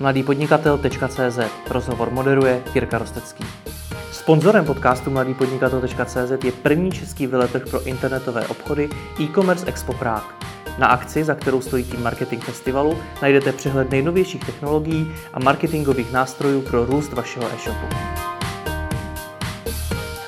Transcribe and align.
mladýpodnikatel.cz 0.00 1.38
Rozhovor 1.70 2.10
moderuje 2.10 2.62
Jirka 2.74 2.98
Rostecký. 2.98 3.44
Sponzorem 4.12 4.64
podcastu 4.64 5.10
mladýpodnikatel.cz 5.10 6.44
je 6.44 6.52
první 6.52 6.92
český 6.92 7.26
veletrh 7.26 7.70
pro 7.70 7.82
internetové 7.82 8.46
obchody 8.46 8.88
e-commerce 9.20 9.66
Expo 9.66 9.92
Prague. 9.92 10.34
Na 10.78 10.86
akci, 10.86 11.24
za 11.24 11.34
kterou 11.34 11.60
stojí 11.60 11.84
tým 11.84 12.02
Marketing 12.02 12.44
Festivalu, 12.44 12.98
najdete 13.22 13.52
přehled 13.52 13.90
nejnovějších 13.90 14.44
technologií 14.44 15.12
a 15.32 15.38
marketingových 15.38 16.12
nástrojů 16.12 16.62
pro 16.62 16.84
růst 16.84 17.12
vašeho 17.12 17.46
e-shopu. 17.46 17.86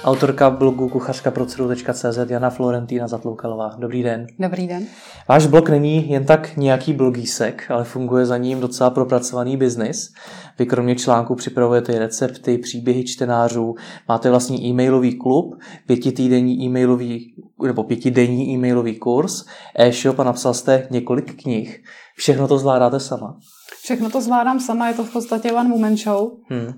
Autorka 0.05 0.51
blogu 0.51 0.89
kuchařka 0.89 1.31
pro 1.31 1.47
CZ 1.47 2.19
Jana 2.29 2.51
Florentína 2.51 3.09
Zatloukalová. 3.09 3.71
Dobrý 3.79 4.03
den. 4.03 4.27
Dobrý 4.39 4.67
den. 4.67 4.87
Váš 5.29 5.47
blog 5.47 5.69
není 5.69 6.11
jen 6.11 6.25
tak 6.25 6.57
nějaký 6.57 6.93
blogísek, 6.93 7.71
ale 7.71 7.85
funguje 7.85 8.27
za 8.27 8.37
ním 8.37 8.61
docela 8.61 8.91
propracovaný 8.91 9.57
biznis. 9.57 10.13
Vy 10.59 10.67
kromě 10.67 10.97
článku 10.97 11.35
připravujete 11.35 11.99
recepty, 11.99 12.59
příběhy 12.59 13.05
čtenářů, 13.05 13.75
máte 14.09 14.31
vlastní 14.31 14.67
e-mailový 14.67 15.19
klub, 15.19 15.55
pětitýdenní 15.87 16.65
e-mailový 16.65 17.35
nebo 17.67 17.85
pětidenní 17.85 18.55
e-mailový 18.55 18.99
kurz, 18.99 19.45
e-shop 19.79 20.19
a 20.19 20.25
napsal 20.25 20.55
jste 20.55 20.87
několik 20.91 21.43
knih. 21.43 21.83
Všechno 22.17 22.49
to 22.49 22.59
zvládáte 22.59 23.01
sama? 23.01 23.37
Všechno 23.83 24.11
to 24.11 24.21
zvládám 24.21 24.61
sama, 24.61 24.89
je 24.89 24.95
to 24.95 25.05
v 25.05 25.13
podstatě 25.13 25.53
one 25.53 25.71
woman 25.71 25.97
show. 25.97 26.31
Hmm. 26.51 26.73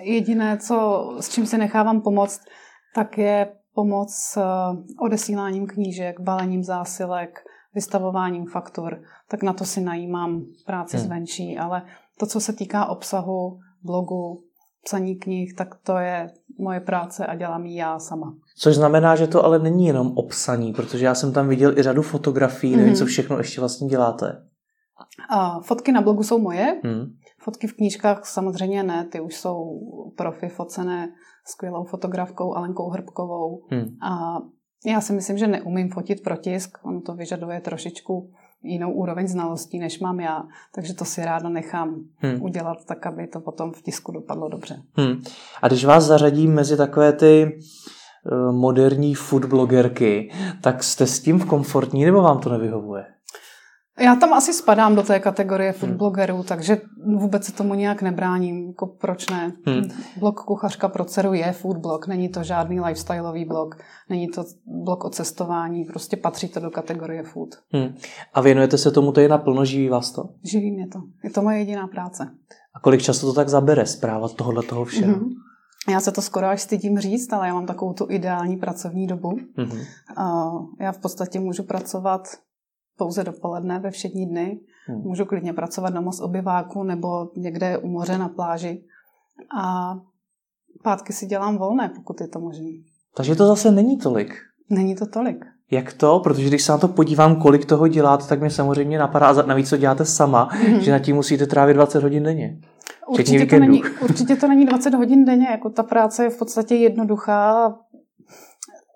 Jediné, 0.00 0.58
co, 0.58 1.08
s 1.20 1.28
čím 1.28 1.46
si 1.46 1.58
nechávám 1.58 2.00
pomoct, 2.00 2.40
tak 2.94 3.18
je 3.18 3.52
pomoc 3.74 4.36
eh, 4.36 4.42
odesíláním 5.00 5.66
knížek, 5.66 6.20
balením 6.20 6.64
zásilek, 6.64 7.38
vystavováním 7.74 8.46
faktur, 8.46 9.02
tak 9.28 9.42
na 9.42 9.52
to 9.52 9.64
si 9.64 9.80
najímám 9.80 10.44
práci 10.66 10.96
hmm. 10.96 11.06
zvenčí, 11.06 11.58
ale 11.58 11.82
to, 12.18 12.26
co 12.26 12.40
se 12.40 12.52
týká 12.52 12.86
obsahu, 12.86 13.58
blogu, 13.82 14.44
psaní 14.84 15.16
knih, 15.16 15.54
tak 15.54 15.74
to 15.74 15.96
je 15.96 16.30
moje 16.58 16.80
práce 16.80 17.26
a 17.26 17.34
dělám 17.34 17.66
ji 17.66 17.76
já 17.76 17.98
sama. 17.98 18.34
Což 18.58 18.74
znamená, 18.74 19.16
že 19.16 19.26
to 19.26 19.44
ale 19.44 19.58
není 19.58 19.86
jenom 19.86 20.12
obsaní, 20.16 20.72
protože 20.72 21.04
já 21.04 21.14
jsem 21.14 21.32
tam 21.32 21.48
viděl 21.48 21.78
i 21.78 21.82
řadu 21.82 22.02
fotografií, 22.02 22.76
nevím, 22.76 22.92
mm-hmm. 22.92 22.98
co 22.98 23.06
všechno 23.06 23.38
ještě 23.38 23.60
vlastně 23.60 23.88
děláte. 23.88 24.46
A 25.30 25.60
fotky 25.60 25.92
na 25.92 26.00
blogu 26.00 26.22
jsou 26.22 26.38
moje, 26.38 26.80
mm. 26.84 27.04
fotky 27.38 27.66
v 27.66 27.76
knížkách 27.76 28.26
samozřejmě 28.26 28.82
ne, 28.82 29.04
ty 29.12 29.20
už 29.20 29.34
jsou 29.34 29.80
profi 30.16 30.48
focené 30.48 31.08
skvělou 31.46 31.84
fotografkou 31.84 32.54
Alenkou 32.54 32.90
Hrbkovou. 32.90 33.62
Hmm. 33.70 33.96
A 34.02 34.38
já 34.86 35.00
si 35.00 35.12
myslím, 35.12 35.38
že 35.38 35.46
neumím 35.46 35.90
fotit 35.90 36.22
pro 36.22 36.36
tisk, 36.36 36.78
on 36.84 37.02
to 37.02 37.14
vyžaduje 37.14 37.60
trošičku 37.60 38.30
jinou 38.62 38.92
úroveň 38.92 39.28
znalostí, 39.28 39.78
než 39.78 40.00
mám 40.00 40.20
já, 40.20 40.42
takže 40.74 40.94
to 40.94 41.04
si 41.04 41.24
ráda 41.24 41.48
nechám 41.48 41.94
hmm. 42.16 42.42
udělat 42.42 42.84
tak, 42.86 43.06
aby 43.06 43.26
to 43.26 43.40
potom 43.40 43.72
v 43.72 43.82
tisku 43.82 44.12
dopadlo 44.12 44.48
dobře. 44.48 44.82
Hmm. 44.96 45.22
A 45.62 45.68
když 45.68 45.84
vás 45.84 46.04
zařadím 46.04 46.54
mezi 46.54 46.76
takové 46.76 47.12
ty 47.12 47.42
eh, 47.42 48.52
moderní 48.52 49.14
food 49.14 49.44
blogerky, 49.44 50.30
tak 50.60 50.82
jste 50.82 51.06
s 51.06 51.20
tím 51.20 51.38
v 51.38 51.44
komfortní 51.44 52.04
nebo 52.04 52.22
vám 52.22 52.40
to 52.40 52.50
nevyhovuje? 52.50 53.04
Já 54.00 54.16
tam 54.16 54.32
asi 54.32 54.52
spadám 54.52 54.94
do 54.94 55.02
té 55.02 55.20
kategorie 55.20 55.72
foodblogerů, 55.72 56.34
hmm. 56.34 56.44
takže 56.44 56.80
vůbec 57.18 57.44
se 57.44 57.52
tomu 57.52 57.74
nějak 57.74 58.02
nebráním. 58.02 58.66
Jako 58.66 58.86
proč 58.86 59.30
ne? 59.30 59.52
Hmm. 59.66 59.82
Blog 60.16 60.40
Kuchařka 60.40 60.88
pro 60.88 61.04
dceru 61.04 61.32
je 61.32 61.52
foodblog, 61.52 62.06
není 62.06 62.28
to 62.28 62.42
žádný 62.42 62.80
lifestyleový 62.80 63.44
blog, 63.44 63.74
není 64.10 64.28
to 64.28 64.44
blog 64.84 65.04
o 65.04 65.10
cestování, 65.10 65.84
prostě 65.84 66.16
patří 66.16 66.48
to 66.48 66.60
do 66.60 66.70
kategorie 66.70 67.22
food. 67.22 67.48
Hmm. 67.72 67.94
A 68.34 68.40
věnujete 68.40 68.78
se 68.78 68.90
tomu, 68.90 69.12
to 69.12 69.20
je 69.20 69.28
naplno, 69.28 69.64
živí 69.64 69.88
vás 69.88 70.12
to? 70.12 70.22
Živí 70.44 70.70
mě 70.70 70.86
to. 70.88 70.98
Je 71.24 71.30
to 71.30 71.42
moje 71.42 71.58
jediná 71.58 71.86
práce. 71.86 72.30
A 72.74 72.80
kolik 72.80 73.02
času 73.02 73.26
to 73.26 73.32
tak 73.32 73.48
zabere, 73.48 73.86
zpráva 73.86 74.28
tohohle 74.28 74.62
toho 74.62 74.84
všeho? 74.84 75.14
Hmm. 75.14 75.30
Já 75.88 76.00
se 76.00 76.12
to 76.12 76.22
skoro 76.22 76.46
až 76.46 76.62
stydím 76.62 76.98
říct, 76.98 77.32
ale 77.32 77.46
já 77.48 77.54
mám 77.54 77.66
takovou 77.66 77.92
tu 77.92 78.06
ideální 78.10 78.56
pracovní 78.56 79.06
dobu. 79.06 79.30
Mm-hmm. 79.30 79.86
Já 80.80 80.92
v 80.92 80.98
podstatě 80.98 81.40
můžu 81.40 81.62
pracovat 81.62 82.28
pouze 83.02 83.24
dopoledne 83.24 83.78
ve 83.78 83.90
všední 83.90 84.26
dny. 84.26 84.60
Hmm. 84.86 85.00
Můžu 85.00 85.24
klidně 85.24 85.52
pracovat 85.52 85.94
doma 85.94 86.12
z 86.12 86.20
obyváku 86.20 86.82
nebo 86.82 87.30
někde 87.36 87.78
u 87.78 87.88
moře 87.88 88.18
na 88.18 88.28
pláži. 88.28 88.82
A 89.58 89.94
pátky 90.82 91.12
si 91.12 91.26
dělám 91.26 91.58
volné, 91.58 91.92
pokud 91.96 92.20
je 92.20 92.28
to 92.28 92.40
možné. 92.40 92.70
Takže 93.16 93.34
to 93.34 93.46
zase 93.46 93.70
není 93.70 93.98
tolik. 93.98 94.34
Není 94.70 94.94
to 94.94 95.06
tolik. 95.06 95.44
Jak 95.70 95.92
to? 95.92 96.20
Protože 96.20 96.48
když 96.48 96.62
se 96.62 96.72
na 96.72 96.78
to 96.78 96.88
podívám, 96.88 97.36
kolik 97.36 97.64
toho 97.64 97.88
děláte, 97.88 98.26
tak 98.26 98.40
mě 98.40 98.50
samozřejmě 98.50 98.98
napadá, 98.98 99.26
a 99.26 99.46
navíc 99.46 99.70
to 99.70 99.76
děláte 99.76 100.04
sama, 100.04 100.48
mm-hmm. 100.48 100.78
že 100.78 100.92
na 100.92 100.98
tím 100.98 101.16
musíte 101.16 101.46
trávit 101.46 101.74
20 101.74 102.02
hodin 102.02 102.22
denně. 102.22 102.60
Určitě 103.08 103.46
to, 103.46 103.58
není, 103.58 103.82
určitě 104.02 104.36
to 104.36 104.48
není 104.48 104.66
20 104.66 104.94
hodin 104.94 105.24
denně, 105.24 105.46
jako 105.50 105.70
ta 105.70 105.82
práce 105.82 106.24
je 106.24 106.30
v 106.30 106.38
podstatě 106.38 106.74
jednoduchá, 106.74 107.74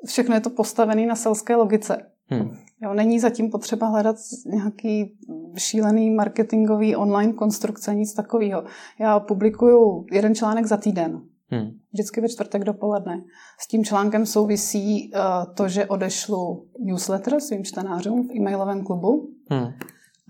všechno 0.07 0.35
je 0.35 0.41
to 0.41 0.51
postavené 0.51 1.07
na 1.07 1.15
selské 1.15 1.57
logice. 1.57 2.07
Hmm. 2.27 2.57
Jo, 2.83 2.95
není 2.95 3.21
zatím 3.21 3.51
potřeba 3.51 3.87
hledat 3.87 4.17
nějaký 4.47 5.17
šílený 5.57 6.11
marketingový 6.11 6.97
online 6.97 7.33
konstrukce, 7.33 7.95
nic 7.95 8.15
takového. 8.15 8.65
Já 9.01 9.21
publikuju 9.21 10.07
jeden 10.13 10.35
článek 10.35 10.67
za 10.67 10.77
týden. 10.77 11.23
Hmm. 11.51 11.71
Vždycky 11.93 12.21
ve 12.21 12.29
čtvrtek 12.29 12.65
dopoledne. 12.65 13.25
S 13.61 13.69
tím 13.69 13.85
článkem 13.85 14.27
souvisí 14.27 15.13
uh, 15.15 15.55
to, 15.55 15.69
že 15.69 15.87
odešlu 15.87 16.69
newsletter 16.81 17.41
svým 17.41 17.65
čtenářům 17.65 18.29
v 18.29 18.37
e-mailovém 18.37 18.85
klubu. 18.85 19.29
Hmm. 19.51 19.73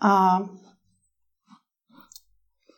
A 0.02 0.38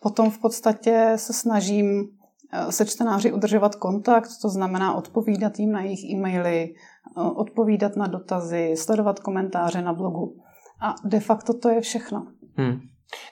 potom 0.02 0.30
v 0.30 0.38
podstatě 0.38 1.12
se 1.16 1.32
snažím 1.32 2.08
eh, 2.52 2.72
se 2.72 2.86
čtenáři 2.86 3.32
udržovat 3.32 3.74
kontakt, 3.74 4.28
to 4.42 4.48
znamená 4.48 4.94
odpovídat 4.94 5.58
jim 5.58 5.72
na 5.72 5.82
jejich 5.82 6.04
e-maily, 6.04 6.74
odpovídat 7.16 7.96
na 7.96 8.06
dotazy, 8.06 8.74
sledovat 8.76 9.20
komentáře 9.20 9.82
na 9.82 9.92
blogu. 9.92 10.36
A 10.80 10.94
de 11.04 11.20
facto 11.20 11.54
to 11.54 11.68
je 11.68 11.80
všechno. 11.80 12.26
Hmm. 12.56 12.80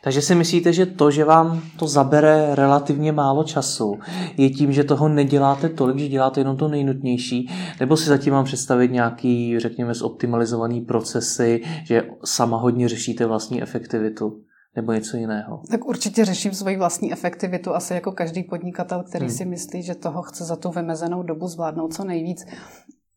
Takže 0.05 0.23
si 0.23 0.35
myslíte, 0.35 0.73
že 0.73 0.87
to, 0.87 1.11
že 1.11 1.25
vám 1.25 1.61
to 1.79 1.89
zabere 1.89 2.55
relativně 2.55 3.13
málo 3.13 3.45
času, 3.45 3.95
je 4.37 4.51
tím, 4.51 4.73
že 4.73 4.85
toho 4.85 5.09
neděláte 5.09 5.69
tolik, 5.69 5.99
že 5.99 6.09
děláte 6.09 6.41
jenom 6.41 6.57
to 6.57 6.69
nejnutnější, 6.69 7.51
nebo 7.81 7.97
si 7.97 8.09
zatím 8.09 8.33
mám 8.33 8.45
představit 8.45 8.91
nějaký, 8.91 9.59
řekněme, 9.59 9.95
zoptimalizovaný 9.95 10.81
procesy, 10.81 11.63
že 11.85 12.09
sama 12.25 12.57
hodně 12.57 12.89
řešíte 12.89 13.27
vlastní 13.27 13.63
efektivitu? 13.63 14.41
nebo 14.77 14.93
něco 14.93 15.17
jiného? 15.17 15.61
Tak 15.71 15.85
určitě 15.85 16.25
řeším 16.25 16.53
svoji 16.53 16.77
vlastní 16.77 17.13
efektivitu, 17.13 17.75
asi 17.75 17.95
jako 17.95 18.13
každý 18.13 18.43
podnikatel, 18.43 19.03
který 19.03 19.27
hmm. 19.27 19.35
si 19.35 19.45
myslí, 19.45 19.83
že 19.83 19.95
toho 19.95 20.23
chce 20.23 20.45
za 20.45 20.57
tu 20.57 20.71
vymezenou 20.71 21.23
dobu 21.23 21.49
zvládnout 21.49 21.95
co 21.95 22.05
nejvíc. 22.05 22.47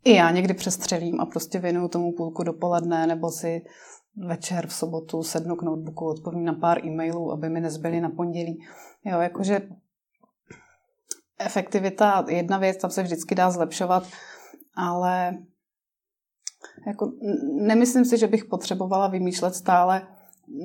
I 0.03 0.15
já 0.15 0.31
někdy 0.31 0.53
přestřelím 0.53 1.21
a 1.21 1.25
prostě 1.25 1.59
věnuju 1.59 1.87
tomu 1.87 2.13
půlku 2.17 2.43
dopoledne 2.43 3.07
nebo 3.07 3.29
si 3.29 3.61
večer 4.27 4.67
v 4.67 4.73
sobotu 4.73 5.23
sednu 5.23 5.55
k 5.55 5.61
notebooku, 5.61 6.05
odpovím 6.05 6.45
na 6.45 6.53
pár 6.53 6.85
e-mailů, 6.85 7.31
aby 7.31 7.49
mi 7.49 7.61
nezbyly 7.61 8.01
na 8.01 8.09
pondělí. 8.09 8.65
Jo, 9.05 9.19
jakože 9.19 9.61
efektivita 11.39 12.25
jedna 12.29 12.57
věc, 12.57 12.77
tam 12.77 12.91
se 12.91 13.03
vždycky 13.03 13.35
dá 13.35 13.51
zlepšovat, 13.51 14.03
ale 14.75 15.37
jako 16.87 17.11
nemyslím 17.61 18.05
si, 18.05 18.17
že 18.17 18.27
bych 18.27 18.45
potřebovala 18.45 19.07
vymýšlet 19.07 19.55
stále 19.55 20.07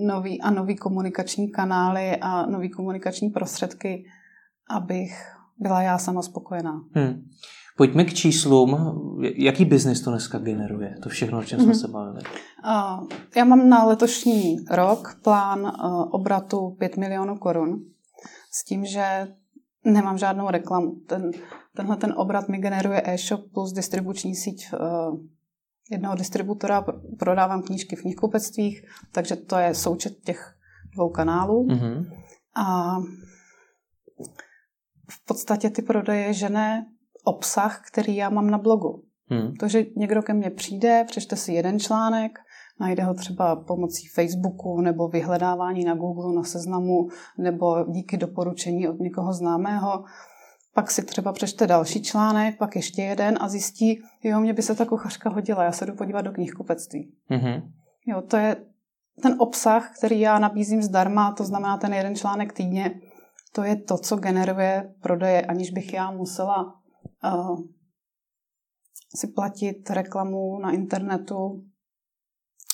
nový 0.06 0.40
a 0.40 0.50
nový 0.50 0.76
komunikační 0.76 1.50
kanály 1.50 2.16
a 2.16 2.46
nový 2.46 2.70
komunikační 2.70 3.30
prostředky, 3.30 4.04
abych 4.70 5.12
byla 5.58 5.82
já 5.82 5.98
sama 5.98 6.22
spokojená. 6.22 6.84
Hmm. 6.94 7.24
Pojďme 7.76 8.04
k 8.04 8.14
číslům. 8.14 8.76
Jaký 9.36 9.64
biznis 9.64 10.00
to 10.00 10.10
dneska 10.10 10.38
generuje? 10.38 10.96
To 11.02 11.08
všechno, 11.08 11.38
o 11.38 11.42
čem 11.42 11.60
jsme 11.60 11.72
mm-hmm. 11.72 11.80
se 11.80 11.88
bavili. 11.88 12.20
Já 13.36 13.44
mám 13.44 13.68
na 13.68 13.84
letošní 13.84 14.56
rok 14.70 15.20
plán 15.22 15.72
obratu 16.10 16.70
5 16.78 16.96
milionů 16.96 17.36
korun 17.36 17.84
s 18.52 18.64
tím, 18.64 18.84
že 18.84 19.28
nemám 19.84 20.18
žádnou 20.18 20.50
reklamu. 20.50 20.92
Ten, 21.06 21.30
tenhle 21.76 21.96
ten 21.96 22.14
obrat 22.16 22.48
mi 22.48 22.58
generuje 22.58 23.02
e-shop 23.04 23.40
plus 23.54 23.72
distribuční 23.72 24.34
síť 24.34 24.70
jednoho 25.90 26.14
distributora. 26.14 26.84
Prodávám 27.18 27.62
knížky 27.62 27.96
v 27.96 28.00
knihkupectvích, 28.00 28.82
takže 29.12 29.36
to 29.36 29.56
je 29.56 29.74
součet 29.74 30.12
těch 30.24 30.54
dvou 30.94 31.10
kanálů. 31.10 31.66
Mm-hmm. 31.66 32.06
A 32.54 32.96
v 35.10 35.24
podstatě 35.26 35.70
ty 35.70 35.82
prodeje 35.82 36.32
žené 36.32 36.86
obsah, 37.24 37.82
který 37.86 38.16
já 38.16 38.30
mám 38.30 38.50
na 38.50 38.58
blogu. 38.58 39.02
Hmm. 39.30 39.54
To, 39.54 39.68
že 39.68 39.84
někdo 39.96 40.22
ke 40.22 40.34
mně 40.34 40.50
přijde, 40.50 41.04
přečte 41.06 41.36
si 41.36 41.52
jeden 41.52 41.80
článek, 41.80 42.38
najde 42.80 43.02
ho 43.02 43.14
třeba 43.14 43.56
pomocí 43.56 44.06
Facebooku 44.06 44.80
nebo 44.80 45.08
vyhledávání 45.08 45.84
na 45.84 45.94
Google, 45.94 46.34
na 46.34 46.42
seznamu, 46.42 47.08
nebo 47.38 47.84
díky 47.84 48.16
doporučení 48.16 48.88
od 48.88 49.00
někoho 49.00 49.32
známého, 49.32 50.04
pak 50.74 50.90
si 50.90 51.04
třeba 51.04 51.32
přečte 51.32 51.66
další 51.66 52.02
článek, 52.02 52.58
pak 52.58 52.76
ještě 52.76 53.02
jeden 53.02 53.38
a 53.40 53.48
zjistí, 53.48 54.02
jo, 54.22 54.40
mě 54.40 54.52
by 54.52 54.62
se 54.62 54.74
ta 54.74 54.84
kuchařka 54.84 55.30
hodila, 55.30 55.64
já 55.64 55.72
se 55.72 55.86
jdu 55.86 55.94
podívat 55.94 56.20
do 56.20 56.32
knihkupectví. 56.32 57.12
Mm-hmm. 57.30 57.62
Jo, 58.06 58.22
to 58.22 58.36
je 58.36 58.56
ten 59.22 59.36
obsah, 59.38 59.92
který 59.98 60.20
já 60.20 60.38
nabízím 60.38 60.82
zdarma, 60.82 61.32
to 61.32 61.44
znamená 61.44 61.76
ten 61.76 61.94
jeden 61.94 62.16
článek 62.16 62.52
týdně, 62.52 63.00
to 63.52 63.62
je 63.62 63.76
to, 63.76 63.98
co 63.98 64.16
generuje 64.16 64.94
prodeje, 65.02 65.42
aniž 65.42 65.70
bych 65.70 65.94
já 65.94 66.10
musela 66.10 66.74
si 69.16 69.26
platit 69.26 69.90
reklamu 69.90 70.58
na 70.58 70.70
internetu 70.70 71.64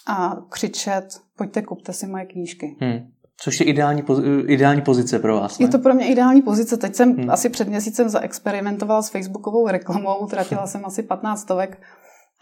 a 0.07 0.37
křičet, 0.49 1.05
pojďte, 1.37 1.63
kupte 1.63 1.93
si 1.93 2.07
moje 2.07 2.25
knížky. 2.25 2.77
Hmm. 2.81 2.99
Což 3.43 3.61
je 3.61 3.67
ideální, 3.67 4.03
ideální 4.47 4.83
pozice 4.83 5.19
pro 5.19 5.41
vás. 5.41 5.59
Ne? 5.59 5.67
Je 5.67 5.69
to 5.69 5.79
pro 5.79 5.95
mě 5.95 6.13
ideální 6.13 6.43
pozice. 6.43 6.77
Teď 6.77 6.95
jsem 6.95 7.13
hmm. 7.13 7.31
asi 7.31 7.49
před 7.49 7.69
měsícem 7.69 8.09
zaexperimentovala 8.09 9.03
s 9.03 9.11
facebookovou 9.11 9.69
reklamou, 9.69 10.19
utratila 10.19 10.67
jsem 10.67 10.85
asi 10.85 11.03
15 11.03 11.41
stovek 11.41 11.83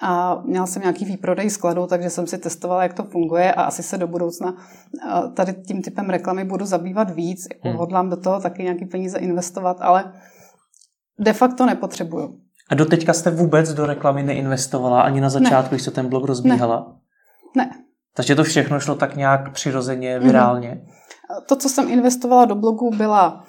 a 0.02 0.42
měla 0.42 0.66
jsem 0.66 0.82
nějaký 0.82 1.04
výprodej 1.04 1.50
skladu, 1.50 1.86
takže 1.86 2.10
jsem 2.10 2.26
si 2.26 2.38
testovala, 2.38 2.82
jak 2.82 2.94
to 2.94 3.04
funguje 3.04 3.52
a 3.52 3.62
asi 3.62 3.82
se 3.82 3.98
do 3.98 4.06
budoucna 4.06 4.56
tady 5.34 5.52
tím 5.52 5.82
typem 5.82 6.10
reklamy 6.10 6.44
budu 6.44 6.64
zabývat 6.64 7.10
víc. 7.10 7.40
Hmm. 7.62 7.76
Hodlám 7.76 8.10
do 8.10 8.16
toho 8.16 8.40
taky 8.40 8.62
nějaký 8.62 8.86
peníze 8.86 9.18
investovat, 9.18 9.76
ale 9.80 10.12
de 11.18 11.32
facto 11.32 11.66
nepotřebuju. 11.66 12.38
A 12.70 12.74
do 12.74 12.84
teďka 12.84 13.12
jste 13.12 13.30
vůbec 13.30 13.72
do 13.72 13.86
reklamy 13.86 14.22
neinvestovala 14.22 15.02
ani 15.02 15.20
na 15.20 15.30
začátku, 15.30 15.70
ne. 15.70 15.76
když 15.76 15.82
se 15.82 15.90
ten 15.90 16.08
blog 16.08 16.24
rozbíhala? 16.24 16.96
Ne. 17.56 17.64
ne. 17.64 17.70
Takže 18.16 18.34
to 18.34 18.44
všechno 18.44 18.80
šlo 18.80 18.94
tak 18.94 19.16
nějak 19.16 19.52
přirozeně, 19.52 20.18
virálně? 20.18 20.70
Mm. 20.70 20.86
To, 21.48 21.56
co 21.56 21.68
jsem 21.68 21.90
investovala 21.90 22.44
do 22.44 22.54
blogu, 22.54 22.90
byla 22.90 23.44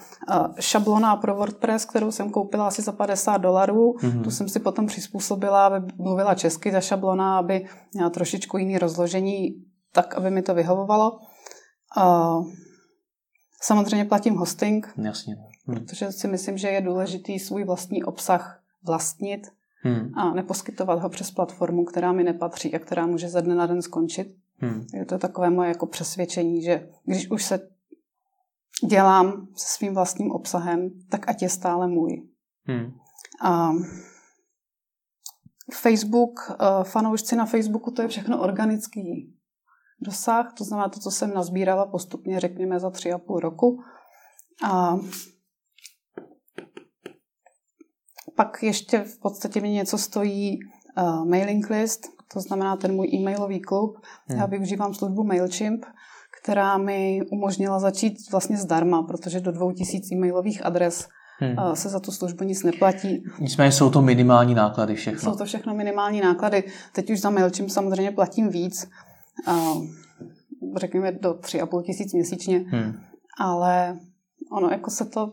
šablona 0.60 1.16
pro 1.16 1.36
WordPress, 1.36 1.86
kterou 1.86 2.12
jsem 2.12 2.30
koupila 2.30 2.68
asi 2.68 2.82
za 2.82 2.92
50 2.92 3.38
dolarů. 3.38 3.92
Mm-hmm. 3.92 4.24
Tu 4.24 4.32
jsem 4.32 4.50
si 4.50 4.60
potom 4.60 4.88
přizpůsobila, 4.88 5.68
aby 5.68 5.88
mluvila 5.98 6.36
česky 6.36 6.72
ta 6.72 6.82
šablona, 6.82 7.38
aby 7.38 7.66
měla 7.94 8.10
trošičku 8.10 8.58
jiný 8.58 8.78
rozložení, 8.78 9.50
tak, 9.94 10.16
aby 10.16 10.32
mi 10.32 10.42
to 10.42 10.54
vyhovovalo. 10.54 11.20
Samozřejmě 13.62 14.06
platím 14.06 14.36
hosting, 14.36 14.94
Jasně. 14.98 15.36
Hm. 15.70 15.74
protože 15.76 16.12
si 16.12 16.28
myslím, 16.28 16.58
že 16.58 16.68
je 16.68 16.82
důležitý 16.82 17.40
svůj 17.40 17.64
vlastní 17.64 18.04
obsah 18.04 18.64
vlastnit 18.84 19.48
hmm. 19.82 20.12
a 20.16 20.34
neposkytovat 20.34 21.00
ho 21.00 21.10
přes 21.10 21.32
platformu, 21.32 21.86
která 21.86 22.12
mi 22.12 22.24
nepatří 22.24 22.76
a 22.76 22.80
která 22.80 23.06
může 23.06 23.30
ze 23.30 23.42
dne 23.42 23.56
na 23.56 23.66
den 23.66 23.82
skončit. 23.82 24.36
Hmm. 24.58 24.86
Je 24.94 25.06
to 25.06 25.18
takové 25.18 25.50
moje 25.50 25.70
jako 25.70 25.86
přesvědčení, 25.86 26.62
že 26.62 26.90
když 27.06 27.32
už 27.32 27.44
se 27.44 27.70
dělám 28.90 29.48
se 29.56 29.66
svým 29.78 29.94
vlastním 29.94 30.32
obsahem, 30.32 30.90
tak 31.10 31.30
ať 31.30 31.42
je 31.42 31.50
stále 31.50 31.88
můj. 31.88 32.28
Hmm. 32.64 32.92
A 33.42 33.72
Facebook, 35.74 36.52
eh, 36.52 36.84
fanoušci 36.84 37.36
na 37.36 37.46
Facebooku, 37.46 37.92
to 37.92 38.02
je 38.02 38.08
všechno 38.08 38.42
organický 38.42 39.34
dosah, 40.02 40.54
to 40.54 40.64
znamená 40.64 40.90
to, 40.90 41.00
co 41.00 41.12
jsem 41.12 41.34
nazbírala 41.34 41.86
postupně, 41.86 42.40
řekněme, 42.40 42.80
za 42.80 42.90
tři 42.90 43.12
a 43.12 43.18
půl 43.18 43.40
roku. 43.40 43.84
A 44.64 44.98
pak 48.40 48.64
ještě 48.64 49.00
v 49.00 49.20
podstatě 49.20 49.62
mi 49.62 49.70
něco 49.70 49.98
stojí 49.98 50.60
uh, 50.98 51.26
mailing 51.26 51.70
list, 51.70 52.08
to 52.34 52.40
znamená 52.40 52.76
ten 52.76 52.96
můj 52.96 53.08
e-mailový 53.14 53.60
klub. 53.60 53.98
Hmm. 54.28 54.40
Já 54.40 54.46
využívám 54.46 54.94
službu 54.94 55.24
MailChimp, 55.24 55.86
která 56.42 56.78
mi 56.78 57.22
umožnila 57.32 57.80
začít 57.80 58.32
vlastně 58.32 58.58
zdarma, 58.58 59.04
protože 59.04 59.40
do 59.40 59.52
2000 59.52 60.16
e-mailových 60.16 60.66
adres 60.66 61.08
hmm. 61.40 61.76
se 61.76 61.90
za 61.90 62.00
tu 62.00 62.12
službu 62.12 62.44
nic 62.44 62.64
neplatí. 62.64 63.24
Nicméně 63.40 63.72
jsou 63.72 63.90
to 63.90 64.02
minimální 64.02 64.54
náklady 64.54 64.96
všechno. 64.96 65.32
Jsou 65.32 65.38
to 65.38 65.46
všechno 65.46 65.74
minimální 65.74 66.22
náklady. 66.22 66.64
Teď 66.94 67.10
už 67.10 67.22
za 67.22 67.30
MailChimp 67.30 67.70
samozřejmě 67.70 68.12
platím 68.12 68.50
víc, 68.50 68.90
řekněme 70.76 71.12
do 71.12 71.34
3,5 71.34 71.84
tisíc 71.84 72.14
měsíčně, 72.14 72.58
hmm. 72.58 72.94
ale 73.40 73.98
ono 74.52 74.70
jako 74.70 74.90
se 74.90 75.06
to 75.06 75.32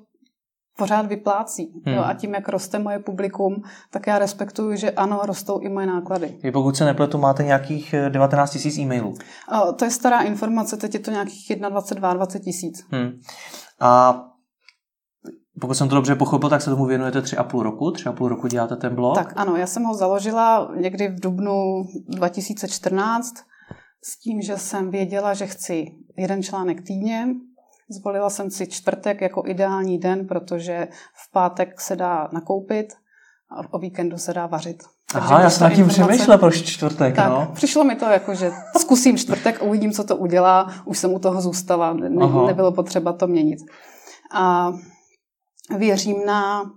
pořád 0.79 1.07
vyplácí. 1.07 1.83
Hmm. 1.87 1.95
Jo, 1.95 2.03
a 2.07 2.15
tím, 2.15 2.35
jak 2.35 2.49
roste 2.49 2.79
moje 2.79 2.99
publikum, 2.99 3.63
tak 3.91 4.07
já 4.07 4.19
respektuju, 4.19 4.77
že 4.77 4.91
ano, 4.91 5.21
rostou 5.25 5.59
i 5.59 5.69
moje 5.69 5.87
náklady. 5.87 6.39
Vy 6.43 6.53
pokud 6.53 6.77
se 6.77 6.85
nepletu, 6.85 7.19
máte 7.19 7.45
nějakých 7.45 7.95
19 8.09 8.51
eh, 8.51 8.53
tisíc 8.53 8.79
e-mailů. 8.79 9.15
To 9.77 9.85
je 9.85 9.91
stará 9.91 10.21
informace, 10.21 10.77
teď 10.77 10.95
je 10.95 11.01
to 11.01 11.11
nějakých 11.11 11.57
21, 11.69 12.15
22 12.15 12.41
tisíc. 12.41 12.87
Hmm. 12.91 13.11
A 13.81 14.23
pokud 15.61 15.75
jsem 15.75 15.89
to 15.89 15.95
dobře 15.95 16.15
pochopil, 16.15 16.51
tak 16.51 16.63
se 16.63 16.71
tomu 16.71 16.87
věnujete 16.87 17.23
tři 17.23 17.37
a 17.37 17.45
půl 17.45 17.63
roku? 17.63 17.91
Tři 17.91 18.09
a 18.09 18.13
půl 18.13 18.29
roku 18.29 18.47
děláte 18.47 18.77
ten 18.77 18.95
blog? 18.95 19.15
Tak 19.15 19.33
ano, 19.37 19.57
já 19.57 19.67
jsem 19.67 19.83
ho 19.83 19.95
založila 19.95 20.73
někdy 20.81 21.09
v 21.09 21.21
dubnu 21.21 21.85
2014 22.09 23.35
s 24.05 24.19
tím, 24.19 24.43
že 24.43 24.59
jsem 24.59 24.91
věděla, 24.91 25.35
že 25.35 25.47
chci 25.47 25.87
jeden 26.17 26.43
článek 26.43 26.83
týdně, 26.87 27.27
Zvolila 27.89 28.31
jsem 28.31 28.51
si 28.51 28.67
čtvrtek 28.67 29.21
jako 29.21 29.43
ideální 29.47 29.99
den, 29.99 30.27
protože 30.27 30.89
v 31.15 31.33
pátek 31.33 31.81
se 31.81 31.97
dá 31.97 32.29
nakoupit 32.33 32.87
a 33.51 33.75
o 33.75 33.79
víkendu 33.79 34.19
se 34.19 34.35
dá 34.35 34.47
vařit. 34.47 34.83
Takže 35.13 35.29
Aha, 35.29 35.41
já 35.41 35.51
jsem 35.51 35.69
nad 35.69 35.75
tím 35.75 35.89
přemýšlela 35.89 36.39
proč 36.39 36.63
čtvrtek, 36.63 37.17
tak, 37.17 37.31
no. 37.31 37.51
Přišlo 37.55 37.85
mi 37.85 37.97
to 37.97 38.05
jako, 38.05 38.35
že 38.35 38.53
zkusím 38.79 39.19
čtvrtek, 39.19 39.63
uvidím, 39.63 39.93
co 39.93 40.05
to 40.05 40.17
udělá. 40.17 40.75
Už 40.85 40.99
jsem 40.99 41.15
u 41.15 41.19
toho 41.19 41.41
zůstala, 41.41 41.93
ne, 41.93 42.09
nebylo 42.47 42.73
potřeba 42.73 43.13
to 43.13 43.27
měnit. 43.27 43.59
A 44.35 44.73
věřím 45.77 46.27
na 46.27 46.71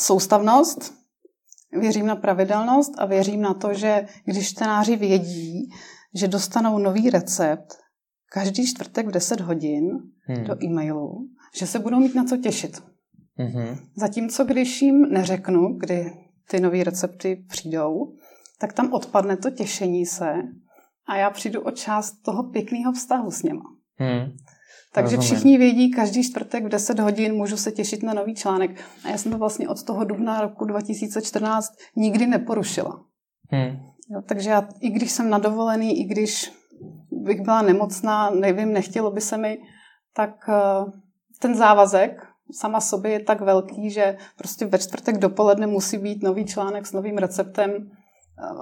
soustavnost, 0.00 0.94
věřím 1.72 2.06
na 2.06 2.16
pravidelnost 2.16 2.92
a 2.98 3.06
věřím 3.06 3.42
na 3.42 3.54
to, 3.54 3.74
že 3.74 4.06
když 4.24 4.50
čtenáři 4.50 4.96
vědí, 4.96 5.70
že 6.14 6.28
dostanou 6.28 6.78
nový 6.78 7.10
recept, 7.10 7.78
každý 8.32 8.66
čtvrtek 8.66 9.06
v 9.06 9.10
10 9.10 9.40
hodin 9.40 9.84
hmm. 10.20 10.44
do 10.44 10.64
e-mailu, 10.64 11.28
že 11.58 11.66
se 11.66 11.78
budou 11.78 12.00
mít 12.00 12.14
na 12.14 12.24
co 12.24 12.36
těšit. 12.36 12.82
Hmm. 13.36 13.78
Zatímco 13.96 14.44
když 14.44 14.82
jim 14.82 15.02
neřeknu, 15.02 15.78
kdy 15.78 16.12
ty 16.50 16.60
nové 16.60 16.84
recepty 16.84 17.44
přijdou, 17.48 18.14
tak 18.58 18.72
tam 18.72 18.92
odpadne 18.92 19.36
to 19.36 19.50
těšení 19.50 20.06
se 20.06 20.34
a 21.08 21.16
já 21.16 21.30
přijdu 21.30 21.60
o 21.60 21.70
část 21.70 22.12
toho 22.12 22.42
pěkného 22.42 22.92
vztahu 22.92 23.30
s 23.30 23.42
něma. 23.42 23.64
Hmm. 23.96 24.36
Takže 24.92 25.16
Rozumím. 25.16 25.36
všichni 25.36 25.58
vědí, 25.58 25.90
každý 25.90 26.24
čtvrtek 26.24 26.64
v 26.64 26.68
10 26.68 26.98
hodin 26.98 27.34
můžu 27.34 27.56
se 27.56 27.72
těšit 27.72 28.02
na 28.02 28.14
nový 28.14 28.34
článek. 28.34 28.84
A 29.04 29.08
já 29.08 29.18
jsem 29.18 29.32
to 29.32 29.38
vlastně 29.38 29.68
od 29.68 29.82
toho 29.82 30.04
dubna 30.04 30.40
roku 30.40 30.64
2014 30.64 31.72
nikdy 31.96 32.26
neporušila. 32.26 33.04
Hmm. 33.50 33.76
Jo, 34.10 34.22
takže 34.26 34.50
já, 34.50 34.68
i 34.80 34.90
když 34.90 35.10
jsem 35.10 35.30
na 35.30 35.38
dovolený, 35.38 36.00
i 36.00 36.04
když 36.04 36.52
bych 37.22 37.40
byla 37.40 37.62
nemocná, 37.62 38.30
nevím, 38.30 38.72
nechtělo 38.72 39.10
by 39.10 39.20
se 39.20 39.36
mi, 39.36 39.58
tak 40.14 40.48
eh, 40.48 40.90
ten 41.38 41.54
závazek 41.54 42.26
sama 42.52 42.80
sobě 42.80 43.12
je 43.12 43.20
tak 43.20 43.40
velký, 43.40 43.90
že 43.90 44.16
prostě 44.36 44.66
ve 44.66 44.78
čtvrtek 44.78 45.18
dopoledne 45.18 45.66
musí 45.66 45.98
být 45.98 46.22
nový 46.22 46.46
článek 46.46 46.86
s 46.86 46.92
novým 46.92 47.18
receptem 47.18 47.90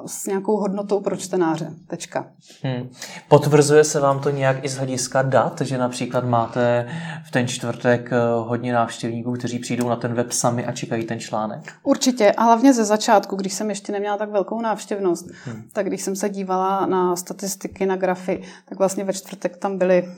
s 0.07 0.27
nějakou 0.27 0.57
hodnotou 0.57 1.01
pro 1.01 1.17
čtenáře. 1.17 1.73
Tečka. 1.87 2.27
Hmm. 2.63 2.89
Potvrzuje 3.29 3.85
se 3.85 4.01
vám 4.01 4.21
to 4.21 4.31
nějak 4.31 4.65
i 4.65 4.69
z 4.69 4.77
hlediska 4.77 5.23
dat, 5.23 5.61
že 5.61 5.79
například 5.79 6.25
máte 6.25 6.89
v 7.27 7.31
ten 7.31 7.49
čtvrtek 7.49 8.13
eh, 8.13 8.17
hodně 8.39 8.73
návštěvníků, 8.73 9.33
kteří 9.33 9.59
přijdou 9.59 9.89
na 9.89 9.97
ten 9.97 10.15
web 10.15 10.33
sami 10.33 10.67
a 10.67 10.73
čekají 10.73 11.05
ten 11.05 11.21
článek? 11.21 11.73
Určitě, 11.83 12.33
a 12.33 12.43
hlavně 12.43 12.73
ze 12.73 12.85
začátku, 12.85 13.37
když 13.37 13.53
jsem 13.53 13.71
ještě 13.71 13.93
neměla 13.93 14.17
tak 14.17 14.31
velkou 14.31 14.61
návštěvnost, 14.61 15.27
hmm. 15.45 15.63
tak 15.73 15.87
když 15.87 16.03
jsem 16.03 16.17
se 16.17 16.29
dívala 16.29 16.87
na 16.87 17.17
statistiky, 17.17 17.87
na 17.87 17.97
grafy, 17.97 18.43
tak 18.69 18.79
vlastně 18.79 19.05
ve 19.05 19.13
čtvrtek 19.13 19.57
tam 19.57 19.79
byly 19.79 20.09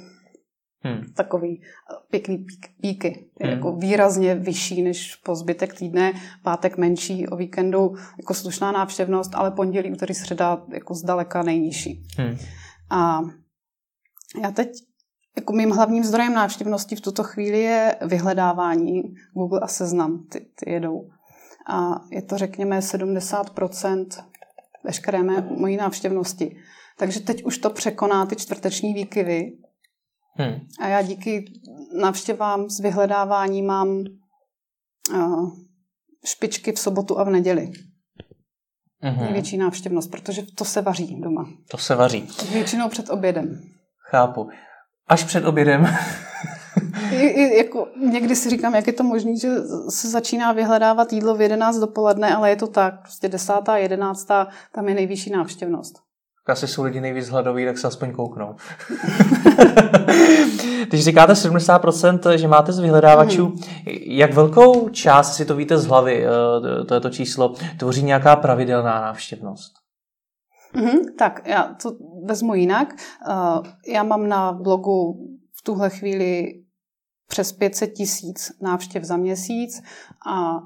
Hmm. 0.81 1.13
Takový 1.15 1.63
eh, 1.63 1.95
pěkný 2.11 2.39
pík, 2.39 2.67
píky. 2.81 3.27
Hmm. 3.41 3.51
Jako 3.51 3.77
výrazně 3.77 4.35
vyšší 4.35 4.83
než 4.83 5.17
po 5.17 5.35
zbytek 5.35 5.75
týdne. 5.75 6.13
Pátek 6.43 6.77
menší, 6.77 7.29
o 7.29 7.37
víkendu 7.37 7.95
jako 8.19 8.35
slušná 8.35 8.73
návštěvnost, 8.73 9.35
ale 9.35 9.51
pondělí, 9.51 9.93
úterý, 9.93 10.15
středa 10.15 10.63
jako 10.69 10.95
zdaleka 10.95 11.43
nejnižší. 11.43 12.03
Hmm. 12.19 12.37
A 12.91 13.21
já 14.43 14.51
teď 14.51 14.69
jako 15.37 15.53
mým 15.53 15.71
hlavním 15.71 16.05
zdrojem 16.05 16.35
návštěvnosti 16.35 16.97
v 16.97 17.01
tuto 17.01 17.23
chvíli 17.23 17.61
je 17.61 17.97
vyhledávání 18.03 19.03
Google 19.35 19.61
a 19.61 19.67
Seznam, 19.67 20.25
ty, 20.31 20.41
ty 20.41 20.71
jedou. 20.71 21.09
A 21.71 22.01
je 22.11 22.23
to, 22.23 22.39
řekněme, 22.39 22.79
70% 22.79 24.07
veškeré 24.85 25.23
mé, 25.23 25.49
mojí 25.57 25.77
návštěvnosti. 25.77 26.57
Takže 26.99 27.21
teď 27.21 27.45
už 27.45 27.59
to 27.59 27.71
překoná 27.71 28.27
ty 28.27 28.37
čtvrteční 28.37 28.95
výkyvy, 28.95 29.53
Hmm. 30.39 30.61
A 30.81 30.89
já 30.89 31.03
díky 31.03 31.45
návštěvám 32.01 32.71
z 32.71 32.81
vyhledávání 32.81 33.63
mám 33.63 33.89
uh, 35.15 35.51
špičky 36.25 36.73
v 36.73 36.79
sobotu 36.79 37.19
a 37.19 37.25
v 37.25 37.31
neděli. 37.31 37.71
Mm-hmm. 39.05 39.21
Největší 39.21 39.57
návštěvnost, 39.57 40.11
protože 40.11 40.43
to 40.55 40.65
se 40.65 40.83
vaří 40.83 41.21
doma. 41.21 41.49
To 41.71 41.79
se 41.79 41.95
vaří. 41.95 42.29
Většinou 42.53 42.89
před 42.89 43.11
obědem. 43.11 43.63
Chápu. 44.11 44.49
Až 45.07 45.25
před 45.25 45.45
obědem. 45.45 45.87
I, 47.13 47.27
i, 47.27 47.57
jako, 47.57 47.89
někdy 48.11 48.37
si 48.37 48.51
říkám, 48.51 48.75
jak 48.75 48.87
je 48.87 48.93
to 48.93 49.05
možné, 49.05 49.37
že 49.37 49.49
se 49.89 50.09
začíná 50.09 50.53
vyhledávat 50.53 51.13
jídlo 51.13 51.35
v 51.35 51.41
11 51.41 51.77
dopoledne, 51.77 52.35
ale 52.35 52.51
je 52.51 52.57
to 52.57 52.67
tak. 52.67 53.01
Prostě 53.01 53.29
10. 53.29 53.53
11. 53.75 54.29
tam 54.73 54.89
je 54.89 54.95
nejvyšší 54.95 55.31
návštěvnost 55.31 56.08
asi 56.51 56.69
jsou 56.69 56.83
lidi 56.83 57.01
nejvíc 57.01 57.29
hladoví, 57.29 57.65
tak 57.65 57.79
se 57.79 57.87
aspoň 57.87 58.13
kouknou. 58.13 58.57
Když 60.89 61.05
říkáte 61.05 61.33
70%, 61.33 62.37
že 62.37 62.49
máte 62.49 62.73
z 62.73 62.79
vyhledávačů, 62.79 63.47
hmm. 63.47 63.57
jak 64.03 64.35
velkou 64.35 64.89
část, 64.89 65.35
si 65.35 65.45
to 65.45 65.57
víte 65.57 65.79
z 65.79 65.87
hlavy, 65.87 66.27
eh, 66.27 66.85
to 66.85 66.95
je 66.95 67.01
to 67.01 67.11
číslo, 67.11 67.55
tvoří 67.79 68.03
nějaká 68.03 68.37
pravidelná 68.37 69.01
návštěvnost? 69.01 69.73
Mm-hmm, 70.75 70.99
tak 71.19 71.49
já 71.49 71.75
to 71.83 71.93
vezmu 72.25 72.55
jinak. 72.55 72.95
Uh, 73.29 73.67
já 73.87 74.03
mám 74.03 74.29
na 74.29 74.53
blogu 74.53 75.27
v 75.53 75.63
tuhle 75.63 75.91
chvíli 75.91 76.45
přes 77.29 77.53
500 77.53 77.93
tisíc 77.93 78.53
návštěv 78.61 79.05
za 79.05 79.17
měsíc 79.17 79.83
a 80.27 80.59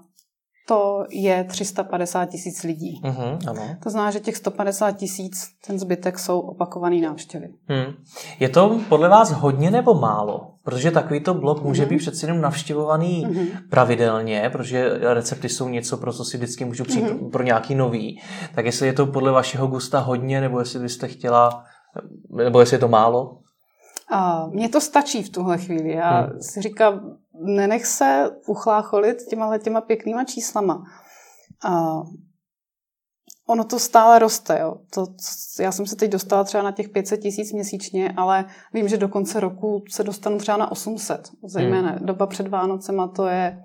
to 0.69 1.05
je 1.11 1.45
350 1.45 2.27
tisíc 2.27 2.63
lidí. 2.63 3.01
Uh-huh, 3.05 3.39
ano. 3.49 3.77
To 3.83 3.91
znamená, 3.91 4.11
že 4.11 4.21
těch 4.21 4.37
150 4.37 4.93
tisíc, 4.93 5.49
ten 5.67 5.79
zbytek 5.79 6.19
jsou 6.19 6.41
opakované 6.41 6.97
návštěvy. 6.97 7.49
Hmm. 7.69 7.95
Je 8.41 8.49
to 8.49 8.81
podle 8.89 9.09
vás 9.09 9.31
hodně 9.31 9.71
nebo 9.71 9.95
málo? 9.95 10.49
Protože 10.65 10.91
takovýto 10.91 11.35
blog 11.35 11.63
může 11.63 11.85
uh-huh. 11.85 11.89
být 11.89 11.99
přeci 11.99 12.27
jenom 12.27 12.41
navštěvovaný 12.41 13.27
uh-huh. 13.27 13.47
pravidelně, 13.71 14.51
protože 14.53 14.99
recepty 15.15 15.49
jsou 15.49 15.69
něco, 15.69 15.97
pro 15.97 16.13
co 16.13 16.25
si 16.25 16.37
vždycky 16.37 16.65
můžu 16.65 16.85
přijít 16.85 17.05
uh-huh. 17.05 17.31
pro 17.31 17.43
nějaký 17.43 17.75
nový. 17.75 18.21
Tak 18.55 18.67
jestli 18.67 18.87
je 18.87 18.93
to 18.93 19.07
podle 19.07 19.33
vašeho 19.33 19.67
gusta 19.67 19.99
hodně, 19.99 20.41
nebo 20.41 20.59
jestli 20.59 20.81
byste 20.81 21.09
chtěla, 21.09 21.65
nebo 22.37 22.61
jestli 22.61 22.75
je 22.75 22.81
to 22.81 22.89
málo? 22.89 23.39
A 24.13 24.47
mně 24.47 24.69
to 24.69 24.81
stačí 24.81 25.23
v 25.23 25.31
tuhle 25.31 25.59
chvíli. 25.59 25.93
Já 25.93 26.21
hmm. 26.21 26.41
si 26.41 26.63
říkám, 26.63 27.01
nenech 27.45 27.87
se 27.87 28.31
uchlácholit 28.47 29.23
těma 29.23 29.59
těma 29.59 29.81
pěknýma 29.81 30.25
číslama. 30.25 30.85
A 31.65 32.03
ono 33.49 33.65
to 33.65 33.79
stále 33.79 34.19
roste. 34.19 34.59
Jo. 34.61 34.77
To, 34.95 35.07
já 35.61 35.73
jsem 35.73 35.87
se 35.87 35.97
teď 35.97 36.11
dostala 36.11 36.45
třeba 36.45 36.63
na 36.63 36.73
těch 36.73 36.89
500 36.89 37.21
tisíc 37.21 37.53
měsíčně, 37.53 38.15
ale 38.17 38.45
vím, 38.75 38.89
že 38.89 38.97
do 38.97 39.09
konce 39.09 39.41
roku 39.41 39.85
se 39.91 40.03
dostanu 40.05 40.39
třeba 40.39 40.57
na 40.57 40.71
800. 40.71 41.31
Zejména 41.45 41.91
hmm. 41.91 42.07
doba 42.07 42.27
před 42.27 42.49
Vánocema 42.49 43.09
to 43.09 43.27
je... 43.27 43.65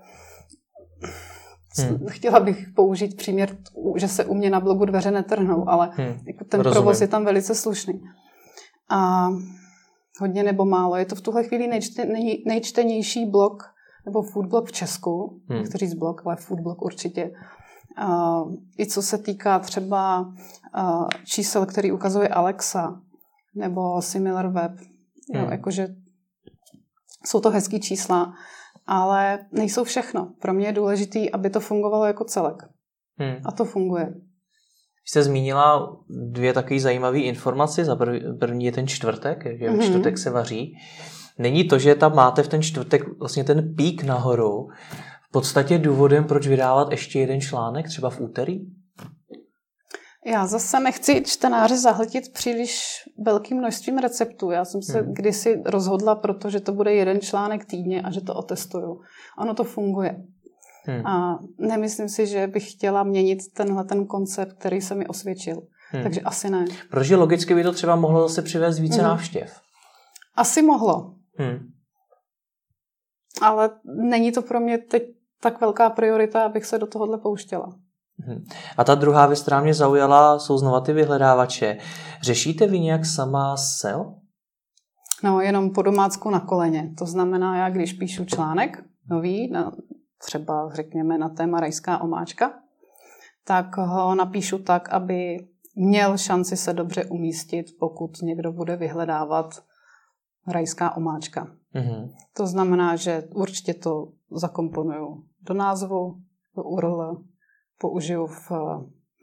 Hmm. 1.79 2.07
Chtěla 2.07 2.39
bych 2.39 2.67
použít 2.75 3.17
příměr, 3.17 3.57
že 3.95 4.07
se 4.07 4.25
u 4.25 4.33
mě 4.33 4.49
na 4.49 4.59
blogu 4.59 4.85
dveře 4.85 5.11
netrhnou, 5.11 5.69
ale 5.69 5.89
hmm. 5.93 6.19
jako 6.27 6.43
ten 6.45 6.59
Rozumím. 6.59 6.73
provoz 6.73 7.01
je 7.01 7.07
tam 7.07 7.25
velice 7.25 7.55
slušný. 7.55 8.01
A 8.89 9.27
hodně 10.19 10.43
nebo 10.43 10.65
málo. 10.65 10.95
Je 10.95 11.05
to 11.05 11.15
v 11.15 11.21
tuhle 11.21 11.43
chvíli 11.43 11.67
nejčte, 11.67 12.05
nej, 12.05 12.43
nejčtenější 12.45 13.25
blog 13.25 13.63
nebo 14.05 14.21
food 14.21 14.45
blog 14.45 14.67
v 14.67 14.71
Česku. 14.71 15.41
Hmm. 15.49 15.59
Nechci 15.59 15.77
říct 15.77 15.93
blog, 15.93 16.21
ale 16.25 16.35
food 16.35 16.59
blog 16.59 16.81
určitě. 16.81 17.31
Uh, 18.03 18.53
I 18.79 18.85
co 18.85 19.01
se 19.01 19.17
týká 19.17 19.59
třeba 19.59 20.21
uh, 20.21 21.07
čísel, 21.25 21.65
který 21.65 21.91
ukazuje 21.91 22.27
Alexa 22.27 23.01
nebo 23.55 24.01
SimilarWeb. 24.01 24.71
Hmm. 24.71 25.43
Jo, 25.43 25.51
jakože 25.51 25.87
jsou 27.25 27.39
to 27.39 27.49
hezký 27.49 27.79
čísla, 27.79 28.33
ale 28.87 29.39
nejsou 29.51 29.83
všechno. 29.83 30.31
Pro 30.41 30.53
mě 30.53 30.65
je 30.65 30.73
důležité, 30.73 31.19
aby 31.33 31.49
to 31.49 31.59
fungovalo 31.59 32.05
jako 32.05 32.23
celek. 32.23 32.63
Hmm. 33.17 33.35
A 33.45 33.51
to 33.51 33.65
funguje 33.65 34.13
jste 35.09 35.23
zmínila 35.23 35.97
dvě 36.09 36.53
takové 36.53 36.79
zajímavé 36.79 37.19
informace. 37.19 37.85
Za 37.85 37.97
první 38.39 38.65
je 38.65 38.71
ten 38.71 38.87
čtvrtek, 38.87 39.43
že 39.59 39.69
mm-hmm. 39.69 39.81
čtvrtek 39.81 40.17
se 40.17 40.29
vaří. 40.29 40.77
Není 41.39 41.67
to, 41.67 41.79
že 41.79 41.95
tam 41.95 42.15
máte 42.15 42.43
v 42.43 42.47
ten 42.47 42.61
čtvrtek 42.61 43.19
vlastně 43.19 43.43
ten 43.43 43.75
pík 43.75 44.03
nahoru, 44.03 44.67
v 45.29 45.31
podstatě 45.31 45.77
důvodem, 45.77 46.23
proč 46.23 46.47
vydávat 46.47 46.91
ještě 46.91 47.19
jeden 47.19 47.41
článek, 47.41 47.87
třeba 47.87 48.09
v 48.09 48.21
úterý? 48.21 48.59
Já 50.25 50.47
zase 50.47 50.79
nechci 50.79 51.23
čtenáře 51.25 51.77
zahltit 51.77 52.33
příliš 52.33 52.81
velkým 53.25 53.57
množstvím 53.57 53.97
receptů. 53.97 54.51
Já 54.51 54.65
jsem 54.65 54.81
se 54.81 54.99
hmm. 55.01 55.13
kdysi 55.13 55.61
rozhodla, 55.65 56.15
protože 56.15 56.59
to 56.59 56.73
bude 56.73 56.93
jeden 56.93 57.21
článek 57.21 57.65
týdně 57.65 58.01
a 58.01 58.11
že 58.11 58.21
to 58.21 58.35
otestuju. 58.35 59.01
Ono 59.39 59.53
to 59.53 59.63
funguje. 59.63 60.23
Hmm. 60.87 61.07
A 61.07 61.39
nemyslím 61.57 62.09
si, 62.09 62.27
že 62.27 62.47
bych 62.47 62.71
chtěla 62.71 63.03
měnit 63.03 63.53
tenhle 63.53 63.83
ten 63.83 64.05
koncept, 64.05 64.53
který 64.53 64.81
se 64.81 64.95
mi 64.95 65.07
osvědčil. 65.07 65.61
Hmm. 65.91 66.03
Takže 66.03 66.21
asi 66.21 66.49
ne. 66.49 66.65
Protože 66.89 67.15
logicky 67.15 67.55
by 67.55 67.63
to 67.63 67.71
třeba 67.71 67.95
mohlo 67.95 68.27
zase 68.27 68.41
přivést 68.41 68.79
více 68.79 69.01
hmm. 69.01 69.09
návštěv. 69.09 69.59
Asi 70.35 70.61
mohlo. 70.61 71.13
Hmm. 71.37 71.59
Ale 73.41 73.69
není 73.85 74.31
to 74.31 74.41
pro 74.41 74.59
mě 74.59 74.77
teď 74.77 75.03
tak 75.41 75.61
velká 75.61 75.89
priorita, 75.89 76.45
abych 76.45 76.65
se 76.65 76.77
do 76.77 76.87
tohohle 76.87 77.17
pouštěla. 77.17 77.69
Hmm. 78.19 78.43
A 78.77 78.83
ta 78.83 78.95
druhá 78.95 79.27
věc, 79.27 79.41
která 79.41 79.61
mě 79.61 79.73
zaujala, 79.73 80.39
jsou 80.39 80.57
znova 80.57 80.81
ty 80.81 80.93
vyhledávače. 80.93 81.77
Řešíte 82.21 82.67
vy 82.67 82.79
nějak 82.79 83.05
sama 83.05 83.57
SEO? 83.57 84.13
No, 85.23 85.41
jenom 85.41 85.69
po 85.69 85.81
domácku 85.81 86.29
na 86.29 86.39
koleně. 86.39 86.93
To 86.97 87.05
znamená, 87.05 87.57
já 87.57 87.69
když 87.69 87.93
píšu 87.93 88.25
článek 88.25 88.83
nový 89.09 89.51
na 89.51 89.71
třeba 90.17 90.69
řekněme 90.73 91.17
na 91.17 91.29
téma 91.29 91.59
rajská 91.59 92.01
omáčka, 92.01 92.53
tak 93.45 93.77
ho 93.77 94.15
napíšu 94.15 94.59
tak, 94.59 94.89
aby 94.89 95.47
měl 95.75 96.17
šanci 96.17 96.57
se 96.57 96.73
dobře 96.73 97.05
umístit, 97.05 97.65
pokud 97.79 98.21
někdo 98.21 98.51
bude 98.51 98.75
vyhledávat 98.75 99.63
rajská 100.47 100.97
omáčka. 100.97 101.47
Mm-hmm. 101.75 102.13
To 102.33 102.47
znamená, 102.47 102.95
že 102.95 103.23
určitě 103.35 103.73
to 103.73 104.11
zakomponuju 104.31 105.23
do 105.41 105.53
názvu, 105.53 106.21
do 106.55 106.63
URL, 106.63 107.23
použiju 107.77 108.27
v 108.27 108.51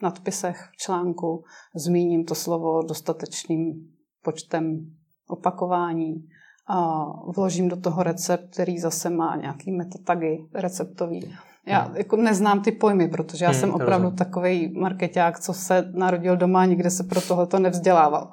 nadpisech 0.02 0.68
v 0.72 0.76
článku, 0.76 1.44
zmíním 1.74 2.24
to 2.24 2.34
slovo 2.34 2.82
dostatečným 2.82 3.90
počtem 4.22 4.94
opakování, 5.28 6.28
a 6.66 7.04
vložím 7.36 7.68
do 7.68 7.76
toho 7.76 8.02
recept, 8.02 8.52
který 8.52 8.78
zase 8.78 9.10
má 9.10 9.36
nějaký 9.36 9.72
metatagy 9.72 10.46
receptový. 10.54 11.34
Já 11.66 11.80
hmm. 11.80 11.96
jako 11.96 12.16
neznám 12.16 12.62
ty 12.62 12.72
pojmy, 12.72 13.08
protože 13.08 13.44
já 13.44 13.50
hmm, 13.50 13.60
jsem 13.60 13.70
opravdu 13.70 14.04
rozumím. 14.04 14.16
takový 14.16 14.72
marketák, 14.78 15.40
co 15.40 15.54
se 15.54 15.92
narodil 15.94 16.36
doma, 16.36 16.64
nikde 16.64 16.90
se 16.90 17.04
pro 17.04 17.20
tohleto 17.20 17.58
nevzdělával. 17.58 18.32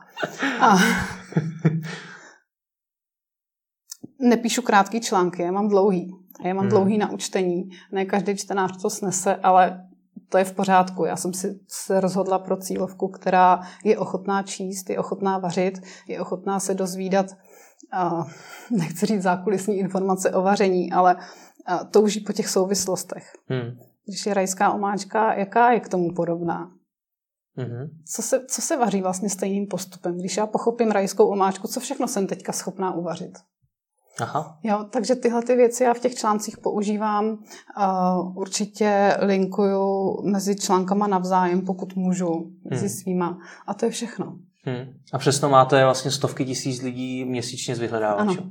A 0.62 0.76
nepíšu 4.20 4.62
krátký 4.62 5.02
články, 5.02 5.42
já 5.42 5.52
mám 5.52 5.68
dlouhý. 5.68 6.16
Já 6.44 6.54
mám 6.54 6.64
hmm. 6.64 6.70
dlouhý 6.70 6.98
na 6.98 7.12
učtení. 7.12 7.70
Ne 7.92 8.06
každý 8.06 8.38
čtenář 8.38 8.82
to 8.82 8.90
snese, 8.90 9.36
ale 9.36 9.88
to 10.30 10.38
je 10.38 10.44
v 10.44 10.54
pořádku. 10.54 11.06
Já 11.06 11.16
jsem 11.16 11.34
si 11.34 11.60
se 11.68 12.00
rozhodla 12.00 12.40
pro 12.40 12.58
cílovku, 12.58 13.08
která 13.08 13.60
je 13.84 13.98
ochotná 13.98 14.44
číst, 14.44 14.90
je 14.90 15.00
ochotná 15.00 15.38
vařit, 15.38 15.82
je 16.08 16.22
ochotná 16.22 16.60
se 16.60 16.74
dozvídat 16.74 17.26
a 17.32 17.51
nechci 18.72 19.06
říct 19.06 19.22
zákulisní 19.22 19.78
informace 19.78 20.32
o 20.32 20.42
vaření, 20.42 20.92
ale 20.92 21.16
touží 21.92 22.20
po 22.20 22.34
těch 22.34 22.50
souvislostech. 22.50 23.34
Hmm. 23.48 23.78
Když 24.08 24.26
je 24.26 24.34
rajská 24.34 24.72
omáčka, 24.72 25.34
jaká 25.34 25.72
je 25.72 25.80
k 25.80 25.90
tomu 25.90 26.14
podobná? 26.14 26.72
Mm-hmm. 27.58 27.90
Co, 28.06 28.22
se, 28.22 28.46
co 28.46 28.62
se 28.62 28.78
vaří 28.78 29.02
vlastně 29.02 29.30
stejným 29.30 29.68
postupem? 29.68 30.18
Když 30.18 30.38
já 30.38 30.48
pochopím 30.48 30.92
rajskou 30.92 31.28
omáčku, 31.28 31.68
co 31.68 31.80
všechno 31.80 32.08
jsem 32.08 32.28
teďka 32.28 32.52
schopná 32.52 32.94
uvařit? 32.94 33.38
Aha. 34.22 34.60
Jo, 34.64 34.86
takže 34.90 35.16
tyhle 35.16 35.44
ty 35.44 35.56
věci 35.56 35.84
já 35.84 35.94
v 35.94 36.00
těch 36.00 36.16
článcích 36.16 36.58
používám. 36.58 37.26
Uh, 37.26 38.38
určitě 38.38 39.18
linkuju 39.20 40.18
mezi 40.24 40.56
článkama 40.56 41.08
navzájem, 41.08 41.62
pokud 41.62 41.96
můžu, 41.96 42.52
mezi 42.70 42.88
hmm. 42.88 42.96
svýma. 42.96 43.38
A 43.68 43.74
to 43.74 43.86
je 43.86 43.92
všechno. 43.92 44.38
Hmm. 44.64 44.94
A 45.14 45.18
přesto 45.18 45.50
máte 45.50 45.84
vlastně 45.84 46.12
stovky 46.12 46.46
tisíc 46.46 46.82
lidí 46.82 47.26
měsíčně 47.26 47.76
z 47.76 47.80
vyhledávačů. 47.80 48.50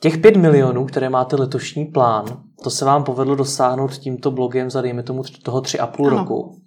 Těch 0.00 0.18
pět 0.18 0.36
milionů, 0.36 0.84
které 0.84 1.10
máte 1.10 1.36
letošní 1.36 1.84
plán, 1.84 2.24
to 2.62 2.70
se 2.70 2.84
vám 2.84 3.04
povedlo 3.04 3.34
dosáhnout 3.34 3.96
tímto 3.96 4.30
blogem 4.30 4.70
za, 4.70 4.82
dejme 4.82 5.02
tomu, 5.02 5.22
toho 5.42 5.60
tři 5.60 5.78
a 5.78 5.86
půl 5.86 6.06
ano. 6.06 6.16
roku. 6.16 6.60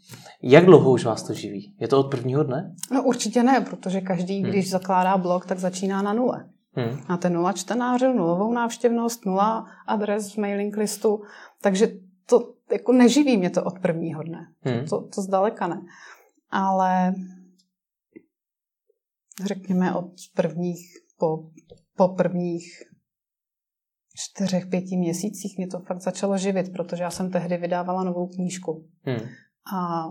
Jak 0.44 0.66
dlouho 0.66 0.92
už 0.92 1.06
vás 1.06 1.24
to 1.24 1.34
živí? 1.34 1.76
Je 1.80 1.88
to 1.88 2.00
od 2.00 2.12
prvního 2.12 2.44
dne? 2.44 2.76
No 2.92 3.04
určitě 3.04 3.44
ne, 3.44 3.62
protože 3.62 4.02
každý, 4.02 4.42
hmm. 4.42 4.52
když 4.52 4.70
zakládá 4.70 5.18
blog, 5.18 5.46
tak 5.46 5.60
začíná 5.60 6.02
na 6.02 6.14
nule. 6.14 6.46
Hmm. 6.74 7.00
Máte 7.10 7.30
nula 7.30 7.54
čtenářů, 7.54 8.14
nulovou 8.14 8.54
návštěvnost, 8.54 9.26
nula 9.26 9.66
adres 9.88 10.34
v 10.34 10.38
mailing 10.38 10.78
listu, 10.78 11.22
takže 11.62 11.88
to 12.26 12.54
jako 12.72 12.92
neživí 12.92 13.38
mě 13.38 13.50
to 13.50 13.64
od 13.64 13.80
prvního 13.80 14.24
dne. 14.24 14.48
Hmm. 14.62 14.86
To, 14.86 15.02
to 15.16 15.22
zdaleka 15.22 15.68
ne 15.68 15.82
ale 16.50 17.14
řekněme 19.46 19.96
od 19.96 20.12
prvních, 20.36 20.80
po, 21.18 21.50
po 21.96 22.08
prvních 22.08 22.64
čtyřech, 24.16 24.68
pěti 24.68 24.98
měsících 24.98 25.58
mě 25.58 25.68
to 25.68 25.80
fakt 25.80 26.02
začalo 26.02 26.38
živit, 26.38 26.74
protože 26.74 27.04
já 27.04 27.12
jsem 27.12 27.32
tehdy 27.32 27.58
vydávala 27.58 28.04
novou 28.04 28.28
knížku. 28.28 28.88
Hmm. 29.02 29.20
A 29.76 30.10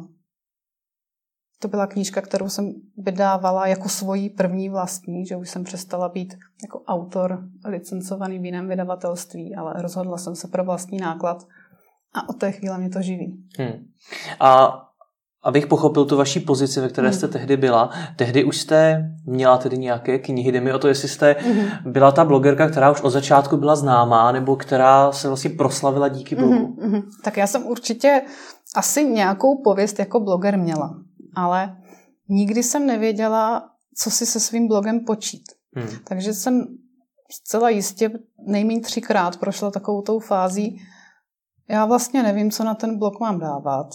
to 1.60 1.68
byla 1.68 1.86
knížka, 1.86 2.20
kterou 2.20 2.48
jsem 2.48 2.72
vydávala 2.96 3.66
jako 3.66 3.88
svoji 3.88 4.30
první 4.30 4.68
vlastní, 4.68 5.26
že 5.26 5.36
už 5.36 5.50
jsem 5.50 5.64
přestala 5.64 6.08
být 6.08 6.34
jako 6.62 6.82
autor 6.84 7.48
licencovaný 7.64 8.38
v 8.38 8.44
jiném 8.44 8.68
vydavatelství, 8.68 9.54
ale 9.54 9.82
rozhodla 9.82 10.18
jsem 10.18 10.36
se 10.36 10.48
pro 10.48 10.64
vlastní 10.64 10.98
náklad 10.98 11.46
a 12.14 12.28
od 12.28 12.32
té 12.32 12.52
chvíle 12.52 12.78
mě 12.78 12.90
to 12.90 13.02
živí. 13.02 13.48
Hmm. 13.58 13.92
A 14.40 14.70
abych 15.42 15.66
pochopil 15.66 16.04
tu 16.04 16.16
vaší 16.16 16.40
pozici, 16.40 16.80
ve 16.80 16.88
které 16.88 17.12
jste 17.12 17.26
hmm. 17.26 17.32
tehdy 17.32 17.56
byla, 17.56 17.90
tehdy 18.16 18.44
už 18.44 18.56
jste 18.56 19.10
měla 19.26 19.58
tedy 19.58 19.78
nějaké 19.78 20.18
knihy, 20.18 20.52
jde 20.52 20.60
mi 20.60 20.72
o 20.72 20.78
to, 20.78 20.88
jestli 20.88 21.08
jste 21.08 21.36
hmm. 21.38 21.92
byla 21.92 22.12
ta 22.12 22.24
blogerka, 22.24 22.68
která 22.68 22.90
už 22.90 23.00
od 23.00 23.10
začátku 23.10 23.56
byla 23.56 23.76
známá, 23.76 24.32
nebo 24.32 24.56
která 24.56 25.12
se 25.12 25.28
vlastně 25.28 25.50
proslavila 25.50 26.08
díky 26.08 26.36
hmm, 26.36 26.48
blogu. 26.48 26.76
Hmm. 26.82 27.02
Tak 27.24 27.36
já 27.36 27.46
jsem 27.46 27.66
určitě 27.66 28.22
asi 28.76 29.04
nějakou 29.04 29.62
pověst 29.62 29.98
jako 29.98 30.20
bloger 30.20 30.58
měla, 30.58 30.94
ale 31.36 31.76
nikdy 32.28 32.62
jsem 32.62 32.86
nevěděla, 32.86 33.70
co 33.96 34.10
si 34.10 34.26
se 34.26 34.40
svým 34.40 34.68
blogem 34.68 35.04
počít. 35.04 35.44
Hmm. 35.74 35.88
Takže 36.04 36.32
jsem 36.32 36.66
zcela 37.30 37.68
jistě 37.70 38.10
nejméně 38.46 38.80
třikrát 38.80 39.36
prošla 39.36 39.70
takovou 39.70 40.02
tou 40.02 40.18
fází, 40.18 40.80
já 41.70 41.86
vlastně 41.86 42.22
nevím, 42.22 42.50
co 42.50 42.64
na 42.64 42.74
ten 42.74 42.98
blog 42.98 43.20
mám 43.20 43.38
dávat. 43.38 43.88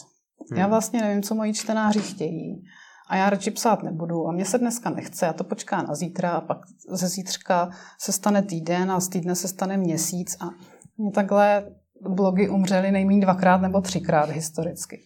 Hmm. 0.52 0.60
Já 0.60 0.68
vlastně 0.68 1.02
nevím, 1.02 1.24
co 1.24 1.36
moji 1.36 1.54
čtenáři 1.54 2.00
chtějí. 2.00 2.64
A 3.10 3.16
já 3.16 3.30
radši 3.30 3.52
psát 3.52 3.84
nebudu. 3.84 4.28
A 4.28 4.32
mě 4.32 4.46
se 4.46 4.58
dneska 4.58 4.90
nechce, 4.90 5.26
já 5.26 5.34
to 5.34 5.44
počká 5.44 5.82
na 5.82 5.96
zítra 5.96 6.32
a 6.32 6.42
pak 6.42 6.58
ze 6.90 7.08
zítřka 7.08 7.70
se 8.00 8.12
stane 8.12 8.42
týden 8.42 8.92
a 8.92 9.00
z 9.00 9.08
týdne 9.08 9.36
se 9.36 9.48
stane 9.48 9.78
měsíc. 9.78 10.38
A 10.40 10.50
mě 10.98 11.12
takhle 11.12 11.72
blogy 12.10 12.50
umřely 12.50 12.92
nejméně 12.92 13.22
dvakrát 13.22 13.62
nebo 13.62 13.82
třikrát 13.82 14.30
historicky. 14.30 15.00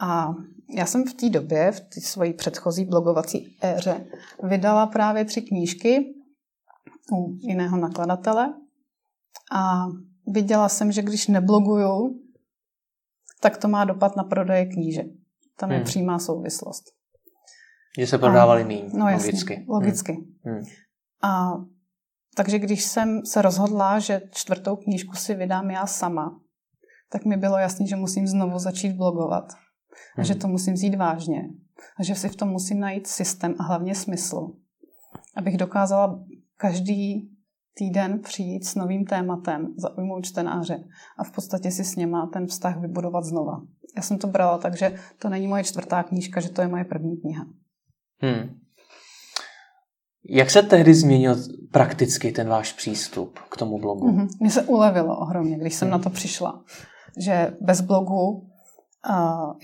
A 0.00 0.28
já 0.76 0.86
jsem 0.86 1.04
v 1.04 1.14
té 1.14 1.28
době, 1.28 1.72
v 1.72 1.80
té 1.80 2.00
svojí 2.00 2.32
předchozí 2.32 2.84
blogovací 2.84 3.56
éře, 3.62 4.06
vydala 4.42 4.86
právě 4.86 5.24
tři 5.24 5.42
knížky 5.42 6.14
u 7.12 7.36
jiného 7.40 7.76
nakladatele. 7.76 8.54
A 9.52 9.86
viděla 10.26 10.68
jsem, 10.68 10.92
že 10.92 11.02
když 11.02 11.28
nebloguju, 11.28 12.20
tak 13.40 13.56
to 13.56 13.68
má 13.68 13.84
dopad 13.84 14.16
na 14.16 14.24
prodeje 14.24 14.66
knížek. 14.66 15.06
Tam 15.56 15.70
je 15.70 15.76
hmm. 15.76 15.84
přímá 15.84 16.18
souvislost. 16.18 16.84
Že 17.98 18.06
se 18.06 18.18
prodávali 18.18 18.64
méně, 18.64 18.90
no, 18.94 19.06
logicky. 19.06 19.52
Jasně, 19.52 19.64
logicky. 19.68 20.12
Hmm. 20.12 20.54
hmm. 20.54 20.64
A 21.22 21.52
takže 22.36 22.58
když 22.58 22.84
jsem 22.84 23.26
se 23.26 23.42
rozhodla, 23.42 23.98
že 23.98 24.22
čtvrtou 24.30 24.76
knížku 24.76 25.16
si 25.16 25.34
vydám 25.34 25.70
já 25.70 25.86
sama, 25.86 26.40
tak 27.12 27.24
mi 27.24 27.36
bylo 27.36 27.58
jasné, 27.58 27.86
že 27.86 27.96
musím 27.96 28.26
znovu 28.26 28.58
začít 28.58 28.92
blogovat. 28.92 29.52
A 30.18 30.22
že 30.22 30.32
hmm. 30.32 30.40
to 30.40 30.48
musím 30.48 30.74
vzít 30.74 30.94
vážně. 30.94 31.42
A 31.98 32.02
že 32.02 32.14
si 32.14 32.28
v 32.28 32.36
tom 32.36 32.48
musím 32.48 32.80
najít 32.80 33.06
systém 33.06 33.54
a 33.58 33.62
hlavně 33.62 33.94
smysl. 33.94 34.52
Abych 35.36 35.56
dokázala 35.56 36.24
každý 36.56 37.30
týden 37.80 38.20
přijít 38.20 38.64
s 38.66 38.74
novým 38.74 39.04
tématem, 39.04 39.74
zaujmout 39.76 40.24
čtenáře 40.24 40.84
a 41.18 41.24
v 41.24 41.30
podstatě 41.30 41.70
si 41.70 41.84
s 41.84 41.96
něma 41.96 42.26
ten 42.32 42.46
vztah 42.46 42.80
vybudovat 42.80 43.24
znova. 43.24 43.62
Já 43.96 44.02
jsem 44.02 44.18
to 44.18 44.26
brala 44.26 44.58
tak, 44.58 44.76
že 44.76 44.94
to 45.18 45.28
není 45.28 45.48
moje 45.48 45.64
čtvrtá 45.64 46.02
knížka, 46.02 46.40
že 46.40 46.48
to 46.48 46.62
je 46.62 46.68
moje 46.68 46.84
první 46.84 47.16
kniha. 47.16 47.44
Hmm. 48.18 48.60
Jak 50.28 50.50
se 50.50 50.62
tehdy 50.62 50.94
změnil 50.94 51.36
prakticky 51.70 52.32
ten 52.32 52.48
váš 52.48 52.72
přístup 52.72 53.38
k 53.38 53.56
tomu 53.56 53.78
blogu? 53.78 54.10
Mm-hmm. 54.10 54.28
Mně 54.40 54.50
se 54.50 54.62
ulevilo 54.62 55.18
ohromně, 55.18 55.58
když 55.58 55.74
jsem 55.74 55.88
mm. 55.88 55.92
na 55.92 55.98
to 55.98 56.10
přišla. 56.10 56.64
Že 57.24 57.56
bez 57.60 57.80
blogu 57.80 58.48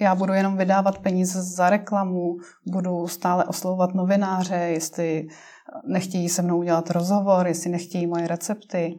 já 0.00 0.14
budu 0.14 0.32
jenom 0.32 0.56
vydávat 0.56 0.98
peníze 0.98 1.42
za 1.42 1.70
reklamu, 1.70 2.36
budu 2.66 3.08
stále 3.08 3.44
oslovovat 3.44 3.94
novináře, 3.94 4.54
jestli 4.54 5.28
nechtějí 5.86 6.28
se 6.28 6.42
mnou 6.42 6.58
udělat 6.58 6.90
rozhovor, 6.90 7.46
jestli 7.46 7.70
nechtějí 7.70 8.06
moje 8.06 8.26
recepty. 8.26 8.98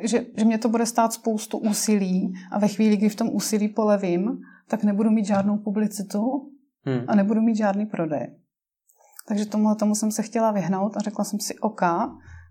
Že, 0.00 0.26
že 0.36 0.44
mě 0.44 0.58
to 0.58 0.68
bude 0.68 0.86
stát 0.86 1.12
spoustu 1.12 1.58
úsilí 1.58 2.32
a 2.52 2.58
ve 2.58 2.68
chvíli, 2.68 2.96
kdy 2.96 3.08
v 3.08 3.16
tom 3.16 3.28
úsilí 3.32 3.68
polevím, 3.68 4.38
tak 4.68 4.84
nebudu 4.84 5.10
mít 5.10 5.26
žádnou 5.26 5.56
publicitu 5.56 6.52
hmm. 6.84 7.04
a 7.08 7.14
nebudu 7.14 7.40
mít 7.40 7.56
žádný 7.56 7.86
prodej. 7.86 8.36
Takže 9.28 9.46
tomuhle 9.46 9.76
tomu 9.76 9.94
jsem 9.94 10.10
se 10.10 10.22
chtěla 10.22 10.50
vyhnout 10.52 10.96
a 10.96 11.00
řekla 11.00 11.24
jsem 11.24 11.40
si, 11.40 11.58
OK, 11.58 11.82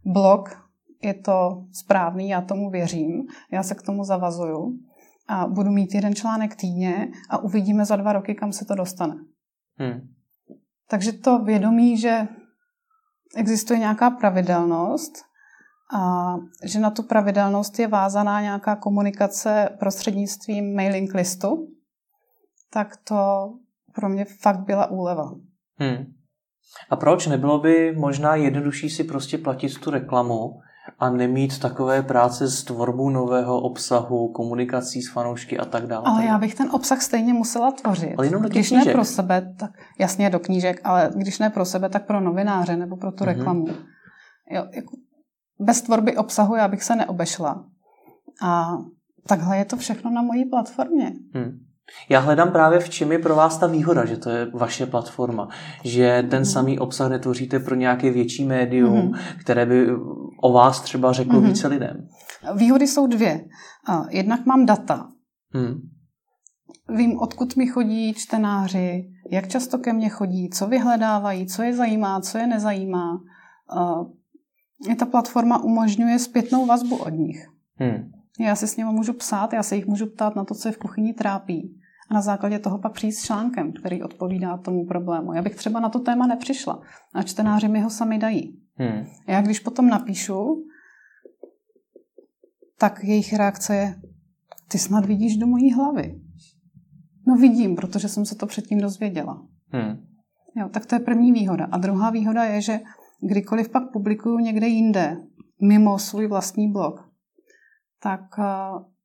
blog 0.05 0.69
je 1.03 1.13
to 1.13 1.63
správný, 1.71 2.29
já 2.29 2.41
tomu 2.41 2.69
věřím, 2.69 3.23
já 3.51 3.63
se 3.63 3.75
k 3.75 3.81
tomu 3.81 4.03
zavazuju 4.03 4.79
a 5.29 5.47
budu 5.47 5.71
mít 5.71 5.93
jeden 5.93 6.15
článek 6.15 6.55
týdně 6.55 7.07
a 7.29 7.37
uvidíme 7.37 7.85
za 7.85 7.95
dva 7.95 8.13
roky, 8.13 8.35
kam 8.35 8.51
se 8.51 8.65
to 8.65 8.75
dostane. 8.75 9.15
Hmm. 9.77 9.99
Takže 10.89 11.13
to 11.13 11.39
vědomí, 11.39 11.97
že 11.97 12.27
existuje 13.35 13.79
nějaká 13.79 14.09
pravidelnost 14.09 15.11
a 15.97 16.33
že 16.65 16.79
na 16.79 16.89
tu 16.89 17.03
pravidelnost 17.03 17.79
je 17.79 17.87
vázaná 17.87 18.41
nějaká 18.41 18.75
komunikace 18.75 19.69
prostřednictvím 19.79 20.75
mailing 20.75 21.13
listu, 21.13 21.67
tak 22.73 22.97
to 22.97 23.49
pro 23.95 24.09
mě 24.09 24.25
fakt 24.25 24.59
byla 24.59 24.91
úleva. 24.91 25.31
Hmm. 25.75 26.13
A 26.89 26.95
proč? 26.95 27.27
Nebylo 27.27 27.59
by 27.59 27.95
možná 27.95 28.35
jednodušší 28.35 28.89
si 28.89 29.03
prostě 29.03 29.37
platit 29.37 29.79
tu 29.79 29.91
reklamu 29.91 30.61
a 30.99 31.09
nemít 31.09 31.59
takové 31.59 32.01
práce 32.01 32.47
s 32.47 32.63
tvorbou 32.63 33.09
nového 33.09 33.61
obsahu, 33.61 34.27
komunikací 34.27 35.01
s 35.01 35.11
fanoušky 35.11 35.57
a 35.57 35.65
tak 35.65 35.87
dále. 35.87 36.03
Ale 36.05 36.25
já 36.25 36.37
bych 36.37 36.55
ten 36.55 36.69
obsah 36.71 37.01
stejně 37.01 37.33
musela 37.33 37.71
tvořit. 37.71 38.13
Ale 38.17 38.27
jenom 38.27 38.43
do 38.43 38.49
když 38.49 38.67
knížek. 38.67 38.87
ne 38.87 38.93
pro 38.93 39.05
sebe, 39.05 39.53
tak 39.59 39.71
jasně 39.99 40.29
do 40.29 40.39
knížek, 40.39 40.81
ale 40.83 41.11
když 41.15 41.39
ne 41.39 41.49
pro 41.49 41.65
sebe, 41.65 41.89
tak 41.89 42.05
pro 42.05 42.21
novináře 42.21 42.77
nebo 42.77 42.97
pro 42.97 43.11
tu 43.11 43.23
mm-hmm. 43.23 43.27
reklamu. 43.27 43.67
Jo, 44.51 44.65
jako 44.75 44.95
bez 45.59 45.81
tvorby 45.81 46.17
obsahu 46.17 46.55
já 46.55 46.67
bych 46.67 46.83
se 46.83 46.95
neobešla. 46.95 47.65
A 48.43 48.77
takhle 49.27 49.57
je 49.57 49.65
to 49.65 49.77
všechno 49.77 50.11
na 50.11 50.21
mojí 50.21 50.45
platformě. 50.45 51.13
Hmm. 51.33 51.68
Já 52.09 52.19
hledám 52.19 52.51
právě 52.51 52.79
v 52.79 52.89
čem 52.89 53.11
je 53.11 53.19
pro 53.19 53.35
vás 53.35 53.57
ta 53.57 53.67
výhoda, 53.67 54.05
že 54.05 54.17
to 54.17 54.29
je 54.29 54.51
vaše 54.53 54.85
platforma, 54.85 55.47
že 55.83 56.27
ten 56.29 56.39
mm. 56.39 56.45
samý 56.45 56.79
obsah 56.79 57.09
netvoříte 57.09 57.59
pro 57.59 57.75
nějaké 57.75 58.11
větší 58.11 58.45
médium, 58.45 59.05
mm. 59.05 59.13
které 59.39 59.65
by 59.65 59.87
o 60.41 60.53
vás 60.53 60.81
třeba 60.81 61.11
řeklo 61.11 61.41
mm. 61.41 61.47
více 61.47 61.67
lidem. 61.67 62.07
Výhody 62.55 62.87
jsou 62.87 63.07
dvě. 63.07 63.45
Jednak 64.09 64.45
mám 64.45 64.65
data. 64.65 65.09
Mm. 65.53 65.75
Vím, 66.97 67.19
odkud 67.19 67.55
mi 67.55 67.67
chodí 67.67 68.13
čtenáři, 68.13 69.09
jak 69.31 69.47
často 69.47 69.77
ke 69.77 69.93
mně 69.93 70.09
chodí, 70.09 70.49
co 70.49 70.67
vyhledávají, 70.67 71.47
co 71.47 71.63
je 71.63 71.73
zajímá, 71.73 72.21
co 72.21 72.37
je 72.37 72.47
nezajímá. 72.47 73.21
Ta 74.99 75.05
platforma 75.05 75.63
umožňuje 75.63 76.19
zpětnou 76.19 76.65
vazbu 76.65 76.95
od 76.95 77.09
nich. 77.09 77.47
Hmm. 77.75 78.11
Já 78.39 78.55
si 78.55 78.67
s 78.67 78.77
nimi 78.77 78.89
můžu 78.91 79.13
psát, 79.13 79.53
já 79.53 79.63
se 79.63 79.75
jich 79.75 79.87
můžu 79.87 80.05
ptát 80.05 80.35
na 80.35 80.43
to, 80.45 80.55
co 80.55 80.67
je 80.67 80.71
v 80.71 80.77
kuchyni 80.77 81.13
trápí. 81.13 81.78
A 82.09 82.13
na 82.13 82.21
základě 82.21 82.59
toho 82.59 82.77
pak 82.77 82.93
přijít 82.93 83.11
s 83.11 83.25
článkem, 83.25 83.73
který 83.73 84.03
odpovídá 84.03 84.57
tomu 84.57 84.85
problému. 84.85 85.33
Já 85.33 85.41
bych 85.41 85.55
třeba 85.55 85.79
na 85.79 85.89
to 85.89 85.99
téma 85.99 86.27
nepřišla. 86.27 86.81
A 87.13 87.23
čtenáři 87.23 87.67
mi 87.67 87.81
ho 87.81 87.89
sami 87.89 88.17
dají. 88.17 88.59
Hmm. 88.75 89.05
Já 89.27 89.41
když 89.41 89.59
potom 89.59 89.87
napíšu, 89.87 90.65
tak 92.77 93.03
jejich 93.03 93.33
reakce 93.33 93.75
je, 93.75 94.01
ty 94.67 94.77
snad 94.77 95.05
vidíš 95.05 95.37
do 95.37 95.47
mojí 95.47 95.73
hlavy. 95.73 96.21
No 97.27 97.35
vidím, 97.35 97.75
protože 97.75 98.09
jsem 98.09 98.25
se 98.25 98.35
to 98.35 98.45
předtím 98.45 98.81
dozvěděla. 98.81 99.47
Hmm. 99.67 100.05
Jo, 100.55 100.69
tak 100.69 100.85
to 100.85 100.95
je 100.95 100.99
první 100.99 101.31
výhoda. 101.31 101.67
A 101.71 101.77
druhá 101.77 102.09
výhoda 102.09 102.43
je, 102.43 102.61
že 102.61 102.79
kdykoliv 103.21 103.69
pak 103.69 103.91
publikuju 103.91 104.39
někde 104.39 104.67
jinde, 104.67 105.17
mimo 105.61 105.99
svůj 105.99 106.27
vlastní 106.27 106.71
blog, 106.71 107.09
tak 108.03 108.21
eh, 108.39 108.43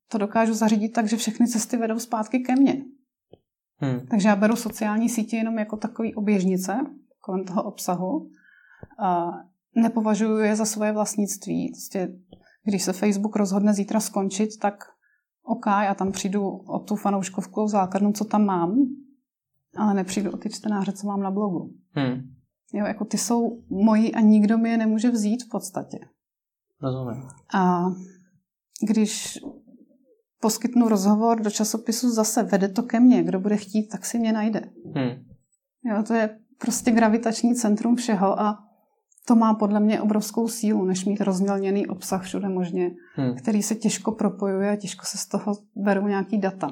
to 0.08 0.18
dokážu 0.18 0.54
zařídit 0.54 0.88
tak, 0.88 1.08
že 1.08 1.16
všechny 1.16 1.46
cesty 1.48 1.76
vedou 1.76 1.98
zpátky 1.98 2.38
ke 2.38 2.56
mně. 2.56 2.84
Hmm. 3.84 4.06
Takže 4.06 4.28
já 4.28 4.36
beru 4.36 4.56
sociální 4.56 5.08
sítě 5.08 5.36
jenom 5.36 5.58
jako 5.58 5.76
takový 5.76 6.14
oběžnice 6.14 6.76
kolem 7.20 7.44
toho 7.44 7.62
obsahu. 7.62 8.30
A 8.98 9.30
nepovažuji 9.74 10.38
je 10.38 10.56
za 10.56 10.64
svoje 10.64 10.92
vlastnictví. 10.92 11.72
Prostě, 11.72 12.12
když 12.64 12.82
se 12.82 12.92
Facebook 12.92 13.36
rozhodne 13.36 13.74
zítra 13.74 14.00
skončit, 14.00 14.48
tak 14.62 14.84
OK, 15.42 15.66
já 15.66 15.94
tam 15.94 16.12
přijdu 16.12 16.48
o 16.48 16.78
tu 16.78 16.96
fanouškovkou 16.96 17.68
základnu, 17.68 18.12
co 18.12 18.24
tam 18.24 18.44
mám, 18.44 18.76
ale 19.76 19.94
nepřijdu 19.94 20.30
o 20.30 20.36
ty 20.36 20.50
čtenáře, 20.50 20.92
co 20.92 21.06
mám 21.06 21.20
na 21.20 21.30
blogu. 21.30 21.74
Hmm. 21.90 22.34
Jo, 22.72 22.86
jako 22.86 23.04
ty 23.04 23.18
jsou 23.18 23.62
moji 23.68 24.12
a 24.12 24.20
nikdo 24.20 24.58
mi 24.58 24.70
je 24.70 24.76
nemůže 24.76 25.10
vzít 25.10 25.42
v 25.42 25.48
podstatě. 25.48 25.98
Rozumím. 26.82 27.22
A 27.54 27.84
když 28.88 29.38
poskytnu 30.44 30.88
rozhovor 30.88 31.40
do 31.40 31.50
časopisu 31.50 32.10
zase, 32.10 32.42
vede 32.42 32.68
to 32.68 32.82
ke 32.82 33.00
mně. 33.00 33.22
Kdo 33.22 33.40
bude 33.40 33.56
chtít, 33.56 33.88
tak 33.88 34.06
si 34.06 34.18
mě 34.18 34.32
najde. 34.32 34.60
Hmm. 34.94 35.24
Jo, 35.84 36.02
to 36.06 36.14
je 36.14 36.38
prostě 36.58 36.90
gravitační 36.90 37.54
centrum 37.54 37.96
všeho 37.96 38.40
a 38.40 38.58
to 39.26 39.34
má 39.34 39.54
podle 39.54 39.80
mě 39.80 40.00
obrovskou 40.00 40.48
sílu, 40.48 40.84
než 40.84 41.04
mít 41.04 41.20
rozmělněný 41.20 41.86
obsah 41.86 42.22
všude 42.22 42.48
možně, 42.48 42.90
hmm. 43.14 43.34
který 43.36 43.62
se 43.62 43.74
těžko 43.74 44.12
propojuje 44.12 44.70
a 44.70 44.76
těžko 44.76 45.06
se 45.06 45.18
z 45.18 45.26
toho 45.26 45.56
berou 45.76 46.06
nějaký 46.06 46.38
data. 46.38 46.68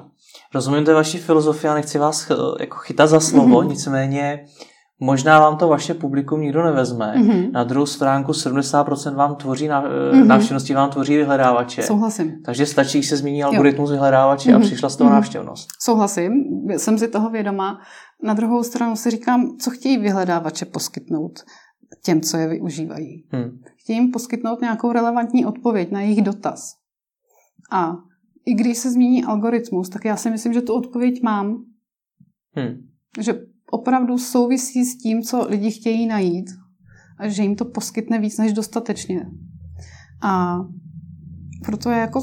Rozumím 0.53 0.85
té 0.85 0.93
vaší 0.93 1.17
filozofii 1.17 1.69
a 1.69 1.73
nechci 1.73 1.97
vás 1.97 2.31
jako 2.59 2.77
chytat 2.77 3.09
za 3.09 3.19
slovo, 3.19 3.59
hmm. 3.59 3.69
nicméně 3.69 4.45
Možná 5.03 5.39
vám 5.39 5.57
to 5.57 5.67
vaše 5.67 5.93
publikum 5.93 6.41
nikdo 6.41 6.63
nevezme. 6.63 7.13
Mm-hmm. 7.17 7.51
Na 7.51 7.63
druhou 7.63 7.85
stránku 7.85 8.31
70% 8.31 9.15
vám 9.15 9.35
tvoří 9.35 9.67
na, 9.67 9.83
mm-hmm. 9.83 10.25
návštěvnosti 10.25 10.73
vám 10.73 10.89
tvoří 10.89 11.17
vyhledávače. 11.17 11.81
Souhlasím. 11.81 12.41
Takže 12.45 12.65
stačí, 12.65 12.97
když 12.97 13.09
se 13.09 13.17
změní 13.17 13.43
algoritmus 13.43 13.91
vyhledávače 13.91 14.49
mm-hmm. 14.49 14.55
a 14.55 14.57
mhm. 14.57 14.67
přišla 14.67 14.89
z 14.89 14.95
toho 14.95 15.09
mm-hmm. 15.09 15.13
návštěvnost. 15.13 15.67
Souhlasím, 15.79 16.31
jsem 16.77 16.97
si 16.97 17.07
toho 17.07 17.29
vědoma. 17.29 17.79
Na 18.23 18.33
druhou 18.33 18.63
stranu 18.63 18.95
si 18.95 19.09
říkám, 19.09 19.57
co 19.57 19.71
chtějí 19.71 19.97
vyhledávače 19.97 20.65
poskytnout 20.65 21.39
těm, 22.03 22.21
co 22.21 22.37
je 22.37 22.47
využívají. 22.47 23.25
Hmm. 23.29 23.59
Chtějí 23.75 23.99
jim 23.99 24.11
poskytnout 24.11 24.61
nějakou 24.61 24.91
relevantní 24.91 25.45
odpověď 25.45 25.91
na 25.91 26.01
jejich 26.01 26.21
dotaz. 26.21 26.73
A 27.71 27.93
i 28.45 28.53
když 28.53 28.77
se 28.77 28.91
změní 28.91 29.23
algoritmus, 29.23 29.89
tak 29.89 30.05
já 30.05 30.15
si 30.15 30.29
myslím, 30.29 30.53
že 30.53 30.61
tu 30.61 30.73
odpověď 30.73 31.23
mám. 31.23 31.65
Hmm. 32.55 32.87
Že 33.19 33.33
opravdu 33.73 34.17
souvisí 34.17 34.85
s 34.85 34.97
tím, 34.97 35.21
co 35.21 35.47
lidi 35.49 35.71
chtějí 35.71 36.07
najít 36.07 36.45
a 37.19 37.27
že 37.27 37.43
jim 37.43 37.55
to 37.55 37.65
poskytne 37.65 38.19
víc 38.19 38.37
než 38.37 38.53
dostatečně. 38.53 39.25
A 40.21 40.59
proto 41.65 41.89
je 41.89 41.97
jako 41.97 42.21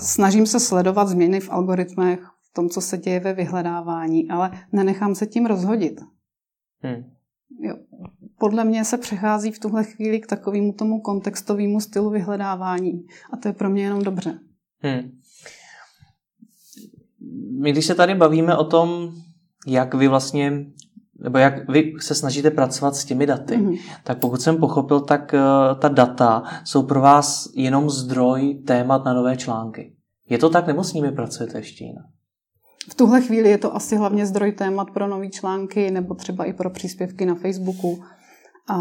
snažím 0.00 0.46
se 0.46 0.60
sledovat 0.60 1.08
změny 1.08 1.40
v 1.40 1.50
algoritmech, 1.50 2.20
v 2.20 2.54
tom, 2.54 2.68
co 2.68 2.80
se 2.80 2.98
děje 2.98 3.20
ve 3.20 3.32
vyhledávání, 3.32 4.28
ale 4.28 4.50
nenechám 4.72 5.14
se 5.14 5.26
tím 5.26 5.46
rozhodit. 5.46 6.00
Hmm. 6.82 7.04
Jo. 7.60 7.74
Podle 8.38 8.64
mě 8.64 8.84
se 8.84 8.98
přechází 8.98 9.50
v 9.50 9.58
tuhle 9.58 9.84
chvíli 9.84 10.20
k 10.20 10.26
takovému 10.26 10.72
tomu 10.72 11.00
kontextovému 11.00 11.80
stylu 11.80 12.10
vyhledávání. 12.10 13.06
A 13.32 13.36
to 13.36 13.48
je 13.48 13.52
pro 13.52 13.70
mě 13.70 13.82
jenom 13.82 14.02
dobře. 14.02 14.38
Hmm. 14.78 15.10
My 17.62 17.72
když 17.72 17.86
se 17.86 17.94
tady 17.94 18.14
bavíme 18.14 18.56
o 18.56 18.64
tom, 18.64 19.14
jak 19.66 19.94
vy 19.94 20.08
vlastně 20.08 20.66
nebo 21.18 21.38
jak 21.38 21.68
vy 21.68 21.92
se 22.00 22.14
snažíte 22.14 22.50
pracovat 22.50 22.96
s 22.96 23.04
těmi 23.04 23.26
daty, 23.26 23.56
mm-hmm. 23.56 23.78
tak 24.04 24.18
pokud 24.18 24.40
jsem 24.40 24.56
pochopil, 24.56 25.00
tak 25.00 25.34
uh, 25.34 25.80
ta 25.80 25.88
data 25.88 26.42
jsou 26.64 26.82
pro 26.82 27.00
vás 27.00 27.48
jenom 27.54 27.90
zdroj 27.90 28.54
témat 28.66 29.04
na 29.04 29.14
nové 29.14 29.36
články. 29.36 29.96
Je 30.30 30.38
to 30.38 30.50
tak, 30.50 30.66
nebo 30.66 30.84
s 30.84 30.92
nimi 30.92 31.12
pracujete 31.12 31.58
ještě 31.58 31.84
jinak? 31.84 32.04
V 32.90 32.94
tuhle 32.94 33.22
chvíli 33.22 33.50
je 33.50 33.58
to 33.58 33.76
asi 33.76 33.96
hlavně 33.96 34.26
zdroj 34.26 34.52
témat 34.52 34.90
pro 34.90 35.08
nové 35.08 35.28
články 35.28 35.90
nebo 35.90 36.14
třeba 36.14 36.44
i 36.44 36.52
pro 36.52 36.70
příspěvky 36.70 37.26
na 37.26 37.34
Facebooku. 37.34 38.02
A 38.70 38.76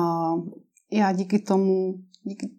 já 0.91 1.11
díky 1.11 1.39
tomu, 1.39 1.93
díky 2.23 2.49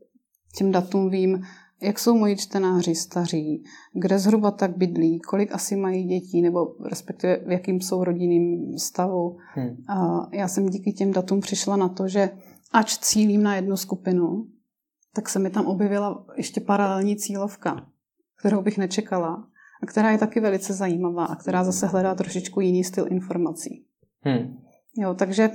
těm 0.56 0.72
datům 0.72 1.10
vím, 1.10 1.42
jak 1.80 1.98
jsou 1.98 2.18
moji 2.18 2.36
čtenáři 2.36 2.94
staří, 2.94 3.64
kde 3.92 4.18
zhruba 4.18 4.50
tak 4.50 4.76
bydlí, 4.76 5.20
kolik 5.20 5.52
asi 5.52 5.76
mají 5.76 6.04
dětí, 6.04 6.42
nebo 6.42 6.74
respektive 6.84 7.36
v 7.36 7.50
jakým 7.50 7.80
jsou 7.80 8.04
rodinným 8.04 8.78
stavu. 8.78 9.36
Hmm. 9.54 9.76
A 9.88 10.28
já 10.32 10.48
jsem 10.48 10.68
díky 10.68 10.92
těm 10.92 11.12
datům 11.12 11.40
přišla 11.40 11.76
na 11.76 11.88
to, 11.88 12.08
že 12.08 12.30
ač 12.72 12.98
cílím 12.98 13.42
na 13.42 13.56
jednu 13.56 13.76
skupinu, 13.76 14.46
tak 15.14 15.28
se 15.28 15.38
mi 15.38 15.50
tam 15.50 15.66
objevila 15.66 16.26
ještě 16.36 16.60
paralelní 16.60 17.16
cílovka, 17.16 17.86
kterou 18.38 18.62
bych 18.62 18.78
nečekala 18.78 19.48
a 19.82 19.86
která 19.86 20.10
je 20.10 20.18
taky 20.18 20.40
velice 20.40 20.72
zajímavá 20.72 21.24
a 21.24 21.36
která 21.36 21.64
zase 21.64 21.86
hledá 21.86 22.14
trošičku 22.14 22.60
jiný 22.60 22.84
styl 22.84 23.06
informací. 23.10 23.84
Hmm. 24.20 24.58
Jo, 24.96 25.14
takže 25.14 25.50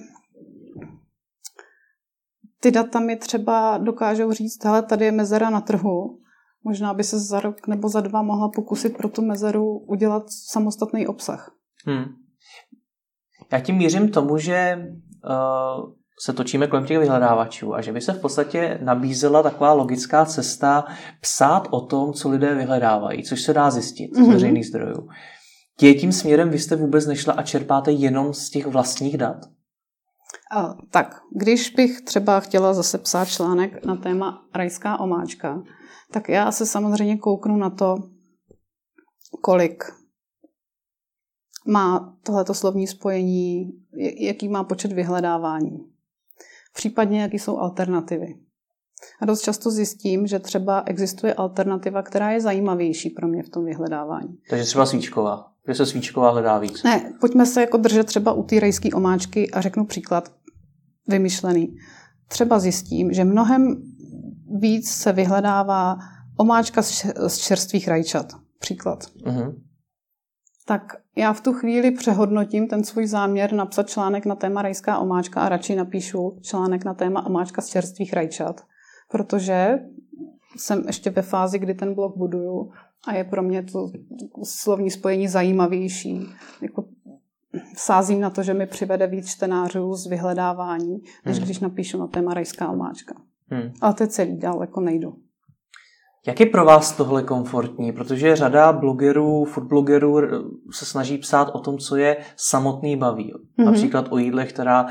ty 2.63 2.71
data 2.71 2.99
mi 2.99 3.15
třeba 3.15 3.77
dokážou 3.77 4.31
říct, 4.31 4.65
hele, 4.65 4.81
tady 4.81 5.05
je 5.05 5.11
mezera 5.11 5.49
na 5.49 5.61
trhu, 5.61 6.19
možná 6.63 6.93
by 6.93 7.03
se 7.03 7.19
za 7.19 7.39
rok 7.39 7.67
nebo 7.67 7.89
za 7.89 8.01
dva 8.01 8.21
mohla 8.21 8.49
pokusit 8.55 8.97
pro 8.97 9.09
tu 9.09 9.21
mezeru 9.21 9.77
udělat 9.77 10.23
samostatný 10.29 11.07
obsah. 11.07 11.51
Hmm. 11.85 12.05
Já 13.51 13.59
tím 13.59 13.75
mířím 13.75 14.09
tomu, 14.09 14.37
že 14.37 14.77
uh, 14.77 15.93
se 16.19 16.33
točíme 16.33 16.67
kolem 16.67 16.85
těch 16.85 16.99
vyhledávačů 16.99 17.75
a 17.75 17.81
že 17.81 17.91
by 17.91 18.01
se 18.01 18.13
v 18.13 18.21
podstatě 18.21 18.79
nabízela 18.83 19.43
taková 19.43 19.73
logická 19.73 20.25
cesta 20.25 20.85
psát 21.21 21.67
o 21.71 21.81
tom, 21.81 22.13
co 22.13 22.29
lidé 22.29 22.55
vyhledávají, 22.55 23.23
což 23.23 23.41
se 23.41 23.53
dá 23.53 23.71
zjistit 23.71 24.11
mm-hmm. 24.11 24.15
z 24.15 24.19
mhm. 24.19 24.33
veřejných 24.33 24.67
zdrojů. 24.67 25.07
Tě 25.77 25.93
tím 25.93 26.11
směrem 26.11 26.49
vy 26.49 26.59
jste 26.59 26.75
vůbec 26.75 27.05
nešla 27.07 27.33
a 27.33 27.43
čerpáte 27.43 27.91
jenom 27.91 28.33
z 28.33 28.49
těch 28.49 28.67
vlastních 28.67 29.17
dat? 29.17 29.37
A, 30.55 30.77
tak, 30.91 31.21
když 31.35 31.69
bych 31.69 32.01
třeba 32.01 32.39
chtěla 32.39 32.73
zase 32.73 32.97
psát 32.97 33.25
článek 33.25 33.85
na 33.85 33.95
téma 33.95 34.45
rajská 34.55 34.99
omáčka, 34.99 35.63
tak 36.11 36.29
já 36.29 36.51
se 36.51 36.65
samozřejmě 36.65 37.17
kouknu 37.17 37.57
na 37.57 37.69
to, 37.69 37.95
kolik 39.41 39.83
má 41.67 42.15
tohleto 42.23 42.53
slovní 42.53 42.87
spojení, 42.87 43.71
jaký 44.19 44.49
má 44.49 44.63
počet 44.63 44.91
vyhledávání. 44.91 45.77
Případně, 46.73 47.21
jaký 47.21 47.39
jsou 47.39 47.57
alternativy. 47.57 48.27
A 49.21 49.25
dost 49.25 49.41
často 49.41 49.71
zjistím, 49.71 50.27
že 50.27 50.39
třeba 50.39 50.83
existuje 50.85 51.33
alternativa, 51.33 52.01
která 52.01 52.31
je 52.31 52.41
zajímavější 52.41 53.09
pro 53.09 53.27
mě 53.27 53.43
v 53.43 53.49
tom 53.49 53.65
vyhledávání. 53.65 54.37
Takže 54.49 54.65
třeba 54.65 54.85
svíčková. 54.85 55.51
Že 55.67 55.75
se 55.75 55.85
svíčková 55.85 56.31
hledá 56.31 56.59
víc. 56.59 56.83
Ne, 56.83 57.13
pojďme 57.21 57.45
se 57.45 57.61
jako 57.61 57.77
držet 57.77 58.03
třeba 58.03 58.33
u 58.33 58.43
té 58.43 58.59
rajské 58.59 58.89
omáčky 58.89 59.51
a 59.51 59.61
řeknu 59.61 59.85
příklad 59.85 60.31
vymyšlený. 61.07 61.75
Třeba 62.27 62.59
zjistím, 62.59 63.13
že 63.13 63.23
mnohem 63.23 63.83
víc 64.59 64.91
se 64.91 65.11
vyhledává 65.11 65.97
omáčka 66.37 66.81
z 67.27 67.37
čerstvých 67.37 67.87
rajčat. 67.87 68.33
Příklad. 68.59 69.03
Uh-huh. 69.03 69.55
Tak 70.65 70.95
já 71.15 71.33
v 71.33 71.41
tu 71.41 71.53
chvíli 71.53 71.91
přehodnotím 71.91 72.67
ten 72.67 72.83
svůj 72.83 73.07
záměr 73.07 73.53
napsat 73.53 73.89
článek 73.89 74.25
na 74.25 74.35
téma 74.35 74.61
rajská 74.61 74.99
omáčka 74.99 75.41
a 75.41 75.49
radši 75.49 75.75
napíšu 75.75 76.39
článek 76.41 76.85
na 76.85 76.93
téma 76.93 77.25
omáčka 77.25 77.61
z 77.61 77.67
čerstvých 77.67 78.13
rajčat, 78.13 78.61
protože 79.11 79.79
jsem 80.57 80.83
ještě 80.87 81.09
ve 81.09 81.21
fázi, 81.21 81.59
kdy 81.59 81.73
ten 81.73 81.95
blog 81.95 82.17
buduju 82.17 82.71
a 83.07 83.13
je 83.13 83.23
pro 83.23 83.43
mě 83.43 83.63
to 83.63 83.87
slovní 84.43 84.91
spojení 84.91 85.27
zajímavější. 85.27 86.25
Jako 86.61 86.85
sázím 87.75 88.21
na 88.21 88.29
to, 88.29 88.43
že 88.43 88.53
mi 88.53 88.67
přivede 88.67 89.07
víc 89.07 89.29
čtenářů 89.29 89.93
z 89.93 90.07
vyhledávání, 90.07 90.97
než 91.25 91.37
hmm. 91.37 91.45
když 91.45 91.59
napíšu 91.59 91.99
na 91.99 92.07
téma 92.07 92.33
rajská 92.33 92.69
omáčka. 92.69 93.15
Hmm. 93.47 93.71
Ale 93.81 93.93
to 93.93 94.03
je 94.03 94.07
celý, 94.07 94.37
dál 94.37 94.61
jako 94.61 94.81
nejdu. 94.81 95.13
Jak 96.27 96.39
je 96.39 96.45
pro 96.45 96.65
vás 96.65 96.91
tohle 96.91 97.23
komfortní? 97.23 97.91
Protože 97.91 98.35
řada 98.35 98.73
blogerů, 98.73 99.45
foodblogerů 99.45 100.19
se 100.71 100.85
snaží 100.85 101.17
psát 101.17 101.49
o 101.53 101.59
tom, 101.59 101.77
co 101.77 101.95
je 101.95 102.17
samotný 102.35 102.97
baví. 102.97 103.33
Mm-hmm. 103.33 103.65
Například 103.65 104.05
o 104.09 104.17
jídlech, 104.17 104.53
která, 104.53 104.85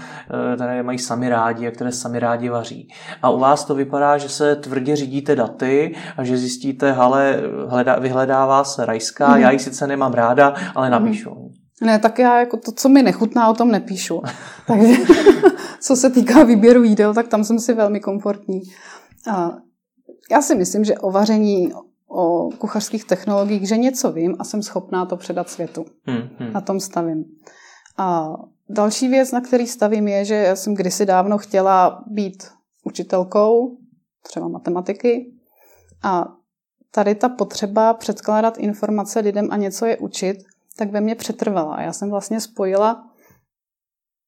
eh, 0.52 0.54
které 0.54 0.82
mají 0.82 0.98
sami 0.98 1.28
rádi 1.28 1.68
a 1.68 1.70
které 1.70 1.92
sami 1.92 2.18
rádi 2.18 2.48
vaří. 2.48 2.88
A 3.22 3.30
u 3.30 3.38
vás 3.38 3.64
to 3.64 3.74
vypadá, 3.74 4.18
že 4.18 4.28
se 4.28 4.56
tvrdě 4.56 4.96
řídíte 4.96 5.36
daty 5.36 5.94
a 6.16 6.24
že 6.24 6.36
zjistíte, 6.36 6.92
hele, 6.92 7.40
hledá, 7.68 7.98
vyhledává 7.98 8.64
se 8.64 8.86
rajská, 8.86 9.28
mm-hmm. 9.28 9.40
já 9.40 9.50
ji 9.50 9.58
sice 9.58 9.86
nemám 9.86 10.12
ráda, 10.12 10.54
ale 10.74 10.90
napíšu. 10.90 11.30
Mm-hmm. 11.30 11.61
Ne, 11.80 11.98
tak 11.98 12.18
já 12.18 12.40
jako 12.40 12.56
to, 12.56 12.72
co 12.72 12.88
mi 12.88 13.02
nechutná, 13.02 13.50
o 13.50 13.54
tom 13.54 13.70
nepíšu. 13.70 14.22
Takže 14.66 14.94
co 15.80 15.96
se 15.96 16.10
týká 16.10 16.44
výběru 16.44 16.82
jídel, 16.82 17.14
tak 17.14 17.28
tam 17.28 17.44
jsem 17.44 17.58
si 17.58 17.74
velmi 17.74 18.00
komfortní. 18.00 18.62
A 19.30 19.50
já 20.30 20.42
si 20.42 20.54
myslím, 20.54 20.84
že 20.84 20.98
o 20.98 21.10
vaření, 21.10 21.72
o 22.08 22.50
kuchařských 22.58 23.04
technologiích, 23.04 23.68
že 23.68 23.76
něco 23.76 24.12
vím 24.12 24.36
a 24.38 24.44
jsem 24.44 24.62
schopná 24.62 25.06
to 25.06 25.16
předat 25.16 25.50
světu. 25.50 25.84
Hmm, 26.06 26.28
hmm. 26.38 26.52
Na 26.52 26.60
tom 26.60 26.80
stavím. 26.80 27.24
A 27.98 28.28
další 28.68 29.08
věc, 29.08 29.32
na 29.32 29.40
který 29.40 29.66
stavím, 29.66 30.08
je, 30.08 30.24
že 30.24 30.34
já 30.34 30.56
jsem 30.56 30.74
kdysi 30.74 31.06
dávno 31.06 31.38
chtěla 31.38 32.04
být 32.06 32.48
učitelkou, 32.84 33.76
třeba 34.22 34.48
matematiky, 34.48 35.32
a 36.02 36.24
tady 36.90 37.14
ta 37.14 37.28
potřeba 37.28 37.94
předkládat 37.94 38.58
informace 38.58 39.20
lidem 39.20 39.48
a 39.50 39.56
něco 39.56 39.86
je 39.86 39.96
učit, 39.96 40.36
tak 40.76 40.90
ve 40.90 41.00
mně 41.00 41.14
přetrvala. 41.14 41.82
Já 41.82 41.92
jsem 41.92 42.10
vlastně 42.10 42.40
spojila 42.40 43.12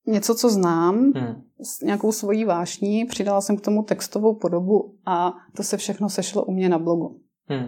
něco, 0.07 0.35
co 0.35 0.49
znám, 0.49 0.95
hmm. 0.95 1.41
s 1.61 1.81
nějakou 1.81 2.11
svojí 2.11 2.45
vášní, 2.45 3.05
přidala 3.05 3.41
jsem 3.41 3.57
k 3.57 3.61
tomu 3.61 3.83
textovou 3.83 4.35
podobu 4.35 4.97
a 5.05 5.33
to 5.55 5.63
se 5.63 5.77
všechno 5.77 6.09
sešlo 6.09 6.45
u 6.45 6.51
mě 6.51 6.69
na 6.69 6.79
blogu. 6.79 7.19
Hmm. 7.45 7.67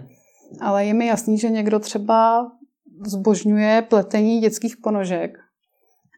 Ale 0.60 0.86
je 0.86 0.94
mi 0.94 1.06
jasný, 1.06 1.38
že 1.38 1.50
někdo 1.50 1.78
třeba 1.78 2.50
zbožňuje 3.06 3.82
pletení 3.82 4.40
dětských 4.40 4.76
ponožek 4.76 5.38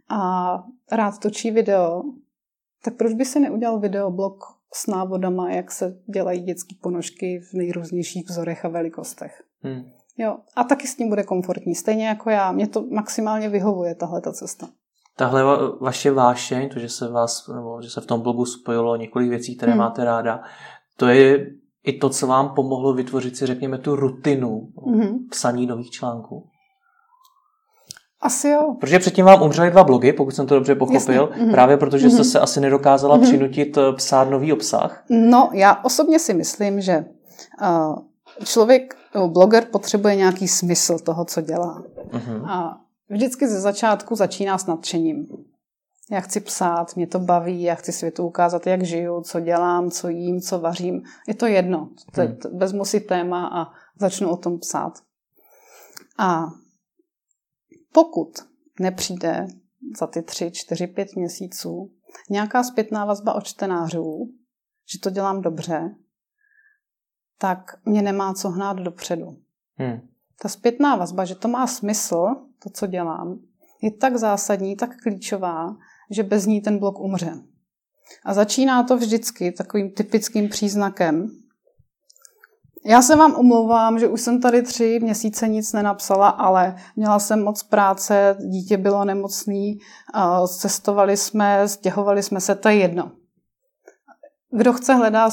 a 0.08 0.52
rád 0.92 1.18
točí 1.18 1.50
video, 1.50 2.02
tak 2.84 2.96
proč 2.96 3.14
by 3.14 3.24
se 3.24 3.40
neudělal 3.40 3.80
videoblog 3.80 4.44
s 4.74 4.86
návodama, 4.86 5.50
jak 5.50 5.72
se 5.72 5.98
dělají 6.14 6.40
dětské 6.40 6.74
ponožky 6.82 7.40
v 7.40 7.54
nejrůznějších 7.54 8.28
vzorech 8.28 8.64
a 8.64 8.68
velikostech. 8.68 9.42
Hmm. 9.62 9.99
Jo, 10.20 10.36
a 10.56 10.64
taky 10.64 10.86
s 10.86 10.96
tím 10.96 11.08
bude 11.08 11.22
komfortní, 11.22 11.74
stejně 11.74 12.08
jako 12.08 12.30
já. 12.30 12.52
Mě 12.52 12.68
to 12.68 12.84
maximálně 12.90 13.48
vyhovuje, 13.48 13.94
tahle 13.94 14.20
ta 14.20 14.32
cesta. 14.32 14.68
Tahle 15.16 15.42
vaše 15.80 16.10
vášeň, 16.10 16.68
to, 16.68 16.78
že 16.78 16.88
se, 16.88 17.08
vás, 17.08 17.48
nebo 17.48 17.82
že 17.82 17.90
se 17.90 18.00
v 18.00 18.06
tom 18.06 18.20
blogu 18.20 18.44
spojilo 18.44 18.96
několik 18.96 19.28
věcí, 19.28 19.56
které 19.56 19.72
hmm. 19.72 19.78
máte 19.78 20.04
ráda, 20.04 20.42
to 20.96 21.06
je 21.06 21.46
i 21.84 21.98
to, 21.98 22.10
co 22.10 22.26
vám 22.26 22.54
pomohlo 22.54 22.94
vytvořit 22.94 23.36
si, 23.36 23.46
řekněme, 23.46 23.78
tu 23.78 23.96
rutinu 23.96 24.68
hmm. 24.86 25.18
psaní 25.30 25.66
nových 25.66 25.90
článků? 25.90 26.46
Asi 28.22 28.48
jo. 28.48 28.76
Protože 28.80 28.98
předtím 28.98 29.24
vám 29.24 29.42
umřely 29.42 29.70
dva 29.70 29.84
blogy, 29.84 30.12
pokud 30.12 30.30
jsem 30.30 30.46
to 30.46 30.54
dobře 30.54 30.74
pochopil, 30.74 31.28
Jasně. 31.30 31.42
Mhm. 31.44 31.52
právě 31.52 31.76
protože 31.76 32.10
jste 32.10 32.22
mm-hmm. 32.22 32.30
se 32.30 32.40
asi 32.40 32.60
nedokázala 32.60 33.18
mm-hmm. 33.18 33.22
přinutit 33.22 33.78
eh, 33.78 33.92
psát 33.92 34.30
nový 34.30 34.52
obsah. 34.52 35.04
No, 35.10 35.50
já 35.52 35.84
osobně 35.84 36.18
si 36.18 36.34
myslím, 36.34 36.80
že 36.80 37.04
uh, 37.62 38.09
člověk, 38.44 38.96
nebo 39.14 39.28
bloger 39.28 39.64
potřebuje 39.64 40.16
nějaký 40.16 40.48
smysl 40.48 40.98
toho, 40.98 41.24
co 41.24 41.40
dělá. 41.40 41.82
Mm-hmm. 42.10 42.50
A 42.50 42.80
vždycky 43.08 43.48
ze 43.48 43.60
začátku 43.60 44.16
začíná 44.16 44.58
s 44.58 44.66
nadšením. 44.66 45.26
Já 46.10 46.20
chci 46.20 46.40
psát, 46.40 46.96
mě 46.96 47.06
to 47.06 47.18
baví, 47.18 47.62
já 47.62 47.74
chci 47.74 47.92
světu 47.92 48.26
ukázat, 48.26 48.66
jak 48.66 48.82
žiju, 48.82 49.20
co 49.20 49.40
dělám, 49.40 49.90
co 49.90 50.08
jím, 50.08 50.40
co 50.40 50.58
vařím. 50.58 51.02
Je 51.28 51.34
to 51.34 51.46
jedno. 51.46 51.88
Hmm. 52.14 52.36
Vezmu 52.58 52.84
si 52.84 53.00
téma 53.00 53.50
a 53.52 53.72
začnu 54.00 54.30
o 54.30 54.36
tom 54.36 54.58
psát. 54.58 54.92
A 56.18 56.44
pokud 57.92 58.30
nepřijde 58.80 59.46
za 59.98 60.06
ty 60.06 60.22
tři, 60.22 60.50
čtyři, 60.50 60.86
pět 60.86 61.16
měsíců 61.16 61.90
nějaká 62.30 62.62
zpětná 62.62 63.04
vazba 63.04 63.34
od 63.34 63.44
čtenářů, 63.44 64.28
že 64.92 64.98
to 64.98 65.10
dělám 65.10 65.42
dobře, 65.42 65.94
tak 67.40 67.76
mě 67.84 68.02
nemá 68.02 68.34
co 68.34 68.50
hnát 68.50 68.76
dopředu. 68.76 69.36
Hmm. 69.76 70.00
Ta 70.42 70.48
zpětná 70.48 70.96
vazba, 70.96 71.24
že 71.24 71.34
to 71.34 71.48
má 71.48 71.66
smysl, 71.66 72.26
to, 72.62 72.70
co 72.70 72.86
dělám, 72.86 73.38
je 73.82 73.90
tak 73.90 74.16
zásadní, 74.16 74.76
tak 74.76 74.96
klíčová, 75.02 75.76
že 76.10 76.22
bez 76.22 76.46
ní 76.46 76.60
ten 76.60 76.78
blok 76.78 76.98
umře. 76.98 77.32
A 78.24 78.34
začíná 78.34 78.82
to 78.82 78.96
vždycky 78.96 79.52
takovým 79.52 79.90
typickým 79.90 80.48
příznakem. 80.48 81.30
Já 82.84 83.02
se 83.02 83.16
vám 83.16 83.34
omlouvám, 83.34 83.98
že 83.98 84.08
už 84.08 84.20
jsem 84.20 84.40
tady 84.40 84.62
tři 84.62 84.98
měsíce 85.02 85.48
nic 85.48 85.72
nenapsala, 85.72 86.28
ale 86.28 86.76
měla 86.96 87.18
jsem 87.18 87.44
moc 87.44 87.62
práce, 87.62 88.36
dítě 88.40 88.76
bylo 88.76 89.04
nemocný, 89.04 89.78
cestovali 90.58 91.16
jsme, 91.16 91.68
stěhovali 91.68 92.22
jsme 92.22 92.40
se, 92.40 92.54
to 92.54 92.68
je 92.68 92.76
jedno. 92.76 93.12
Kdo 94.50 94.72
chce, 94.72 94.94
hledá 94.94 95.30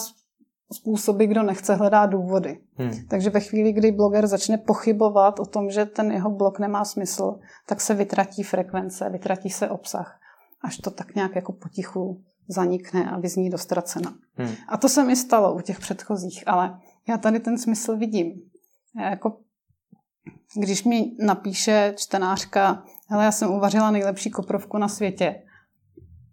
způsoby, 0.71 1.25
kdo 1.25 1.43
nechce, 1.43 1.75
hledá 1.75 2.05
důvody. 2.05 2.59
Hmm. 2.75 2.91
Takže 3.09 3.29
ve 3.29 3.39
chvíli, 3.39 3.73
kdy 3.73 3.91
bloger 3.91 4.27
začne 4.27 4.57
pochybovat 4.57 5.39
o 5.39 5.45
tom, 5.45 5.69
že 5.69 5.85
ten 5.85 6.11
jeho 6.11 6.29
blog 6.29 6.59
nemá 6.59 6.85
smysl, 6.85 7.39
tak 7.67 7.81
se 7.81 7.93
vytratí 7.93 8.43
frekvence, 8.43 9.09
vytratí 9.09 9.49
se 9.49 9.69
obsah 9.69 10.19
až 10.61 10.77
to 10.77 10.91
tak 10.91 11.15
nějak 11.15 11.35
jako 11.35 11.53
potichu 11.53 12.23
zanikne 12.47 13.11
a 13.11 13.19
vyzní 13.19 13.49
dostracena. 13.49 14.13
Hmm. 14.35 14.55
A 14.67 14.77
to 14.77 14.89
se 14.89 15.03
mi 15.03 15.15
stalo 15.15 15.55
u 15.55 15.61
těch 15.61 15.79
předchozích, 15.79 16.43
ale 16.47 16.79
já 17.07 17.17
tady 17.17 17.39
ten 17.39 17.57
smysl 17.57 17.97
vidím. 17.97 18.41
Já 18.99 19.09
jako, 19.09 19.37
když 20.55 20.83
mi 20.83 21.11
napíše 21.19 21.93
čtenářka, 21.97 22.83
hele, 23.07 23.23
já 23.23 23.31
jsem 23.31 23.51
uvařila 23.51 23.91
nejlepší 23.91 24.31
koprovku 24.31 24.77
na 24.77 24.87
světě 24.87 25.43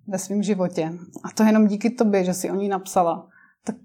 ve 0.07 0.19
svém 0.19 0.43
životě 0.43 0.93
a 1.25 1.31
to 1.35 1.43
jenom 1.43 1.67
díky 1.67 1.91
tobě, 1.91 2.25
že 2.25 2.35
si 2.35 2.51
o 2.51 2.55
ní 2.55 2.69
napsala, 2.69 3.29
tak 3.65 3.77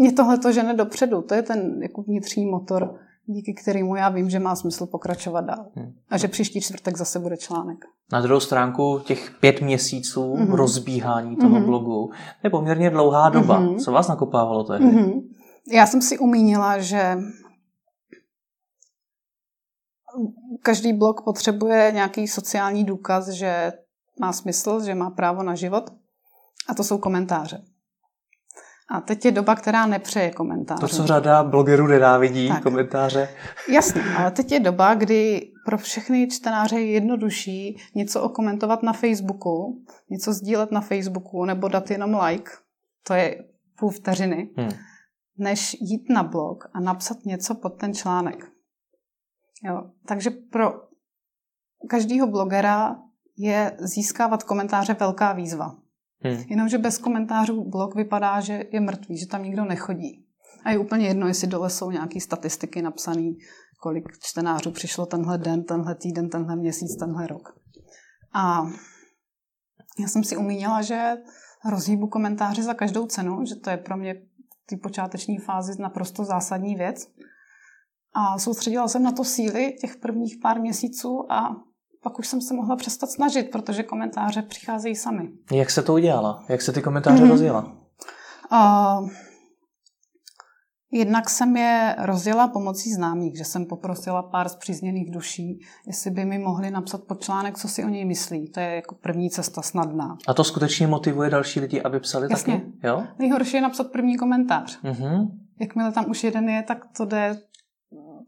mě 0.00 0.12
tohle 0.12 0.38
to 0.38 0.52
žene 0.52 0.74
dopředu. 0.74 1.22
To 1.22 1.34
je 1.34 1.42
ten 1.42 1.82
jako 1.82 2.02
vnitřní 2.02 2.46
motor, 2.46 2.94
díky 3.26 3.54
kterému 3.54 3.96
já 3.96 4.08
vím, 4.08 4.30
že 4.30 4.38
má 4.38 4.56
smysl 4.56 4.86
pokračovat 4.86 5.40
dál. 5.40 5.66
Hmm. 5.74 5.92
A 6.10 6.18
že 6.18 6.28
příští 6.28 6.60
čtvrtek 6.60 6.96
zase 6.96 7.18
bude 7.18 7.36
článek. 7.36 7.84
Na 8.12 8.20
druhou 8.20 8.40
stránku 8.40 9.00
těch 9.04 9.30
pět 9.40 9.60
měsíců 9.60 10.34
mm-hmm. 10.34 10.54
rozbíhání 10.54 11.36
toho 11.36 11.56
mm-hmm. 11.56 11.66
blogu 11.66 12.10
je 12.44 12.50
poměrně 12.50 12.90
dlouhá 12.90 13.28
doba. 13.28 13.60
Mm-hmm. 13.60 13.78
Co 13.78 13.92
vás 13.92 14.08
nakopávalo 14.08 14.64
tehdy? 14.64 14.84
Mm-hmm. 14.84 15.22
Já 15.72 15.86
jsem 15.86 16.02
si 16.02 16.18
umínila, 16.18 16.78
že 16.78 17.18
každý 20.62 20.92
blog 20.92 21.24
potřebuje 21.24 21.90
nějaký 21.94 22.28
sociální 22.28 22.84
důkaz, 22.84 23.28
že 23.28 23.72
má 24.20 24.32
smysl, 24.32 24.80
že 24.84 24.94
má 24.94 25.10
právo 25.10 25.42
na 25.42 25.54
život. 25.54 25.90
A 26.68 26.74
to 26.74 26.84
jsou 26.84 26.98
komentáře. 26.98 27.62
A 28.90 29.00
teď 29.00 29.24
je 29.24 29.32
doba, 29.32 29.54
která 29.54 29.86
nepřeje 29.86 30.30
komentáře. 30.30 30.80
To, 30.80 30.88
co 30.88 31.06
řada 31.06 31.44
blogerů 31.44 31.86
nenávidí, 31.86 32.48
tak. 32.48 32.62
komentáře. 32.62 33.28
Jasně, 33.68 34.02
ale 34.18 34.30
teď 34.30 34.52
je 34.52 34.60
doba, 34.60 34.94
kdy 34.94 35.52
pro 35.64 35.78
všechny 35.78 36.28
čtenáře 36.28 36.76
je 36.76 36.90
jednodušší 36.90 37.76
něco 37.94 38.22
okomentovat 38.22 38.82
na 38.82 38.92
Facebooku, 38.92 39.84
něco 40.10 40.32
sdílet 40.32 40.70
na 40.70 40.80
Facebooku 40.80 41.44
nebo 41.44 41.68
dát 41.68 41.90
jenom 41.90 42.20
like, 42.24 42.50
to 43.06 43.14
je 43.14 43.44
půl 43.78 43.90
vteřiny, 43.90 44.50
hmm. 44.56 44.70
než 45.38 45.76
jít 45.80 46.10
na 46.10 46.22
blog 46.22 46.64
a 46.72 46.80
napsat 46.80 47.24
něco 47.24 47.54
pod 47.54 47.70
ten 47.70 47.94
článek. 47.94 48.46
Jo, 49.64 49.90
takže 50.06 50.30
pro 50.30 50.72
každého 51.88 52.26
blogera 52.26 52.96
je 53.36 53.76
získávat 53.78 54.42
komentáře 54.42 54.94
velká 54.94 55.32
výzva. 55.32 55.76
Hmm. 56.22 56.44
Jenomže 56.48 56.78
bez 56.78 56.98
komentářů 56.98 57.64
blog 57.64 57.94
vypadá, 57.94 58.40
že 58.40 58.64
je 58.72 58.80
mrtvý, 58.80 59.18
že 59.18 59.26
tam 59.26 59.42
nikdo 59.42 59.64
nechodí. 59.64 60.26
A 60.64 60.70
je 60.70 60.78
úplně 60.78 61.06
jedno, 61.06 61.26
jestli 61.26 61.46
dole 61.46 61.70
jsou 61.70 61.90
nějaké 61.90 62.20
statistiky 62.20 62.82
napsané, 62.82 63.30
kolik 63.82 64.04
čtenářů 64.22 64.70
přišlo 64.70 65.06
tenhle 65.06 65.38
den, 65.38 65.64
tenhle 65.64 65.94
týden, 65.94 66.28
tenhle 66.28 66.56
měsíc, 66.56 66.96
tenhle 66.96 67.26
rok. 67.26 67.58
A 68.34 68.62
já 69.98 70.08
jsem 70.08 70.24
si 70.24 70.36
umínila, 70.36 70.82
že 70.82 71.16
rozhýbu 71.70 72.06
komentáře 72.06 72.62
za 72.62 72.74
každou 72.74 73.06
cenu, 73.06 73.44
že 73.44 73.56
to 73.56 73.70
je 73.70 73.76
pro 73.76 73.96
mě 73.96 74.14
v 74.14 74.66
té 74.66 74.76
počáteční 74.76 75.38
fázi 75.38 75.82
naprosto 75.82 76.24
zásadní 76.24 76.74
věc. 76.74 77.06
A 78.14 78.38
soustředila 78.38 78.88
jsem 78.88 79.02
na 79.02 79.12
to 79.12 79.24
síly 79.24 79.76
těch 79.80 79.96
prvních 79.96 80.38
pár 80.42 80.60
měsíců 80.60 81.32
a 81.32 81.56
pak 82.02 82.18
už 82.18 82.28
jsem 82.28 82.40
se 82.40 82.54
mohla 82.54 82.76
přestat 82.76 83.10
snažit, 83.10 83.50
protože 83.50 83.82
komentáře 83.82 84.42
přicházejí 84.42 84.96
sami. 84.96 85.28
Jak 85.52 85.70
se 85.70 85.82
to 85.82 85.94
udělala? 85.94 86.44
Jak 86.48 86.62
se 86.62 86.72
ty 86.72 86.82
komentáře 86.82 87.24
mm-hmm. 87.24 87.30
rozjela? 87.30 87.72
Uh, 88.52 89.10
jednak 90.92 91.30
jsem 91.30 91.56
je 91.56 91.96
rozjela 91.98 92.48
pomocí 92.48 92.92
známých, 92.92 93.38
že 93.38 93.44
jsem 93.44 93.66
poprosila 93.66 94.22
pár 94.22 94.48
zpřízněných 94.48 95.10
duší, 95.10 95.60
jestli 95.86 96.10
by 96.10 96.24
mi 96.24 96.38
mohli 96.38 96.70
napsat 96.70 97.00
pod 97.08 97.20
článek, 97.20 97.58
co 97.58 97.68
si 97.68 97.84
o 97.84 97.88
něj 97.88 98.04
myslí. 98.04 98.50
To 98.50 98.60
je 98.60 98.74
jako 98.74 98.94
první 98.94 99.30
cesta 99.30 99.62
snadná. 99.62 100.16
A 100.26 100.34
to 100.34 100.44
skutečně 100.44 100.86
motivuje 100.86 101.30
další 101.30 101.60
lidi, 101.60 101.82
aby 101.82 102.00
psali 102.00 102.26
Jasně. 102.30 102.54
taky? 102.54 102.66
Jo? 102.84 103.04
Nejhorší 103.18 103.56
je 103.56 103.60
napsat 103.60 103.92
první 103.92 104.16
komentář. 104.16 104.82
Mm-hmm. 104.82 105.30
Jakmile 105.60 105.92
tam 105.92 106.10
už 106.10 106.24
jeden 106.24 106.48
je, 106.48 106.62
tak 106.62 106.78
to 106.96 107.04
jde 107.04 107.36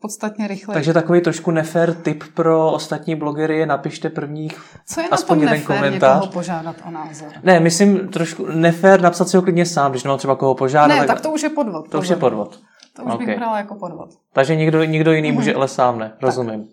podstatně 0.03 0.49
rychleji. 0.49 0.75
Takže 0.75 0.93
takový 0.93 1.21
trošku 1.21 1.51
nefér 1.51 1.95
tip 1.95 2.25
pro 2.35 2.73
ostatní 2.73 3.15
blogery 3.15 3.59
je 3.59 3.67
napište 3.67 4.11
prvních 4.11 4.61
Co 4.87 5.01
je 5.01 5.09
aspoň 5.09 5.41
na 5.41 5.45
tom 5.45 5.53
jeden 5.53 5.67
komentář. 5.67 6.29
požádat 6.29 6.77
o 6.89 6.91
názor? 6.91 7.29
Ne, 7.43 7.61
myslím 7.61 8.09
trošku 8.09 8.47
nefér 8.47 9.01
napsat 9.01 9.29
si 9.29 9.37
ho 9.37 9.43
klidně 9.43 9.67
sám, 9.67 9.91
když 9.91 10.05
nemám 10.05 10.19
třeba 10.19 10.37
koho 10.37 10.55
požádat. 10.55 10.89
Ne, 10.89 10.97
tak, 10.97 11.07
tak 11.07 11.21
to 11.21 11.31
už 11.31 11.43
je 11.43 11.49
podvod. 11.49 11.91
To 11.91 11.99
už 11.99 12.09
je 12.09 12.17
podvod. 12.17 12.61
To 12.97 13.03
už 13.03 13.13
okay. 13.13 13.27
bych 13.27 13.37
brala 13.37 13.59
jako 13.59 13.75
podvod. 13.75 14.11
Takže 14.33 14.57
nikdo, 14.57 14.85
nikdo 14.85 15.13
jiný 15.13 15.31
mm-hmm. 15.31 15.35
může, 15.35 15.55
ale 15.55 15.69
sám 15.69 15.99
ne. 15.99 16.17
Rozumím. 16.23 16.65
Tak. 16.65 16.73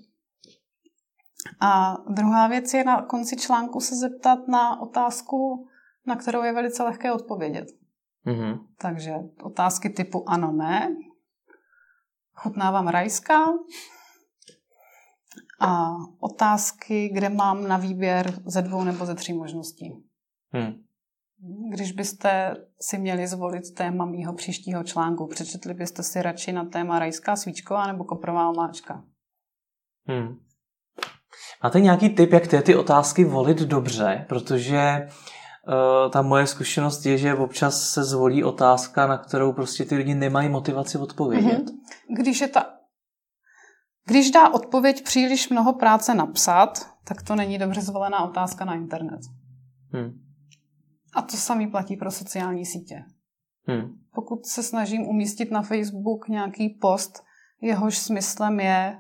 A 1.62 1.98
druhá 2.10 2.48
věc 2.48 2.74
je 2.74 2.84
na 2.84 3.02
konci 3.02 3.36
článku 3.38 3.80
se 3.80 3.96
zeptat 3.96 4.40
na 4.48 4.82
otázku, 4.82 5.68
na 6.08 6.16
kterou 6.16 6.44
je 6.44 6.54
velice 6.54 6.84
lehké 6.84 7.12
odpovědět. 7.12 7.66
Mm-hmm. 8.28 8.60
Takže 8.82 9.14
otázky 9.44 9.90
typu 9.90 10.30
ano, 10.30 10.52
ne, 10.52 10.96
Chutná 12.42 12.72
vám 12.72 12.88
rajská? 12.88 13.46
A 15.60 15.90
otázky, 16.20 17.10
kde 17.14 17.30
mám 17.30 17.68
na 17.68 17.78
výběr 17.78 18.34
ze 18.46 18.62
dvou 18.62 18.84
nebo 18.84 19.06
ze 19.06 19.16
tří 19.16 19.34
možností. 19.34 20.04
Hmm. 20.52 20.74
Když 21.72 21.92
byste 21.92 22.56
si 22.82 22.98
měli 22.98 23.28
zvolit 23.28 23.74
téma 23.74 24.06
mýho 24.06 24.34
příštího 24.34 24.84
článku, 24.84 25.28
přečetli 25.28 25.74
byste 25.74 26.04
si 26.04 26.22
radši 26.22 26.52
na 26.52 26.66
téma 26.66 27.00
rajská 27.00 27.36
svíčková 27.36 27.88
nebo 27.88 28.04
koprová 28.04 28.50
omáčka? 28.50 29.04
Hmm. 30.08 30.40
Máte 31.64 31.80
nějaký 31.80 32.10
tip, 32.10 32.34
jak 32.34 32.48
ty, 32.48 32.62
ty 32.62 32.76
otázky 32.76 33.24
volit 33.24 33.58
dobře? 33.58 34.26
Protože 34.30 35.08
ta 36.10 36.22
moje 36.22 36.48
zkušenost 36.48 37.06
je, 37.06 37.18
že 37.18 37.36
občas 37.36 37.90
se 37.90 38.04
zvolí 38.04 38.44
otázka, 38.44 39.08
na 39.08 39.18
kterou 39.18 39.54
prostě 39.54 39.86
ty 39.86 39.96
lidi 39.96 40.16
nemají 40.16 40.50
motivaci 40.50 40.98
odpovědět. 40.98 41.70
Mm-hmm. 41.70 42.16
Když 42.16 42.42
je 42.42 42.48
ta 42.48 42.80
když 44.10 44.32
dá 44.32 44.54
odpověď 44.54 45.04
příliš 45.04 45.50
mnoho 45.50 45.74
práce 45.74 46.16
napsat, 46.16 46.90
tak 47.04 47.24
to 47.24 47.36
není 47.36 47.58
dobře 47.58 47.82
zvolená 47.82 48.24
otázka 48.24 48.66
na 48.66 48.74
internet. 48.74 49.20
Hmm. 49.94 50.12
A 51.16 51.22
to 51.22 51.38
samý 51.38 51.68
platí 51.68 51.98
pro 51.98 52.12
sociální 52.12 52.66
sítě. 52.66 53.04
Hmm. 53.68 53.82
Pokud 54.14 54.46
se 54.46 54.64
snažím 54.64 55.08
umístit 55.08 55.52
na 55.52 55.62
Facebook 55.62 56.28
nějaký 56.28 56.70
post, 56.70 57.24
jehož 57.62 57.98
smyslem 57.98 58.60
je 58.60 59.00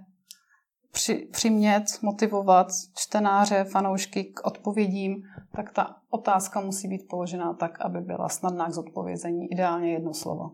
při, 0.99 1.27
přimět, 1.31 1.83
motivovat 2.01 2.67
čtenáře, 2.95 3.63
fanoušky 3.63 4.23
k 4.23 4.47
odpovědím, 4.47 5.23
tak 5.55 5.73
ta 5.73 5.95
otázka 6.09 6.61
musí 6.61 6.87
být 6.87 7.07
položená 7.09 7.53
tak, 7.53 7.81
aby 7.81 8.01
byla 8.01 8.29
snadná 8.29 8.67
k 8.67 8.73
zodpovězení, 8.73 9.51
ideálně 9.51 9.93
jedno 9.93 10.13
slovo. 10.13 10.51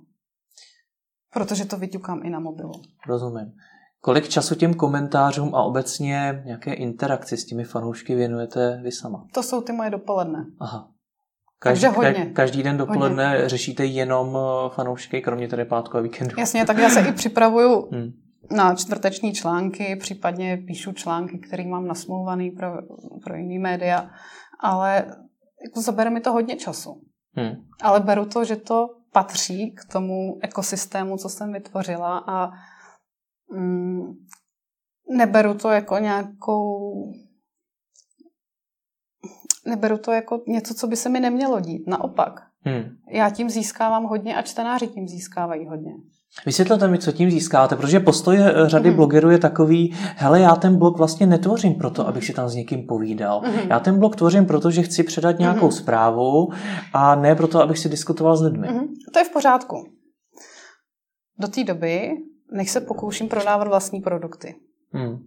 Protože 1.34 1.65
to 1.65 1.77
vyťukám 1.77 2.21
i 2.23 2.29
na 2.29 2.39
mobilu. 2.39 2.71
Rozumím. 3.08 3.51
Kolik 4.01 4.29
času 4.29 4.55
těm 4.55 4.73
komentářům 4.73 5.55
a 5.55 5.63
obecně 5.63 6.43
nějaké 6.45 6.73
interakci 6.73 7.38
s 7.38 7.45
těmi 7.45 7.63
fanoušky 7.63 8.15
věnujete 8.15 8.79
vy 8.84 8.91
sama? 8.91 9.25
To 9.34 9.43
jsou 9.43 9.62
ty 9.62 9.73
moje 9.73 9.89
dopoledne. 9.89 10.45
Aha. 10.60 10.91
Každý, 11.60 11.81
Takže 11.81 11.97
hodně. 11.97 12.25
Každý 12.25 12.63
den 12.63 12.77
dopoledne 12.77 13.29
hodně. 13.29 13.49
řešíte 13.49 13.86
jenom 13.86 14.38
eh, 14.38 14.69
fanoušky, 14.69 15.21
kromě 15.21 15.47
tedy 15.47 15.65
pátku 15.65 15.97
a 15.97 16.01
víkendu. 16.01 16.36
Jasně, 16.39 16.65
tak 16.65 16.77
já 16.77 16.89
se 16.89 16.99
i 16.99 17.12
připravuju 17.12 17.89
hmm. 17.91 18.24
Na 18.51 18.75
čtvrteční 18.75 19.34
články, 19.34 19.95
případně 19.95 20.58
píšu 20.58 20.91
články, 20.91 21.38
které 21.38 21.67
mám 21.67 21.88
nasmouvaný 21.88 22.51
pro, 22.51 22.67
pro 23.23 23.36
jiný 23.36 23.60
média, 23.60 24.10
ale 24.60 25.05
jako 25.65 25.81
zabere 25.81 26.10
mi 26.10 26.21
to 26.21 26.31
hodně 26.31 26.55
času. 26.55 27.01
Hmm. 27.34 27.51
Ale 27.81 27.99
beru 27.99 28.25
to, 28.25 28.45
že 28.45 28.55
to 28.55 28.88
patří 29.12 29.71
k 29.71 29.93
tomu 29.93 30.39
ekosystému, 30.41 31.17
co 31.17 31.29
jsem 31.29 31.53
vytvořila 31.53 32.23
a 32.27 32.51
mm, 33.51 34.13
neberu 35.17 35.53
to 35.53 35.69
jako 35.69 35.97
nějakou 35.97 36.91
neberu 39.65 39.97
to 39.97 40.12
jako 40.12 40.43
něco, 40.47 40.73
co 40.73 40.88
by 40.88 40.95
se 40.95 41.10
mi 41.10 41.19
nemělo 41.19 41.60
dít. 41.60 41.88
Naopak. 41.88 42.39
Hmm. 42.60 42.84
Já 43.12 43.29
tím 43.29 43.49
získávám 43.49 44.03
hodně 44.03 44.36
a 44.36 44.41
čtenáři 44.41 44.88
tím 44.88 45.08
získávají 45.08 45.67
hodně. 45.67 45.91
Vysvětlete 46.45 46.88
mi, 46.88 46.98
co 46.98 47.12
tím 47.12 47.32
získáváte, 47.32 47.76
protože 47.76 48.00
postoj 48.00 48.38
eh, 48.39 48.69
řady 48.69 48.89
mm. 48.89 48.95
blogerů 48.95 49.30
je 49.30 49.38
takový, 49.38 49.95
hele, 50.15 50.39
já 50.39 50.56
ten 50.56 50.78
blog 50.78 50.98
vlastně 50.98 51.28
netvořím 51.28 51.76
proto, 51.76 52.08
abych 52.08 52.26
si 52.26 52.34
tam 52.34 52.50
s 52.50 52.56
někým 52.56 52.88
povídal. 52.88 53.41
Mm. 53.41 53.69
Já 53.69 53.80
ten 53.80 54.00
blog 54.00 54.15
tvořím 54.15 54.45
proto, 54.45 54.71
že 54.71 54.84
chci 54.84 55.04
předat 55.04 55.39
nějakou 55.39 55.65
mm. 55.65 55.71
zprávu 55.71 56.50
a 56.93 57.15
ne 57.15 57.36
proto, 57.36 57.62
abych 57.62 57.80
si 57.80 57.89
diskutoval 57.89 58.38
s 58.38 58.41
lidmi. 58.41 58.67
Mm. 58.71 58.88
To 59.13 59.19
je 59.19 59.26
v 59.26 59.30
pořádku. 59.30 59.84
Do 61.39 61.48
té 61.48 61.63
doby, 61.63 62.12
než 62.52 62.71
se 62.71 62.82
pokouším 62.82 63.28
prodávat 63.28 63.67
vlastní 63.67 64.02
produkty. 64.02 64.56
Mm. 64.93 65.17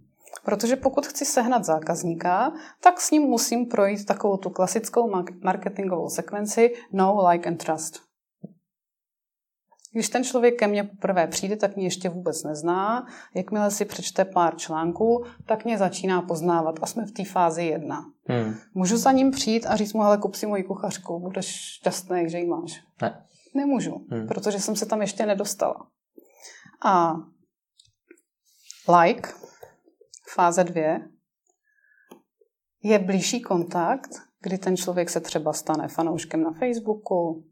Protože 0.45 0.75
pokud 0.75 1.07
chci 1.07 1.25
sehnat 1.25 1.65
zákazníka, 1.65 2.51
tak 2.83 3.01
s 3.01 3.11
ním 3.11 3.21
musím 3.21 3.65
projít 3.65 4.05
takovou 4.05 4.37
tu 4.37 4.49
klasickou 4.49 5.11
marketingovou 5.43 6.09
sekvenci 6.09 6.73
no, 6.93 7.27
like 7.29 7.49
and 7.49 7.63
trust. 7.65 8.08
Když 9.91 10.09
ten 10.09 10.23
člověk 10.23 10.59
ke 10.59 10.67
mně 10.67 10.83
poprvé 10.83 11.27
přijde, 11.27 11.55
tak 11.55 11.75
mě 11.75 11.85
ještě 11.85 12.09
vůbec 12.09 12.43
nezná. 12.43 13.07
Jakmile 13.35 13.71
si 13.71 13.85
přečte 13.85 14.25
pár 14.25 14.55
článků, 14.55 15.25
tak 15.45 15.65
mě 15.65 15.77
začíná 15.77 16.21
poznávat 16.21 16.75
a 16.81 16.85
jsme 16.85 17.05
v 17.05 17.11
té 17.11 17.25
fázi 17.25 17.63
jedna. 17.63 18.05
Hmm. 18.25 18.55
Můžu 18.73 18.97
za 18.97 19.11
ním 19.11 19.31
přijít 19.31 19.65
a 19.65 19.75
říct 19.75 19.93
mu, 19.93 20.01
hele, 20.01 20.17
kup 20.17 20.35
si 20.35 20.47
moji 20.47 20.63
kuchařku, 20.63 21.19
budeš 21.19 21.45
šťastný, 21.45 22.29
že 22.29 22.37
ji 22.37 22.47
máš. 22.47 22.81
Ne. 23.01 23.25
Nemůžu, 23.55 24.05
hmm. 24.11 24.27
protože 24.27 24.59
jsem 24.59 24.75
se 24.75 24.85
tam 24.85 25.01
ještě 25.01 25.25
nedostala. 25.25 25.87
A 26.85 27.13
like, 29.01 29.29
fáze 30.33 30.63
dvě, 30.63 30.99
je 32.83 32.99
blížší 32.99 33.41
kontakt, 33.41 34.09
kdy 34.41 34.57
ten 34.57 34.77
člověk 34.77 35.09
se 35.09 35.19
třeba 35.19 35.53
stane 35.53 35.87
fanouškem 35.87 36.43
na 36.43 36.51
Facebooku, 36.51 37.43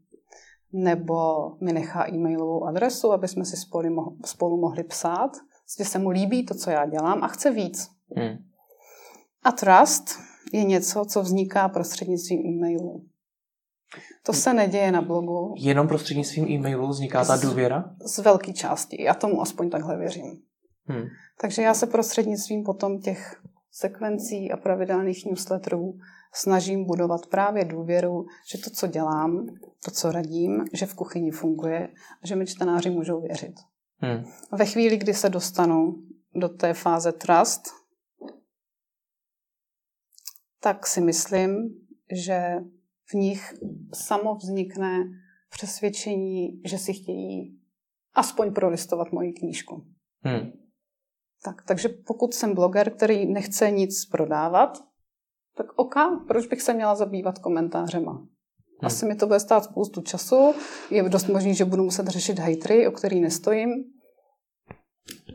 nebo 0.72 1.16
mi 1.60 1.72
nechá 1.72 2.08
e-mailovou 2.08 2.64
adresu, 2.64 3.12
aby 3.12 3.28
jsme 3.28 3.44
si 3.44 3.56
spolu, 3.56 3.88
mo- 3.88 4.16
spolu 4.24 4.60
mohli 4.60 4.84
psát, 4.84 5.30
že 5.78 5.84
se 5.84 5.98
mu 5.98 6.10
líbí 6.10 6.46
to, 6.46 6.54
co 6.54 6.70
já 6.70 6.86
dělám 6.86 7.24
a 7.24 7.28
chce 7.28 7.50
víc. 7.50 7.88
Hmm. 8.16 8.36
A 9.42 9.52
trust 9.52 10.04
je 10.52 10.64
něco, 10.64 11.04
co 11.04 11.22
vzniká 11.22 11.68
prostřednictvím 11.68 12.40
e-mailu. 12.46 13.04
To 14.22 14.32
se 14.32 14.54
neděje 14.54 14.92
na 14.92 15.02
blogu. 15.02 15.54
Jenom 15.58 15.88
prostřednictvím 15.88 16.48
e-mailu 16.48 16.88
vzniká 16.88 17.24
ta 17.24 17.36
důvěra? 17.36 17.84
Z, 18.06 18.14
z 18.14 18.18
velké 18.18 18.52
části. 18.52 19.02
Já 19.02 19.14
tomu 19.14 19.40
aspoň 19.40 19.70
takhle 19.70 19.98
věřím. 19.98 20.42
Hmm. 20.84 21.04
Takže 21.40 21.62
já 21.62 21.74
se 21.74 21.86
prostřednictvím 21.86 22.64
potom 22.64 23.00
těch 23.00 23.42
sekvencí 23.70 24.52
a 24.52 24.56
pravidelných 24.56 25.26
newsletterů 25.26 25.94
snažím 26.34 26.84
budovat 26.84 27.26
právě 27.26 27.64
důvěru, 27.64 28.26
že 28.52 28.58
to, 28.58 28.70
co 28.70 28.86
dělám, 28.86 29.46
to, 29.84 29.90
co 29.90 30.12
radím, 30.12 30.64
že 30.72 30.86
v 30.86 30.94
kuchyni 30.94 31.30
funguje 31.30 31.88
a 32.22 32.26
že 32.26 32.36
mi 32.36 32.46
čtenáři 32.46 32.90
můžou 32.90 33.20
věřit. 33.20 33.54
Hmm. 33.96 34.24
Ve 34.52 34.66
chvíli, 34.66 34.96
kdy 34.96 35.14
se 35.14 35.28
dostanu 35.28 35.94
do 36.34 36.48
té 36.48 36.74
fáze 36.74 37.12
trust, 37.12 37.62
tak 40.60 40.86
si 40.86 41.00
myslím, 41.00 41.80
že 42.24 42.54
v 43.10 43.14
nich 43.14 43.54
samo 43.94 44.34
vznikne 44.34 45.04
přesvědčení, 45.50 46.62
že 46.64 46.78
si 46.78 46.92
chtějí 46.92 47.60
aspoň 48.14 48.54
prolistovat 48.54 49.12
moji 49.12 49.32
knížku. 49.32 49.86
Hmm. 50.20 50.52
Tak, 51.44 51.62
takže 51.66 51.88
pokud 51.88 52.34
jsem 52.34 52.54
bloger, 52.54 52.90
který 52.90 53.26
nechce 53.26 53.70
nic 53.70 54.06
prodávat, 54.06 54.78
tak 55.58 55.66
OK, 55.76 55.94
proč 56.28 56.46
bych 56.46 56.62
se 56.62 56.74
měla 56.74 56.94
zabývat 56.94 57.38
komentářema? 57.38 58.12
Hmm. 58.12 58.26
Asi 58.82 59.06
mi 59.06 59.14
to 59.14 59.26
bude 59.26 59.40
stát 59.40 59.64
spoustu 59.64 60.00
času, 60.00 60.54
je 60.90 61.08
dost 61.08 61.28
možný, 61.28 61.54
že 61.54 61.64
budu 61.64 61.84
muset 61.84 62.06
řešit 62.08 62.38
hejtry, 62.38 62.88
o 62.88 62.90
který 62.90 63.20
nestojím. 63.20 63.70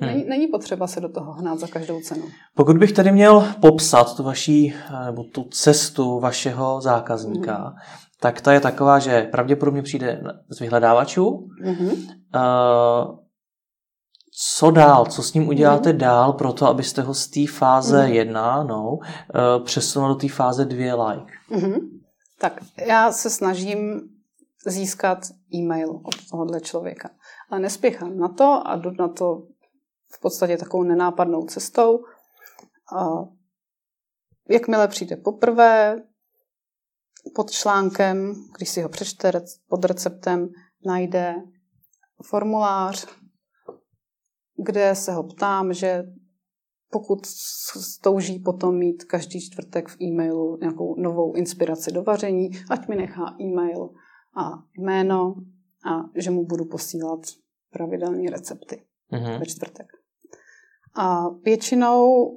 Hmm. 0.02 0.10
Není, 0.10 0.26
není 0.30 0.48
potřeba 0.48 0.88
se 0.88 1.02
do 1.02 1.10
toho 1.10 1.34
hnát 1.34 1.60
za 1.60 1.68
každou 1.68 2.02
cenu. 2.02 2.24
Pokud 2.56 2.78
bych 2.78 2.92
tady 2.92 3.12
měl 3.12 3.48
popsat 3.62 4.18
tu 4.18 4.24
vaší, 4.24 4.74
nebo 5.06 5.24
tu 5.24 5.44
cestu 5.44 6.20
vašeho 6.20 6.82
zákazníka, 6.82 7.56
hmm. 7.58 7.74
tak 8.22 8.42
ta 8.42 8.54
je 8.54 8.60
taková, 8.60 9.00
že 9.00 9.22
pravděpodobně 9.32 9.82
přijde 9.82 10.24
z 10.50 10.60
vyhledávačů, 10.60 11.48
hmm. 11.64 11.88
uh, 11.88 13.23
co 14.36 14.72
dál, 14.72 15.06
co 15.06 15.24
s 15.24 15.34
ním 15.34 15.48
uděláte 15.48 15.94
mm. 15.94 15.98
dál 15.98 16.34
pro 16.34 16.54
to, 16.54 16.68
abyste 16.68 17.02
ho 17.02 17.14
z 17.14 17.28
té 17.28 17.48
fáze 17.48 18.08
mm. 18.08 18.14
1 18.14 18.64
no, 18.64 18.92
uh, 18.92 19.00
přesunul 19.64 20.10
do 20.10 20.16
té 20.16 20.30
fáze 20.30 20.66
2 20.66 21.08
like? 21.08 21.32
Mm. 21.50 21.76
Tak 22.40 22.60
já 22.88 23.12
se 23.12 23.30
snažím 23.30 24.02
získat 24.66 25.20
e-mail 25.54 25.90
od 25.90 26.30
tohohle 26.30 26.62
člověka. 26.62 27.10
Ale 27.50 27.60
nespěchám 27.60 28.18
na 28.18 28.28
to 28.28 28.62
a 28.66 28.76
jdu 28.76 28.92
na 29.00 29.08
to 29.08 29.44
v 30.12 30.20
podstatě 30.22 30.58
takovou 30.58 30.84
nenápadnou 30.84 31.46
cestou. 31.46 32.00
A 32.96 33.06
jakmile 34.50 34.88
přijde 34.88 35.18
poprvé, 35.18 36.04
pod 37.36 37.52
článkem, 37.52 38.36
když 38.58 38.70
si 38.70 38.82
ho 38.82 38.90
přečte 38.90 39.32
pod 39.70 39.86
receptem, 39.86 40.50
najde 40.86 41.36
formulář, 42.24 43.08
kde 44.64 44.96
se 44.96 45.12
ho 45.12 45.24
ptám, 45.24 45.74
že 45.74 46.04
pokud 46.92 47.20
touží 48.02 48.40
potom 48.40 48.78
mít 48.78 49.04
každý 49.04 49.42
čtvrtek 49.42 49.90
v 49.90 50.02
e-mailu 50.02 50.58
nějakou 50.62 50.96
novou 51.02 51.34
inspiraci 51.34 51.92
do 51.92 52.04
vaření, 52.04 52.50
ať 52.70 52.88
mi 52.88 52.96
nechá 52.96 53.36
e-mail 53.42 53.90
a 54.38 54.50
jméno 54.78 55.36
a 55.86 56.10
že 56.16 56.32
mu 56.32 56.46
budu 56.46 56.66
posílat 56.66 57.20
pravidelné 57.70 58.32
recepty 58.32 58.84
mm-hmm. 59.12 59.40
ve 59.40 59.46
čtvrtek. 59.46 59.88
A 60.96 61.30
většinou 61.30 62.30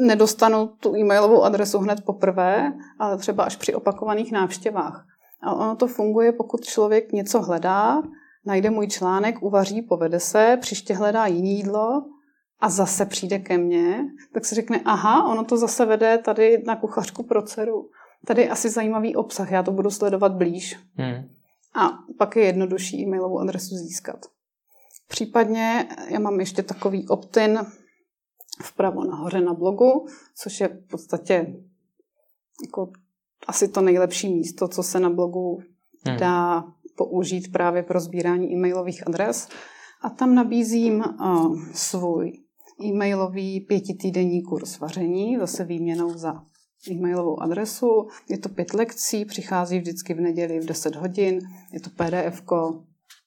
nedostanu 0.00 0.66
tu 0.66 0.96
e-mailovou 0.96 1.42
adresu 1.42 1.78
hned 1.78 2.04
poprvé, 2.04 2.72
ale 2.98 3.18
třeba 3.18 3.44
až 3.44 3.56
při 3.56 3.74
opakovaných 3.74 4.32
návštěvách. 4.32 5.06
A 5.42 5.54
ono 5.54 5.76
to 5.76 5.86
funguje, 5.86 6.32
pokud 6.32 6.64
člověk 6.64 7.12
něco 7.12 7.42
hledá, 7.42 8.02
najde 8.44 8.70
můj 8.70 8.86
článek, 8.86 9.42
uvaří, 9.42 9.82
povede 9.82 10.20
se, 10.20 10.58
příště 10.60 10.94
hledá 10.94 11.26
jiný 11.26 11.56
jídlo 11.56 12.04
a 12.60 12.70
zase 12.70 13.06
přijde 13.06 13.38
ke 13.38 13.58
mně, 13.58 14.04
tak 14.34 14.44
si 14.44 14.54
řekne, 14.54 14.80
aha, 14.84 15.24
ono 15.24 15.44
to 15.44 15.56
zase 15.56 15.86
vede 15.86 16.18
tady 16.18 16.62
na 16.66 16.76
kuchařku 16.76 17.22
pro 17.22 17.42
dceru. 17.42 17.90
Tady 18.26 18.42
je 18.42 18.50
asi 18.50 18.70
zajímavý 18.70 19.16
obsah, 19.16 19.50
já 19.50 19.62
to 19.62 19.72
budu 19.72 19.90
sledovat 19.90 20.32
blíž. 20.32 20.78
Hmm. 20.94 21.28
A 21.74 21.98
pak 22.18 22.36
je 22.36 22.44
jednodušší 22.44 23.02
e-mailovou 23.02 23.38
adresu 23.38 23.74
získat. 23.74 24.26
Případně 25.08 25.88
já 26.08 26.18
mám 26.18 26.40
ještě 26.40 26.62
takový 26.62 27.08
opt-in 27.08 27.66
vpravo 28.62 29.04
nahoře 29.04 29.40
na 29.40 29.54
blogu, 29.54 30.06
což 30.36 30.60
je 30.60 30.68
v 30.68 30.86
podstatě 30.90 31.54
jako 32.62 32.92
asi 33.46 33.68
to 33.68 33.80
nejlepší 33.80 34.34
místo, 34.34 34.68
co 34.68 34.82
se 34.82 35.00
na 35.00 35.10
blogu 35.10 35.62
hmm. 36.06 36.18
Použít 37.04 37.52
právě 37.52 37.82
pro 37.82 38.00
sbírání 38.00 38.52
e-mailových 38.52 39.06
adres. 39.06 39.48
A 40.02 40.10
tam 40.10 40.34
nabízím 40.34 41.04
uh, 41.20 41.58
svůj 41.72 42.32
e-mailový 42.84 43.60
pětitýdenní 43.60 44.42
kurz 44.42 44.78
vaření, 44.78 45.38
zase 45.38 45.64
výměnou 45.64 46.18
za 46.18 46.42
e-mailovou 46.90 47.42
adresu. 47.42 48.08
Je 48.28 48.38
to 48.38 48.48
pět 48.48 48.74
lekcí, 48.74 49.24
přichází 49.24 49.78
vždycky 49.78 50.14
v 50.14 50.20
neděli 50.20 50.60
v 50.60 50.66
10 50.66 50.96
hodin. 50.96 51.40
Je 51.72 51.80
to 51.80 51.90
pdf 51.90 52.42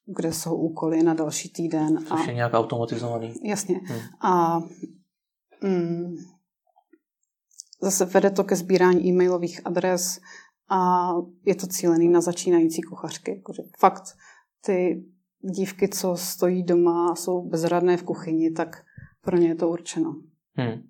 kde 0.06 0.34
jsou 0.34 0.56
úkoly 0.56 1.04
na 1.04 1.14
další 1.14 1.50
týden. 1.50 1.98
Což 1.98 2.28
a, 2.28 2.30
je 2.30 2.34
nějak 2.34 2.54
automatizovaný. 2.54 3.34
Jasně. 3.44 3.80
Hmm. 3.84 4.00
A 4.22 4.60
mm, 5.62 6.16
zase 7.82 8.06
vede 8.06 8.30
to 8.30 8.44
ke 8.44 8.56
sbírání 8.56 9.08
e-mailových 9.08 9.62
adres 9.66 10.20
a 10.70 11.10
je 11.46 11.56
to 11.56 11.68
cílený 11.68 12.10
na 12.10 12.22
začínající 12.22 12.82
kuchařky. 12.82 13.36
Jakože 13.36 13.64
fakt 13.80 14.04
ty 14.66 15.04
dívky, 15.42 15.90
co 15.90 16.16
stojí 16.16 16.64
doma 16.64 17.12
a 17.12 17.16
jsou 17.16 17.50
bezradné 17.50 17.98
v 17.98 18.04
kuchyni, 18.04 18.52
tak 18.52 18.84
pro 19.22 19.38
ně 19.38 19.48
je 19.48 19.56
to 19.56 19.70
určeno. 19.70 20.16
Hmm. 20.54 20.82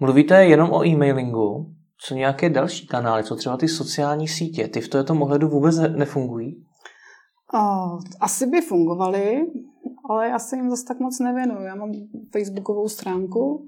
Mluvíte 0.00 0.44
jenom 0.44 0.70
o 0.70 0.86
e-mailingu, 0.86 1.74
co 2.06 2.14
nějaké 2.14 2.50
další 2.50 2.86
kanály, 2.86 3.24
co 3.24 3.36
třeba 3.36 3.56
ty 3.56 3.68
sociální 3.68 4.28
sítě, 4.28 4.68
ty 4.68 4.80
v 4.80 4.88
této 4.88 5.14
ohledu 5.14 5.48
vůbec 5.48 5.76
nefungují? 5.96 6.64
Asi 8.20 8.46
by 8.46 8.60
fungovaly, 8.60 9.46
ale 10.10 10.28
já 10.28 10.38
se 10.38 10.56
jim 10.56 10.70
zase 10.70 10.84
tak 10.84 11.00
moc 11.00 11.18
nevěnuju. 11.18 11.62
Já 11.62 11.74
mám 11.74 11.92
facebookovou 12.32 12.88
stránku, 12.88 13.66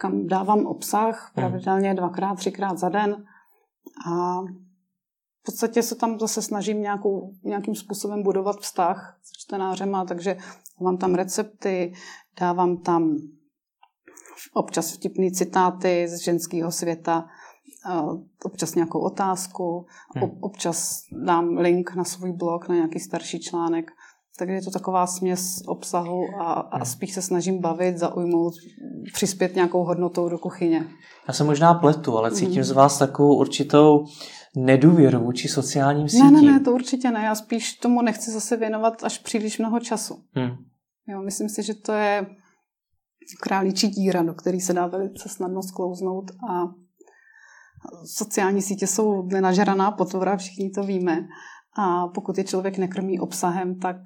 kam 0.00 0.26
dávám 0.26 0.66
obsah 0.66 1.32
hmm. 1.34 1.34
pravidelně 1.34 1.94
dvakrát, 1.94 2.34
třikrát 2.34 2.78
za 2.78 2.88
den 2.88 3.24
a 4.06 4.40
v 5.42 5.44
podstatě 5.44 5.82
se 5.82 5.94
tam 5.94 6.18
zase 6.18 6.42
snažím 6.42 6.82
nějakou, 6.82 7.32
nějakým 7.44 7.74
způsobem 7.74 8.22
budovat 8.22 8.56
vztah 8.60 9.18
s 9.22 9.32
čtenářema, 9.38 10.04
takže 10.04 10.36
mám 10.80 10.96
tam 10.96 11.14
recepty, 11.14 11.92
dávám 12.40 12.76
tam 12.76 13.16
občas 14.54 14.92
vtipné 14.92 15.30
citáty 15.30 16.08
z 16.08 16.24
ženského 16.24 16.72
světa, 16.72 17.28
občas 18.44 18.74
nějakou 18.74 19.00
otázku, 19.00 19.86
hmm. 20.14 20.30
občas 20.40 21.02
dám 21.26 21.56
link 21.56 21.94
na 21.94 22.04
svůj 22.04 22.32
blog, 22.32 22.68
na 22.68 22.74
nějaký 22.74 23.00
starší 23.00 23.40
článek. 23.40 23.90
Takže 24.38 24.54
je 24.54 24.62
to 24.62 24.70
taková 24.70 25.06
směs 25.06 25.62
obsahu 25.66 26.24
a, 26.40 26.52
a 26.52 26.76
hmm. 26.76 26.86
spíš 26.86 27.12
se 27.14 27.22
snažím 27.22 27.60
bavit, 27.60 27.98
zaujmout, 27.98 28.54
přispět 29.12 29.54
nějakou 29.54 29.84
hodnotou 29.84 30.28
do 30.28 30.38
kuchyně. 30.38 30.86
Já 31.28 31.34
se 31.34 31.44
možná 31.44 31.74
pletu, 31.74 32.18
ale 32.18 32.30
cítím 32.30 32.56
mm. 32.56 32.64
z 32.64 32.70
vás 32.70 32.98
takovou 32.98 33.36
určitou 33.36 34.04
nedůvěru 34.56 35.20
vůči 35.20 35.48
sociálním 35.48 36.08
sítím. 36.08 36.32
Ne, 36.32 36.42
ne, 36.42 36.52
ne, 36.52 36.60
to 36.60 36.72
určitě 36.72 37.10
ne. 37.10 37.24
Já 37.24 37.34
spíš 37.34 37.74
tomu 37.74 38.02
nechci 38.02 38.30
zase 38.30 38.56
věnovat 38.56 39.04
až 39.04 39.18
příliš 39.18 39.58
mnoho 39.58 39.80
času. 39.80 40.14
Hmm. 40.34 40.56
Jo, 41.08 41.22
myslím 41.22 41.48
si, 41.48 41.62
že 41.62 41.74
to 41.74 41.92
je 41.92 42.26
králičí 43.40 43.88
díra, 43.88 44.22
do 44.22 44.34
které 44.34 44.60
se 44.60 44.72
dá 44.72 44.86
velice 44.86 45.28
snadno 45.28 45.62
sklouznout 45.62 46.30
a 46.50 46.64
sociální 48.04 48.62
sítě 48.62 48.86
jsou 48.86 49.22
nenažraná 49.22 49.90
potvora, 49.90 50.36
všichni 50.36 50.70
to 50.70 50.82
víme. 50.82 51.18
A 51.76 52.08
pokud 52.08 52.38
je 52.38 52.44
člověk 52.44 52.78
nekrmí 52.78 53.20
obsahem, 53.20 53.78
tak 53.78 53.96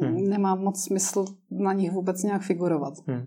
hmm. 0.00 0.28
nemá 0.28 0.54
moc 0.54 0.84
smysl 0.84 1.24
na 1.50 1.72
nich 1.72 1.92
vůbec 1.92 2.22
nějak 2.22 2.42
figurovat. 2.42 2.94
Hmm. 3.06 3.26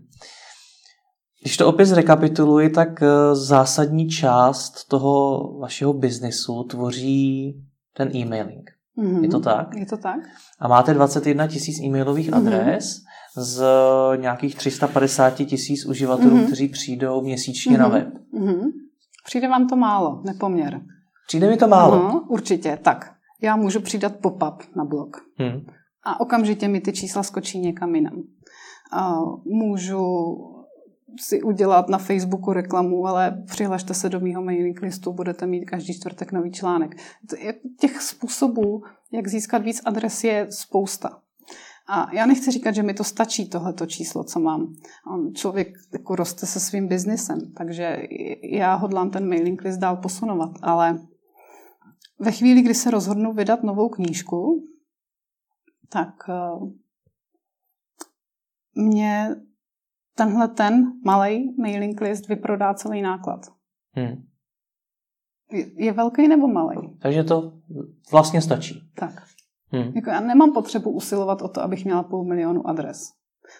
Když 1.41 1.57
to 1.57 1.67
opět 1.67 1.85
zrekapituluji, 1.85 2.69
tak 2.69 3.03
eh, 3.03 3.35
zásadní 3.35 4.09
část 4.09 4.87
toho 4.87 5.41
vašeho 5.59 5.93
biznesu 5.93 6.63
tvoří 6.63 7.55
ten 7.93 8.15
e-mailing. 8.15 8.71
Mm-hmm. 8.97 9.23
Je 9.23 9.29
to 9.29 9.39
tak? 9.39 9.75
Je 9.75 9.85
to 9.85 9.97
tak. 9.97 10.19
A 10.59 10.67
máte 10.67 10.93
21 10.93 11.47
tisíc 11.47 11.79
e-mailových 11.79 12.31
mm-hmm. 12.31 12.47
adres 12.47 13.01
z 13.37 13.63
nějakých 14.15 14.55
350 14.55 15.29
tisíc 15.33 15.85
uživatelů, 15.85 16.37
mm-hmm. 16.37 16.45
kteří 16.45 16.67
přijdou 16.67 17.21
měsíčně 17.21 17.77
mm-hmm. 17.77 17.79
na 17.79 17.87
web. 17.87 18.07
Mm-hmm. 18.33 18.71
Přijde 19.25 19.47
vám 19.47 19.67
to 19.67 19.75
málo, 19.75 20.21
nepoměr. 20.25 20.81
Přijde 21.27 21.49
mi 21.49 21.57
to 21.57 21.67
málo. 21.67 21.95
No, 21.95 22.25
určitě. 22.29 22.79
Tak, 22.81 23.13
já 23.41 23.55
můžu 23.55 23.79
přidat 23.81 24.15
pop-up 24.15 24.63
na 24.75 24.85
blog. 24.85 25.17
Hmm. 25.37 25.65
A 26.03 26.19
okamžitě 26.19 26.67
mi 26.67 26.81
ty 26.81 26.93
čísla 26.93 27.23
skočí 27.23 27.59
někam 27.59 27.95
jinam. 27.95 28.23
A 28.91 29.15
můžu 29.45 30.01
si 31.19 31.41
udělat 31.41 31.89
na 31.89 31.97
Facebooku 31.97 32.53
reklamu, 32.53 33.07
ale 33.07 33.43
přihlašte 33.47 33.93
se 33.93 34.09
do 34.09 34.19
mýho 34.19 34.43
mailing 34.43 34.81
listu, 34.81 35.13
budete 35.13 35.47
mít 35.47 35.65
každý 35.65 35.93
čtvrtek 35.93 36.31
nový 36.31 36.51
článek. 36.51 36.95
Těch 37.79 38.01
způsobů, 38.01 38.83
jak 39.11 39.27
získat 39.27 39.63
víc 39.63 39.81
adres, 39.85 40.23
je 40.23 40.47
spousta. 40.49 41.19
A 41.87 42.07
já 42.13 42.25
nechci 42.25 42.51
říkat, 42.51 42.75
že 42.75 42.83
mi 42.83 42.93
to 42.93 43.03
stačí, 43.03 43.49
tohleto 43.49 43.85
číslo, 43.85 44.23
co 44.23 44.39
mám. 44.39 44.73
Člověk 45.33 45.67
jako 45.93 46.15
roste 46.15 46.45
se 46.45 46.59
svým 46.59 46.87
biznesem, 46.87 47.39
takže 47.57 47.97
já 48.51 48.75
hodlám 48.75 49.09
ten 49.09 49.29
mailing 49.29 49.61
list 49.61 49.77
dál 49.77 49.95
posunovat, 49.95 50.51
ale 50.61 50.99
ve 52.19 52.31
chvíli, 52.31 52.61
kdy 52.61 52.73
se 52.73 52.91
rozhodnu 52.91 53.33
vydat 53.33 53.63
novou 53.63 53.89
knížku, 53.89 54.67
tak 55.89 56.29
eh, 56.29 56.59
mě 58.75 59.35
tenhle 60.15 60.47
ten 60.47 60.93
malý 61.05 61.55
mailing 61.57 62.01
list 62.01 62.27
vyprodá 62.27 62.73
celý 62.73 63.01
náklad. 63.01 63.39
Hmm. 63.91 64.25
Je, 65.77 65.93
velký 65.93 66.27
nebo 66.27 66.47
malý? 66.47 66.97
Takže 67.01 67.23
to 67.23 67.53
vlastně 68.11 68.41
stačí. 68.41 68.91
Tak. 68.95 69.23
Hmm. 69.67 69.91
Jako 69.95 70.09
já 70.09 70.19
nemám 70.19 70.53
potřebu 70.53 70.91
usilovat 70.91 71.41
o 71.41 71.47
to, 71.47 71.61
abych 71.61 71.85
měla 71.85 72.03
půl 72.03 72.25
milionu 72.25 72.67
adres. 72.67 73.03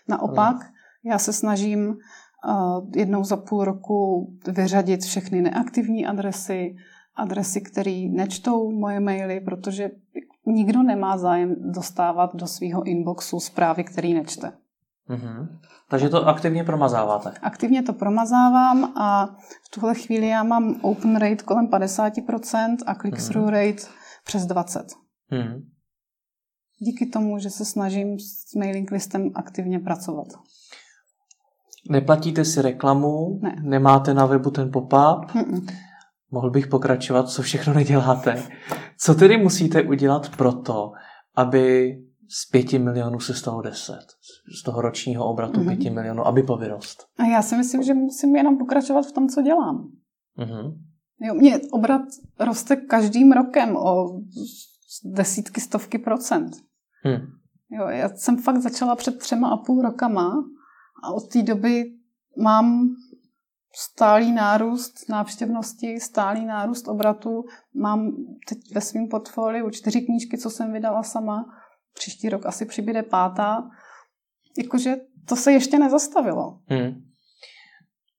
Naopak, 0.07 0.55
hmm. 0.55 0.73
já 1.05 1.19
se 1.19 1.33
snažím 1.33 1.87
uh, 1.87 2.89
jednou 2.95 3.23
za 3.23 3.37
půl 3.37 3.65
roku 3.65 4.29
vyřadit 4.47 5.01
všechny 5.01 5.41
neaktivní 5.41 6.05
adresy, 6.05 6.75
adresy, 7.15 7.61
které 7.61 8.07
nečtou 8.11 8.71
moje 8.71 8.99
maily, 8.99 9.39
protože 9.39 9.91
nikdo 10.45 10.83
nemá 10.83 11.17
zájem 11.17 11.55
dostávat 11.71 12.35
do 12.35 12.47
svého 12.47 12.83
inboxu 12.83 13.39
zprávy, 13.39 13.83
které 13.83 14.09
nečte. 14.09 14.51
Mm-hmm. 15.09 15.47
Takže 15.89 16.09
to 16.09 16.27
aktivně 16.27 16.63
promazáváte? 16.63 17.33
Aktivně 17.41 17.83
to 17.83 17.93
promazávám 17.93 18.97
a 18.97 19.25
v 19.65 19.69
tuhle 19.69 19.95
chvíli 19.95 20.27
já 20.27 20.43
mám 20.43 20.75
open 20.81 21.15
rate 21.15 21.43
kolem 21.43 21.67
50% 21.67 22.77
a 22.85 22.95
click-through 22.95 23.47
mm-hmm. 23.47 23.67
rate 23.67 23.83
přes 24.25 24.47
20%. 24.47 24.85
Mm-hmm. 25.31 25.61
Díky 26.79 27.05
tomu, 27.05 27.39
že 27.39 27.49
se 27.49 27.65
snažím 27.65 28.19
s 28.19 28.55
mailing 28.55 28.91
listem 28.91 29.31
aktivně 29.35 29.79
pracovat. 29.79 30.27
Neplatíte 31.89 32.45
si 32.45 32.61
reklamu, 32.61 33.39
ne. 33.41 33.55
nemáte 33.61 34.13
na 34.13 34.25
webu 34.25 34.51
ten 34.51 34.71
pop-up, 34.71 35.31
Mm-mm. 35.31 35.67
Mohl 36.31 36.49
bych 36.49 36.67
pokračovat, 36.67 37.29
co 37.29 37.41
všechno 37.41 37.73
neděláte. 37.73 38.43
Co 38.97 39.15
tedy 39.15 39.37
musíte 39.37 39.83
udělat 39.83 40.35
pro 40.37 40.53
to, 40.53 40.91
aby 41.35 41.95
z 42.29 42.49
pěti 42.49 42.79
milionů 42.79 43.19
se 43.19 43.33
stalo 43.33 43.61
deset. 43.61 44.05
Z 44.59 44.63
toho 44.63 44.81
ročního 44.81 45.25
obratu 45.25 45.59
mm-hmm. 45.59 45.67
pěti 45.67 45.89
milionů, 45.89 46.27
aby 46.27 46.43
povyrost. 46.43 47.05
A 47.17 47.23
já 47.23 47.41
si 47.41 47.57
myslím, 47.57 47.83
že 47.83 47.93
musím 47.93 48.35
jenom 48.35 48.57
pokračovat 48.57 49.05
v 49.05 49.11
tom, 49.11 49.29
co 49.29 49.41
dělám. 49.41 49.91
Mm-hmm. 50.39 50.73
Jo, 51.21 51.33
mě 51.33 51.59
obrat 51.71 52.01
roste 52.39 52.75
každým 52.75 53.31
rokem 53.31 53.75
o 53.75 54.21
desítky, 55.03 55.61
stovky 55.61 55.97
procent. 55.97 56.51
Hmm. 57.03 57.27
Jo, 57.69 57.87
já 57.87 58.09
jsem 58.09 58.37
fakt 58.37 58.61
začala 58.61 58.95
před 58.95 59.19
třema 59.19 59.49
a 59.49 59.57
půl 59.57 59.81
rokama 59.81 60.43
a 61.03 61.13
od 61.13 61.27
té 61.27 61.43
doby 61.43 61.83
mám 62.37 62.87
stálý 63.75 64.31
nárůst 64.31 65.09
návštěvnosti, 65.09 65.99
stálý 65.99 66.45
nárůst 66.45 66.87
obratu. 66.87 67.43
Mám 67.73 68.11
teď 68.49 68.57
ve 68.75 68.81
svém 68.81 69.07
portfoliu 69.07 69.69
čtyři 69.69 70.01
knížky, 70.01 70.37
co 70.37 70.49
jsem 70.49 70.73
vydala 70.73 71.03
sama 71.03 71.45
příští 71.95 72.29
rok 72.29 72.45
asi 72.45 72.65
přibude 72.65 73.03
pátá. 73.03 73.69
Jakože 74.57 74.95
to 75.27 75.35
se 75.35 75.51
ještě 75.51 75.79
nezastavilo. 75.79 76.59
Hmm. 76.65 77.01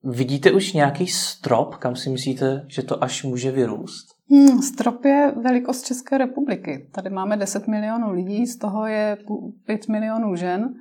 Vidíte 0.05 0.53
už 0.53 0.73
nějaký 0.73 1.07
strop, 1.07 1.75
kam 1.75 1.97
si 1.97 2.11
myslíte, 2.11 2.65
že 2.69 2.83
to 2.83 3.05
až 3.05 3.25
může 3.25 3.51
vyrůst? 3.51 4.07
Hmm, 4.31 4.63
strop 4.63 5.05
je 5.05 5.33
velikost 5.43 5.87
České 5.87 6.19
republiky. 6.19 6.91
Tady 6.95 7.11
máme 7.11 7.37
10 7.37 7.69
milionů 7.69 8.13
lidí, 8.13 8.47
z 8.47 8.59
toho 8.59 8.87
je 8.87 9.19
5 9.67 9.89
milionů 9.89 10.37
žen. 10.37 10.75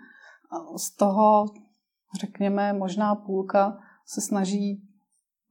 Z 0.77 0.95
toho, 0.95 1.45
řekněme, 2.21 2.73
možná 2.73 3.15
půlka 3.15 3.77
se 4.05 4.21
snaží 4.21 4.81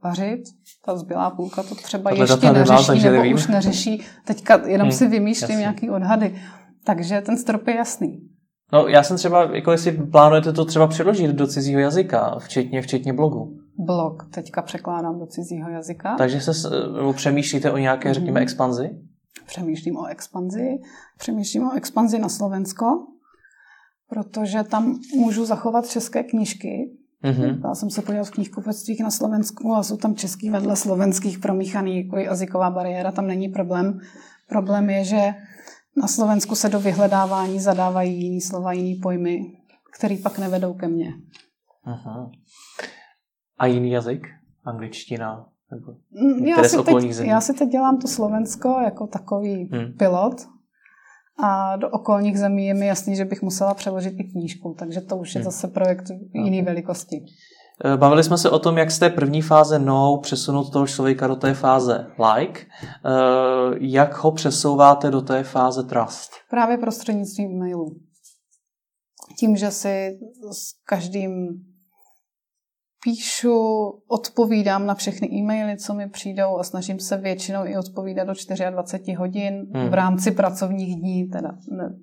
vařit. 0.04 0.42
Ta 0.84 0.96
zbylá 0.96 1.30
půlka 1.30 1.62
to 1.62 1.74
třeba 1.74 2.10
Tohle 2.10 2.24
ještě 2.24 2.52
neřeší, 2.52 3.04
nebo 3.04 3.16
nevím. 3.16 3.34
už 3.34 3.46
neřeší. 3.46 4.02
Teďka 4.24 4.66
jenom 4.66 4.88
hmm, 4.88 4.96
si 4.96 5.08
vymýšlím 5.08 5.50
jasný. 5.50 5.60
nějaký 5.60 5.90
odhady. 5.90 6.42
Takže 6.84 7.20
ten 7.20 7.36
strop 7.36 7.68
je 7.68 7.76
jasný. 7.76 8.28
No 8.72 8.88
já 8.88 9.02
jsem 9.02 9.16
třeba, 9.16 9.54
jako 9.54 9.72
jestli 9.72 9.92
plánujete 9.92 10.52
to 10.52 10.64
třeba 10.64 10.86
přeložit 10.86 11.30
do 11.30 11.46
cizího 11.46 11.80
jazyka, 11.80 12.38
včetně, 12.38 12.82
včetně 12.82 13.12
blogu. 13.12 13.58
Blog 13.78 14.28
teďka 14.34 14.62
překládám 14.62 15.18
do 15.18 15.26
cizího 15.26 15.70
jazyka. 15.70 16.14
Takže 16.18 16.40
se 16.40 16.70
nebo 16.96 17.12
přemýšlíte 17.12 17.72
o 17.72 17.78
nějaké, 17.78 18.08
mm-hmm. 18.08 18.14
řekněme, 18.14 18.40
expanzi? 18.40 18.90
Přemýšlím 19.46 19.96
o 19.96 20.06
expanzi. 20.06 20.68
Přemýšlím 21.18 21.66
o 21.66 21.72
expanzi 21.72 22.18
na 22.18 22.28
Slovensko, 22.28 22.84
protože 24.08 24.62
tam 24.62 24.98
můžu 25.14 25.44
zachovat 25.44 25.88
české 25.88 26.22
knížky. 26.22 26.90
Mm-hmm. 27.24 27.68
Já 27.68 27.74
jsem 27.74 27.90
se 27.90 28.02
podíval 28.02 28.24
v 28.24 28.30
knihkupectvích 28.30 29.00
na 29.00 29.10
Slovensku 29.10 29.74
a 29.74 29.82
jsou 29.82 29.96
tam 29.96 30.14
český 30.14 30.50
vedle 30.50 30.76
slovenských 30.76 31.38
promíchaný, 31.38 32.04
jako 32.04 32.16
jazyková 32.16 32.70
bariéra, 32.70 33.12
tam 33.12 33.26
není 33.26 33.48
problém. 33.48 34.00
Problém 34.48 34.90
je, 34.90 35.04
že 35.04 35.34
na 35.96 36.08
Slovensku 36.08 36.54
se 36.54 36.68
do 36.68 36.80
vyhledávání 36.80 37.60
zadávají 37.60 38.22
jiný 38.22 38.40
slova, 38.40 38.72
jiný 38.72 38.94
pojmy, 38.94 39.38
který 39.96 40.18
pak 40.18 40.38
nevedou 40.38 40.74
ke 40.74 40.88
mně. 40.88 41.12
Aha. 41.84 42.30
A 43.58 43.66
jiný 43.66 43.90
jazyk? 43.90 44.26
Angličtina? 44.64 45.46
Nebo 45.70 45.92
mm, 46.10 46.46
já, 46.46 46.64
si 46.64 46.82
teď, 46.82 47.26
já 47.26 47.40
si 47.40 47.54
teď 47.54 47.68
dělám 47.68 47.98
to 47.98 48.08
Slovensko 48.08 48.80
jako 48.84 49.06
takový 49.06 49.68
hmm. 49.72 49.92
pilot 49.92 50.34
A 51.42 51.76
do 51.76 51.88
okolních 51.90 52.38
zemí 52.38 52.66
je 52.66 52.74
mi 52.74 52.86
jasný, 52.86 53.16
že 53.16 53.24
bych 53.24 53.42
musela 53.42 53.74
přeložit 53.74 54.14
i 54.18 54.24
knížku, 54.24 54.74
takže 54.78 55.00
to 55.00 55.16
už 55.16 55.34
je 55.34 55.38
hmm. 55.38 55.44
zase 55.44 55.68
projekt 55.68 56.04
jiný 56.34 56.62
velikosti. 56.62 57.24
Eh, 57.84 57.96
bavili 57.96 58.24
jsme 58.24 58.38
se 58.38 58.50
o 58.50 58.58
tom, 58.58 58.78
jak 58.78 58.90
z 58.90 58.98
té 58.98 59.10
první 59.10 59.42
fáze 59.42 59.78
no 59.78 60.18
přesunout 60.22 60.72
toho 60.72 60.86
člověka 60.86 61.26
do 61.26 61.36
té 61.36 61.54
fáze 61.54 62.06
like. 62.34 62.60
Eh, 62.60 63.76
jak 63.80 64.16
ho 64.16 64.32
přesouváte 64.32 65.10
do 65.10 65.22
té 65.22 65.42
fáze 65.42 65.82
trust? 65.82 66.30
Právě 66.50 66.78
prostřednictvím 66.78 67.50
e-mailů. 67.50 67.96
Tím, 69.38 69.56
že 69.56 69.70
si 69.70 70.18
s 70.52 70.72
každým 70.84 71.48
píšu, 73.04 73.56
odpovídám 74.08 74.86
na 74.86 74.94
všechny 74.94 75.28
e-maily, 75.32 75.76
co 75.76 75.94
mi 75.94 76.08
přijdou 76.08 76.58
a 76.58 76.62
snažím 76.62 76.98
se 76.98 77.16
většinou 77.16 77.66
i 77.66 77.76
odpovídat 77.76 78.24
do 78.24 78.32
24 78.70 79.12
hodin 79.12 79.66
hmm. 79.74 79.88
v 79.88 79.94
rámci 79.94 80.30
pracovních 80.30 81.00
dní. 81.00 81.28
Teda 81.28 81.50
ne, 81.70 81.96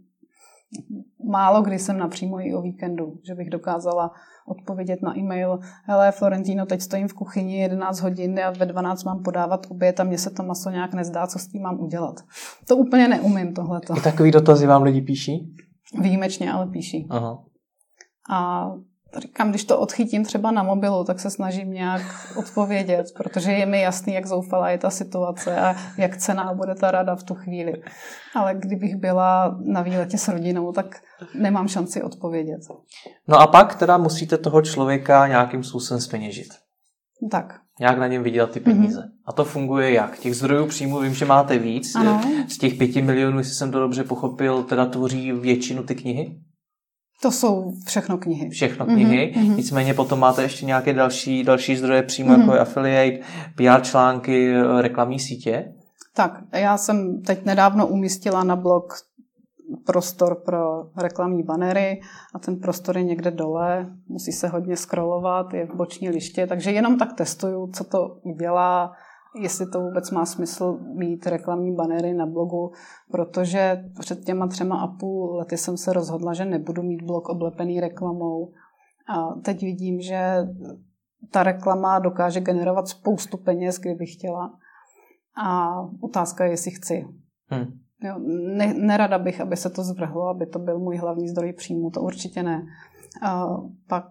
málo 1.29 1.61
kdy 1.61 1.79
jsem 1.79 1.97
napřímo 1.97 2.39
i 2.39 2.53
o 2.53 2.61
víkendu, 2.61 3.13
že 3.27 3.35
bych 3.35 3.49
dokázala 3.49 4.11
odpovědět 4.47 5.01
na 5.01 5.17
e-mail, 5.17 5.59
hele 5.85 6.11
Florentino, 6.11 6.65
teď 6.65 6.81
stojím 6.81 7.07
v 7.07 7.13
kuchyni 7.13 7.61
11 7.61 8.01
hodin 8.01 8.39
a 8.39 8.51
ve 8.51 8.65
12 8.65 9.03
mám 9.03 9.23
podávat 9.23 9.67
oběd 9.69 9.99
a 9.99 10.03
mně 10.03 10.17
se 10.17 10.29
to 10.29 10.43
maso 10.43 10.69
nějak 10.69 10.93
nezdá, 10.93 11.27
co 11.27 11.39
s 11.39 11.47
tím 11.47 11.61
mám 11.61 11.79
udělat. 11.79 12.15
To 12.67 12.77
úplně 12.77 13.07
neumím 13.07 13.53
tohleto. 13.53 13.97
I 13.97 14.01
takový 14.01 14.31
dotazy 14.31 14.67
vám 14.67 14.83
lidi 14.83 15.01
píší? 15.01 15.55
Výjimečně, 16.01 16.51
ale 16.51 16.67
píší. 16.67 17.07
Aha. 17.09 17.43
A 18.31 18.71
říkám, 19.19 19.49
když 19.49 19.63
to 19.63 19.79
odchytím 19.79 20.25
třeba 20.25 20.51
na 20.51 20.63
mobilu, 20.63 21.03
tak 21.03 21.19
se 21.19 21.29
snažím 21.29 21.71
nějak 21.71 22.01
odpovědět, 22.35 23.05
protože 23.17 23.51
je 23.51 23.65
mi 23.65 23.81
jasný, 23.81 24.13
jak 24.13 24.25
zoufalá 24.25 24.69
je 24.69 24.77
ta 24.77 24.89
situace 24.89 25.61
a 25.61 25.75
jak 25.97 26.17
cená 26.17 26.53
bude 26.53 26.75
ta 26.75 26.91
rada 26.91 27.15
v 27.15 27.23
tu 27.23 27.35
chvíli. 27.35 27.73
Ale 28.35 28.55
kdybych 28.55 28.95
byla 28.95 29.57
na 29.65 29.81
výletě 29.81 30.17
s 30.17 30.27
rodinou, 30.27 30.71
tak 30.71 31.01
nemám 31.35 31.67
šanci 31.67 32.03
odpovědět. 32.03 32.61
No 33.27 33.39
a 33.39 33.47
pak 33.47 33.75
teda 33.75 33.97
musíte 33.97 34.37
toho 34.37 34.61
člověka 34.61 35.27
nějakým 35.27 35.63
způsobem 35.63 36.01
speněžit. 36.01 36.47
Tak. 37.31 37.59
Nějak 37.79 37.97
na 37.97 38.07
něm 38.07 38.23
vydělat 38.23 38.51
ty 38.51 38.59
peníze. 38.59 38.99
Mm-hmm. 38.99 39.11
A 39.25 39.31
to 39.31 39.45
funguje 39.45 39.91
jak? 39.91 40.19
Těch 40.19 40.35
zdrojů 40.35 40.67
příjmu 40.67 40.99
vím, 40.99 41.13
že 41.13 41.25
máte 41.25 41.57
víc. 41.57 41.95
Ano. 41.95 42.21
Z 42.47 42.57
těch 42.57 42.73
pěti 42.73 43.01
milionů, 43.01 43.37
jestli 43.37 43.53
jsem 43.53 43.71
to 43.71 43.79
dobře 43.79 44.03
pochopil, 44.03 44.63
teda 44.63 44.85
tvoří 44.85 45.31
většinu 45.31 45.83
ty 45.83 45.95
knihy? 45.95 46.39
To 47.21 47.31
jsou 47.31 47.71
všechno 47.85 48.17
knihy. 48.17 48.49
Všechno 48.49 48.85
knihy. 48.85 49.33
Mm-hmm. 49.35 49.55
Nicméně 49.55 49.93
potom 49.93 50.19
máte 50.19 50.41
ještě 50.41 50.65
nějaké 50.65 50.93
další, 50.93 51.43
další 51.43 51.75
zdroje 51.75 52.03
přímo, 52.03 52.33
mm-hmm. 52.33 52.39
jako 52.39 52.53
je 52.53 52.59
affiliate, 52.59 53.19
PR 53.55 53.81
články, 53.81 54.53
reklamní 54.81 55.19
sítě. 55.19 55.73
Tak, 56.15 56.43
já 56.53 56.77
jsem 56.77 57.21
teď 57.21 57.45
nedávno 57.45 57.87
umístila 57.87 58.43
na 58.43 58.55
blog 58.55 58.93
prostor 59.85 60.35
pro 60.45 60.83
reklamní 60.97 61.43
banery 61.43 62.01
a 62.35 62.39
ten 62.39 62.59
prostor 62.59 62.97
je 62.97 63.03
někde 63.03 63.31
dole, 63.31 63.87
musí 64.07 64.31
se 64.31 64.47
hodně 64.47 64.77
scrollovat, 64.77 65.53
je 65.53 65.65
v 65.65 65.75
boční 65.75 66.09
liště, 66.09 66.47
takže 66.47 66.71
jenom 66.71 66.97
tak 66.97 67.13
testuju, 67.13 67.71
co 67.73 67.83
to 67.83 68.17
udělá, 68.23 68.91
jestli 69.35 69.69
to 69.69 69.81
vůbec 69.81 70.11
má 70.11 70.25
smysl 70.25 70.79
mít 70.95 71.27
reklamní 71.27 71.75
banery 71.75 72.13
na 72.13 72.25
blogu, 72.25 72.71
protože 73.11 73.83
před 73.99 74.23
těma 74.23 74.47
třema 74.47 74.81
a 74.81 74.87
půl 74.87 75.35
lety 75.35 75.57
jsem 75.57 75.77
se 75.77 75.93
rozhodla, 75.93 76.33
že 76.33 76.45
nebudu 76.45 76.83
mít 76.83 77.01
blog 77.01 77.29
oblepený 77.29 77.79
reklamou. 77.79 78.51
A 79.09 79.33
teď 79.41 79.61
vidím, 79.61 80.01
že 80.01 80.35
ta 81.31 81.43
reklama 81.43 81.99
dokáže 81.99 82.41
generovat 82.41 82.87
spoustu 82.87 83.37
peněz, 83.37 83.79
kdyby 83.79 84.05
chtěla. 84.05 84.53
A 85.43 85.75
otázka 86.01 86.45
je, 86.45 86.51
jestli 86.51 86.71
chci. 86.71 87.05
Hmm. 87.47 87.65
Jo, 88.03 88.15
ne, 88.57 88.73
nerada 88.73 89.19
bych, 89.19 89.41
aby 89.41 89.57
se 89.57 89.69
to 89.69 89.83
zvrhlo, 89.83 90.27
aby 90.27 90.45
to 90.45 90.59
byl 90.59 90.79
můj 90.79 90.97
hlavní 90.97 91.29
zdroj 91.29 91.53
příjmu, 91.53 91.89
to 91.89 92.01
určitě 92.01 92.43
ne. 92.43 92.63
A 93.21 93.45
pak 93.87 94.05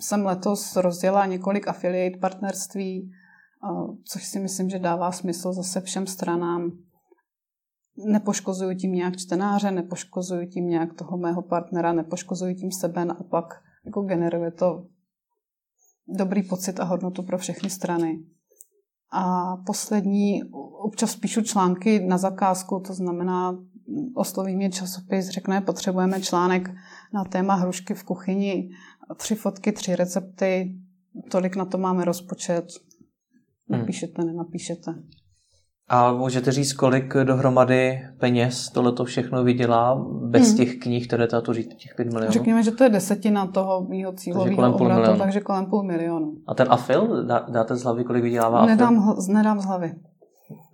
jsem 0.00 0.26
letos 0.26 0.76
rozdělala 0.76 1.26
několik 1.26 1.68
affiliate 1.68 2.18
partnerství, 2.18 3.10
což 4.04 4.26
si 4.26 4.40
myslím, 4.40 4.70
že 4.70 4.78
dává 4.78 5.12
smysl 5.12 5.52
zase 5.52 5.80
všem 5.80 6.06
stranám. 6.06 6.72
Nepoškozuju 8.06 8.74
tím 8.74 8.92
nějak 8.92 9.16
čtenáře, 9.16 9.70
nepoškozuju 9.70 10.46
tím 10.46 10.68
nějak 10.68 10.94
toho 10.94 11.18
mého 11.18 11.42
partnera, 11.42 11.92
nepoškozuju 11.92 12.54
tím 12.54 12.72
sebe, 12.72 13.04
naopak 13.04 13.44
jako 13.84 14.02
generuje 14.02 14.50
to 14.50 14.86
dobrý 16.08 16.42
pocit 16.42 16.80
a 16.80 16.84
hodnotu 16.84 17.22
pro 17.22 17.38
všechny 17.38 17.70
strany. 17.70 18.24
A 19.12 19.56
poslední, 19.66 20.42
občas 20.84 21.16
píšu 21.16 21.42
články 21.42 22.00
na 22.00 22.18
zakázku, 22.18 22.82
to 22.86 22.94
znamená, 22.94 23.58
osloví 24.14 24.56
mě 24.56 24.70
časopis, 24.70 25.28
řekne, 25.28 25.60
potřebujeme 25.60 26.20
článek 26.20 26.70
na 27.14 27.24
téma 27.24 27.54
hrušky 27.54 27.94
v 27.94 28.04
kuchyni, 28.04 28.70
tři 29.16 29.34
fotky, 29.34 29.72
tři 29.72 29.96
recepty, 29.96 30.80
tolik 31.30 31.56
na 31.56 31.64
to 31.64 31.78
máme 31.78 32.04
rozpočet. 32.04 32.66
Napíšete, 33.70 34.24
nenapíšete. 34.24 34.94
A 35.92 36.12
můžete 36.12 36.52
říct, 36.52 36.72
kolik 36.72 37.14
dohromady 37.24 38.00
peněz 38.18 38.70
tohle 38.70 38.92
to 38.92 39.04
všechno 39.04 39.44
vydělá 39.44 40.04
bez 40.22 40.48
hmm. 40.48 40.56
těch 40.56 40.78
knih, 40.78 41.06
které 41.06 41.26
to 41.26 41.54
říct, 41.54 41.74
těch 41.74 41.94
5 41.96 42.12
milionů? 42.12 42.32
Řekněme, 42.32 42.62
že 42.62 42.70
to 42.70 42.84
je 42.84 42.90
desetina 42.90 43.46
toho 43.46 43.86
mýho 43.88 44.12
cílového 44.12 44.74
obratu, 44.74 45.18
takže 45.18 45.40
kolem 45.40 45.66
půl 45.66 45.82
milionu. 45.82 46.32
A 46.48 46.54
ten 46.54 46.66
afil, 46.70 47.24
dá, 47.26 47.46
dáte 47.48 47.76
z 47.76 47.82
hlavy, 47.82 48.04
kolik 48.04 48.22
vydělává 48.22 48.66
nedám, 48.66 48.98
afil? 48.98 49.34
Nedám 49.34 49.60
z 49.60 49.64
hlavy. 49.64 49.92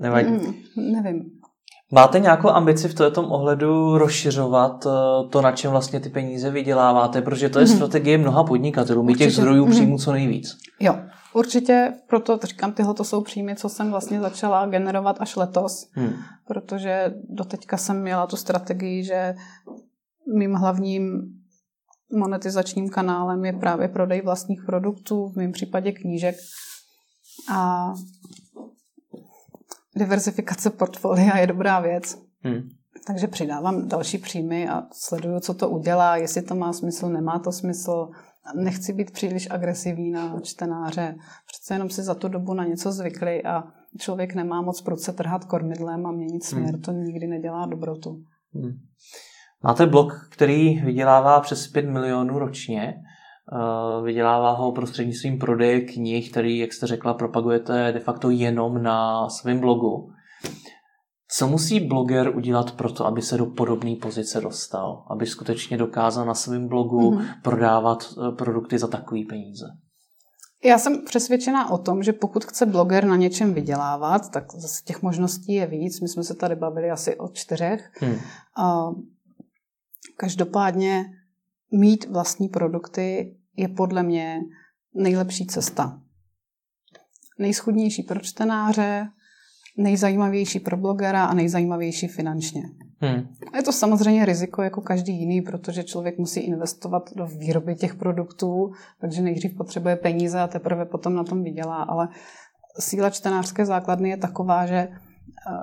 Nevadí. 0.00 0.30
Mm, 0.30 0.92
nevím. 0.92 1.22
Máte 1.92 2.20
nějakou 2.20 2.48
ambici 2.48 2.88
v 2.88 2.94
tom 2.94 3.24
ohledu 3.24 3.98
rozšiřovat 3.98 4.86
eh, 4.86 4.90
to, 5.28 5.42
na 5.42 5.52
čem 5.52 5.70
vlastně 5.70 6.00
ty 6.00 6.08
peníze 6.08 6.50
vyděláváte, 6.50 7.22
protože 7.22 7.48
to 7.48 7.58
je 7.58 7.64
mm-hmm. 7.64 7.76
strategie 7.76 8.18
mnoha 8.18 8.44
podnikatelů, 8.44 9.02
mít 9.02 9.18
těch 9.18 9.32
zdrojů 9.32 9.66
mm-hmm. 9.66 9.70
příjmu 9.70 9.98
co 9.98 10.12
nejvíc. 10.12 10.56
Jo, 10.80 10.94
určitě, 11.36 11.94
proto 12.06 12.38
říkám, 12.44 12.72
tyhle 12.72 12.94
to 12.94 13.04
jsou 13.04 13.22
příjmy, 13.22 13.56
co 13.56 13.68
jsem 13.68 13.90
vlastně 13.90 14.20
začala 14.20 14.66
generovat 14.66 15.16
až 15.20 15.36
letos, 15.36 15.90
hmm. 15.92 16.12
protože 16.46 17.14
doteďka 17.28 17.76
jsem 17.76 18.02
měla 18.02 18.26
tu 18.26 18.36
strategii, 18.36 19.04
že 19.04 19.34
mým 20.38 20.54
hlavním 20.54 21.22
monetizačním 22.12 22.88
kanálem 22.88 23.44
je 23.44 23.52
právě 23.52 23.88
prodej 23.88 24.22
vlastních 24.22 24.64
produktů, 24.66 25.28
v 25.28 25.36
mém 25.36 25.52
případě 25.52 25.92
knížek. 25.92 26.36
A 27.52 27.92
diversifikace 29.96 30.70
portfolia 30.70 31.38
je 31.38 31.46
dobrá 31.46 31.80
věc. 31.80 32.18
Hmm. 32.40 32.68
Takže 33.06 33.26
přidávám 33.26 33.88
další 33.88 34.18
příjmy 34.18 34.68
a 34.68 34.82
sleduju, 34.92 35.40
co 35.40 35.54
to 35.54 35.68
udělá, 35.68 36.16
jestli 36.16 36.42
to 36.42 36.54
má 36.54 36.72
smysl, 36.72 37.08
nemá 37.08 37.38
to 37.38 37.52
smysl. 37.52 38.10
Nechci 38.54 38.92
být 38.92 39.10
příliš 39.10 39.50
agresivní 39.50 40.10
na 40.10 40.40
čtenáře. 40.40 41.14
Přece 41.52 41.74
jenom 41.74 41.90
si 41.90 42.02
za 42.02 42.14
tu 42.14 42.28
dobu 42.28 42.54
na 42.54 42.64
něco 42.64 42.92
zvykli 42.92 43.42
a 43.42 43.64
člověk 43.98 44.34
nemá 44.34 44.62
moc 44.62 44.82
proč 44.82 45.00
se 45.00 45.12
trhat 45.12 45.44
kormidlem 45.44 46.06
a 46.06 46.12
měnit 46.12 46.44
směr. 46.44 46.70
Hmm. 46.70 46.82
To 46.82 46.92
nikdy 46.92 47.26
nedělá 47.26 47.66
dobrotu. 47.66 48.22
Hmm. 48.54 48.72
Máte 49.64 49.86
blog, 49.86 50.28
který 50.32 50.80
vydělává 50.80 51.40
přes 51.40 51.68
5 51.68 51.90
milionů 51.90 52.38
ročně. 52.38 52.94
Eh, 53.52 54.02
vydělává 54.02 54.50
ho 54.52 54.72
prostřednictvím 54.72 55.38
prodeje 55.38 55.80
knih, 55.80 56.30
který, 56.30 56.58
jak 56.58 56.72
jste 56.72 56.86
řekla, 56.86 57.14
propagujete 57.14 57.92
de 57.92 58.00
facto 58.00 58.30
jenom 58.30 58.82
na 58.82 59.28
svém 59.28 59.60
blogu. 59.60 60.10
Co 61.28 61.48
musí 61.48 61.80
bloger 61.80 62.36
udělat 62.36 62.72
pro 62.72 62.92
to, 62.92 63.06
aby 63.06 63.22
se 63.22 63.38
do 63.38 63.46
podobné 63.46 63.96
pozice 63.96 64.40
dostal? 64.40 65.06
Aby 65.10 65.26
skutečně 65.26 65.76
dokázal 65.76 66.26
na 66.26 66.34
svém 66.34 66.68
blogu 66.68 67.10
mm-hmm. 67.10 67.26
prodávat 67.42 68.04
eh, 68.04 68.32
produkty 68.32 68.78
za 68.78 68.86
takové 68.86 69.20
peníze? 69.28 69.66
Já 70.64 70.78
jsem 70.78 71.04
přesvědčená 71.04 71.70
o 71.70 71.78
tom, 71.78 72.02
že 72.02 72.12
pokud 72.12 72.44
chce 72.44 72.66
bloger 72.66 73.04
na 73.04 73.16
něčem 73.16 73.54
vydělávat, 73.54 74.30
tak 74.30 74.52
zase 74.52 74.84
těch 74.84 75.02
možností 75.02 75.52
je 75.52 75.66
víc. 75.66 76.00
My 76.00 76.08
jsme 76.08 76.22
se 76.22 76.34
tady 76.34 76.56
bavili 76.56 76.90
asi 76.90 77.16
o 77.16 77.28
čtyřech. 77.28 77.90
Hmm. 78.00 78.16
Každopádně 80.16 81.04
mít 81.72 82.08
vlastní 82.08 82.48
produkty 82.48 83.36
je 83.56 83.68
podle 83.68 84.02
mě 84.02 84.40
nejlepší 84.94 85.46
cesta. 85.46 86.00
Nejschudnější 87.38 88.02
pro 88.02 88.20
čtenáře, 88.20 89.08
nejzajímavější 89.76 90.60
pro 90.60 90.76
blogera 90.76 91.24
a 91.24 91.34
nejzajímavější 91.34 92.08
finančně. 92.08 92.62
Hmm. 93.00 93.28
Je 93.54 93.62
to 93.62 93.72
samozřejmě 93.72 94.24
riziko 94.24 94.62
jako 94.62 94.80
každý 94.80 95.18
jiný, 95.18 95.42
protože 95.42 95.84
člověk 95.84 96.18
musí 96.18 96.40
investovat 96.40 97.10
do 97.16 97.26
výroby 97.26 97.74
těch 97.74 97.94
produktů, 97.94 98.70
takže 99.00 99.22
nejdřív 99.22 99.56
potřebuje 99.56 99.96
peníze 99.96 100.40
a 100.40 100.46
teprve 100.46 100.84
potom 100.84 101.14
na 101.14 101.24
tom 101.24 101.42
vydělá, 101.42 101.82
ale 101.82 102.08
síla 102.78 103.10
čtenářské 103.10 103.66
základny 103.66 104.08
je 104.08 104.16
taková, 104.16 104.66
že 104.66 104.76
eh, 104.76 104.90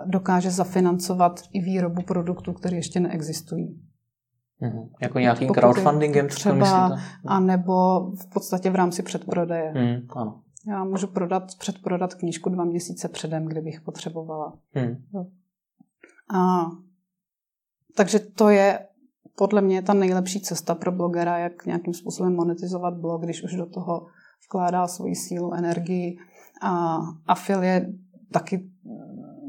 dokáže 0.05 0.51
zafinancovat 0.51 1.39
i 1.53 1.61
výrobu 1.61 2.01
produktů, 2.01 2.53
které 2.53 2.75
ještě 2.75 2.99
neexistují. 2.99 3.79
Hmm. 4.61 4.89
Jako 5.01 5.19
nějakým 5.19 5.47
Pokud 5.47 5.59
crowdfundingem? 5.59 6.27
Třeba, 6.27 6.97
a 7.25 7.39
nebo 7.39 7.99
v 8.15 8.29
podstatě 8.33 8.69
v 8.69 8.75
rámci 8.75 9.03
předprodeje. 9.03 9.71
Hmm. 9.75 10.07
Ano. 10.15 10.41
Já 10.67 10.83
můžu 10.83 11.07
prodat, 11.07 11.43
předprodat 11.59 12.13
knížku 12.13 12.49
dva 12.49 12.63
měsíce 12.63 13.09
předem, 13.09 13.45
kdybych 13.45 13.81
potřebovala. 13.81 14.53
Hmm. 14.71 14.95
A 16.35 16.65
takže 17.95 18.19
to 18.19 18.49
je 18.49 18.87
podle 19.35 19.61
mě 19.61 19.81
ta 19.81 19.93
nejlepší 19.93 20.41
cesta 20.41 20.75
pro 20.75 20.91
blogera, 20.91 21.37
jak 21.37 21.65
nějakým 21.65 21.93
způsobem 21.93 22.35
monetizovat 22.35 22.93
blog, 22.93 23.23
když 23.23 23.43
už 23.43 23.55
do 23.55 23.65
toho 23.65 24.07
vkládá 24.45 24.87
svoji 24.87 25.15
sílu, 25.15 25.53
energii. 25.53 26.17
A 26.61 26.97
afil 27.27 27.63
je 27.63 27.93
taky 28.31 28.69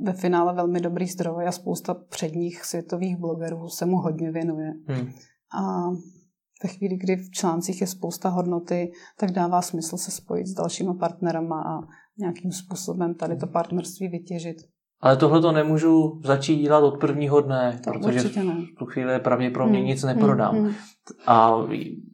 ve 0.02 0.12
finále 0.12 0.54
velmi 0.54 0.80
dobrý 0.80 1.06
zdroj 1.06 1.48
a 1.48 1.52
spousta 1.52 1.94
předních 1.94 2.64
světových 2.64 3.16
blogerů 3.16 3.68
se 3.68 3.86
mu 3.86 3.96
hodně 3.96 4.30
věnuje. 4.30 4.74
Hmm. 4.86 5.08
A 5.58 5.90
ve 6.64 6.68
chvíli, 6.68 6.96
kdy 6.96 7.16
v 7.16 7.30
článcích 7.30 7.80
je 7.80 7.86
spousta 7.86 8.28
hodnoty, 8.28 8.92
tak 9.18 9.30
dává 9.30 9.62
smysl 9.62 9.96
se 9.96 10.10
spojit 10.10 10.46
s 10.46 10.54
dalšíma 10.54 10.94
partnerama 10.94 11.62
a 11.62 11.80
nějakým 12.18 12.52
způsobem 12.52 13.14
tady 13.14 13.36
to 13.36 13.46
partnerství 13.46 14.08
vytěžit. 14.08 14.56
Ale 15.00 15.16
tohle 15.16 15.40
to 15.40 15.52
nemůžu 15.52 16.20
začít 16.24 16.56
dělat 16.56 16.84
od 16.84 17.00
prvního 17.00 17.40
dne, 17.40 17.80
to 17.84 17.90
protože 17.90 18.20
v 18.20 18.34
tu 18.78 18.86
chvíli 18.86 19.20
pravděpodobně 19.20 19.78
hmm. 19.78 19.86
nic 19.86 20.02
neprodám. 20.02 20.56
Hmm. 20.56 20.72
A 21.26 21.52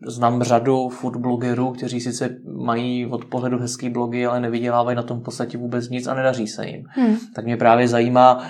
znám 0.06 0.42
řadu 0.42 0.88
food 0.88 1.16
blogerů, 1.16 1.72
kteří 1.72 2.00
sice 2.00 2.36
mají 2.64 3.06
od 3.06 3.24
pohledu 3.24 3.58
hezký 3.58 3.90
blogy, 3.90 4.26
ale 4.26 4.40
nevydělávají 4.40 4.96
na 4.96 5.02
tom 5.02 5.20
v 5.20 5.22
podstatě 5.22 5.58
vůbec 5.58 5.88
nic 5.88 6.06
a 6.06 6.14
nedaří 6.14 6.46
se 6.46 6.66
jim. 6.66 6.84
Hmm. 6.88 7.16
Tak 7.34 7.44
mě 7.44 7.56
právě 7.56 7.88
zajímá, 7.88 8.46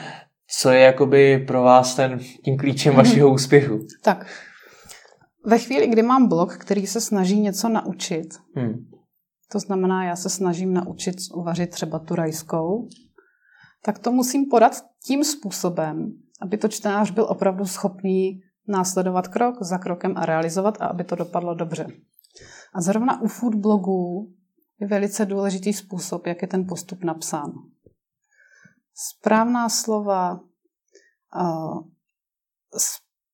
co 0.61 0.71
je 0.71 0.81
jakoby 0.81 1.45
pro 1.47 1.63
vás 1.63 1.95
ten, 1.95 2.19
tím 2.45 2.57
klíčem 2.57 2.93
hmm. 2.93 3.03
vašeho 3.03 3.33
úspěchu. 3.33 3.81
Tak, 4.03 4.27
ve 5.45 5.59
chvíli, 5.59 5.87
kdy 5.87 6.03
mám 6.03 6.29
blog, 6.29 6.57
který 6.57 6.87
se 6.87 7.01
snaží 7.01 7.41
něco 7.41 7.69
naučit, 7.69 8.29
hmm. 8.55 8.91
to 9.53 9.59
znamená, 9.59 10.05
já 10.05 10.17
se 10.17 10.31
snažím 10.31 10.75
naučit 10.75 11.17
uvařit 11.35 11.71
třeba 11.71 11.99
tu 11.99 12.15
rajskou, 12.15 12.89
tak 13.83 13.99
to 13.99 14.13
musím 14.13 14.47
podat 14.51 14.73
tím 15.07 15.25
způsobem, 15.25 16.13
aby 16.43 16.59
to 16.59 16.69
čtenář 16.69 17.11
byl 17.11 17.27
opravdu 17.31 17.65
schopný 17.65 18.41
následovat 18.69 19.29
krok 19.29 19.63
za 19.63 19.79
krokem 19.79 20.15
a 20.17 20.27
realizovat 20.27 20.83
a 20.83 20.87
aby 20.87 21.05
to 21.05 21.17
dopadlo 21.17 21.55
dobře. 21.55 21.87
A 22.75 22.81
zrovna 22.81 23.23
u 23.23 23.27
food 23.27 23.55
blogů 23.55 24.33
je 24.81 24.87
velice 24.87 25.27
důležitý 25.27 25.73
způsob, 25.73 26.27
jak 26.27 26.43
je 26.43 26.49
ten 26.49 26.67
postup 26.67 27.05
napsán. 27.05 27.53
Správná 28.95 29.69
slova, 29.69 30.41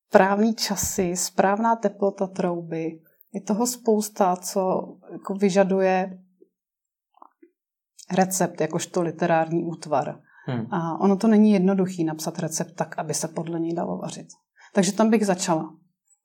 správný 0.09 0.55
časy, 0.55 1.15
správná 1.15 1.75
teplota 1.75 2.27
trouby, 2.27 3.01
je 3.33 3.41
toho 3.41 3.67
spousta, 3.67 4.35
co 4.35 4.61
jako 5.11 5.33
vyžaduje 5.33 6.19
recept 8.11 8.61
jakožto 8.61 9.01
literární 9.01 9.63
útvar. 9.63 10.21
Hmm. 10.45 10.73
A 10.73 10.99
ono 10.99 11.17
to 11.17 11.27
není 11.27 11.51
jednoduchý 11.51 12.03
napsat 12.03 12.39
recept 12.39 12.75
tak, 12.75 12.99
aby 12.99 13.13
se 13.13 13.27
podle 13.27 13.59
něj 13.59 13.73
dalo 13.73 13.97
vařit. 13.97 14.27
Takže 14.73 14.91
tam 14.91 15.09
bych 15.09 15.25
začala. 15.25 15.75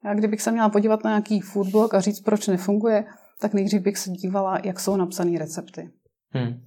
Já 0.05 0.15
kdybych 0.15 0.43
se 0.43 0.51
měla 0.51 0.69
podívat 0.69 1.05
na 1.05 1.11
nějaký 1.11 1.41
foodblog 1.41 1.95
a 1.95 2.01
říct, 2.01 2.21
proč 2.21 2.47
nefunguje, 2.47 3.05
tak 3.41 3.55
nejdřív 3.55 3.83
bych 3.83 3.99
se 3.99 4.11
dívala, 4.11 4.59
jak 4.65 4.81
jsou 4.81 4.97
napsané 4.97 5.39
recepty. 5.39 5.91
Hmm. 6.31 6.61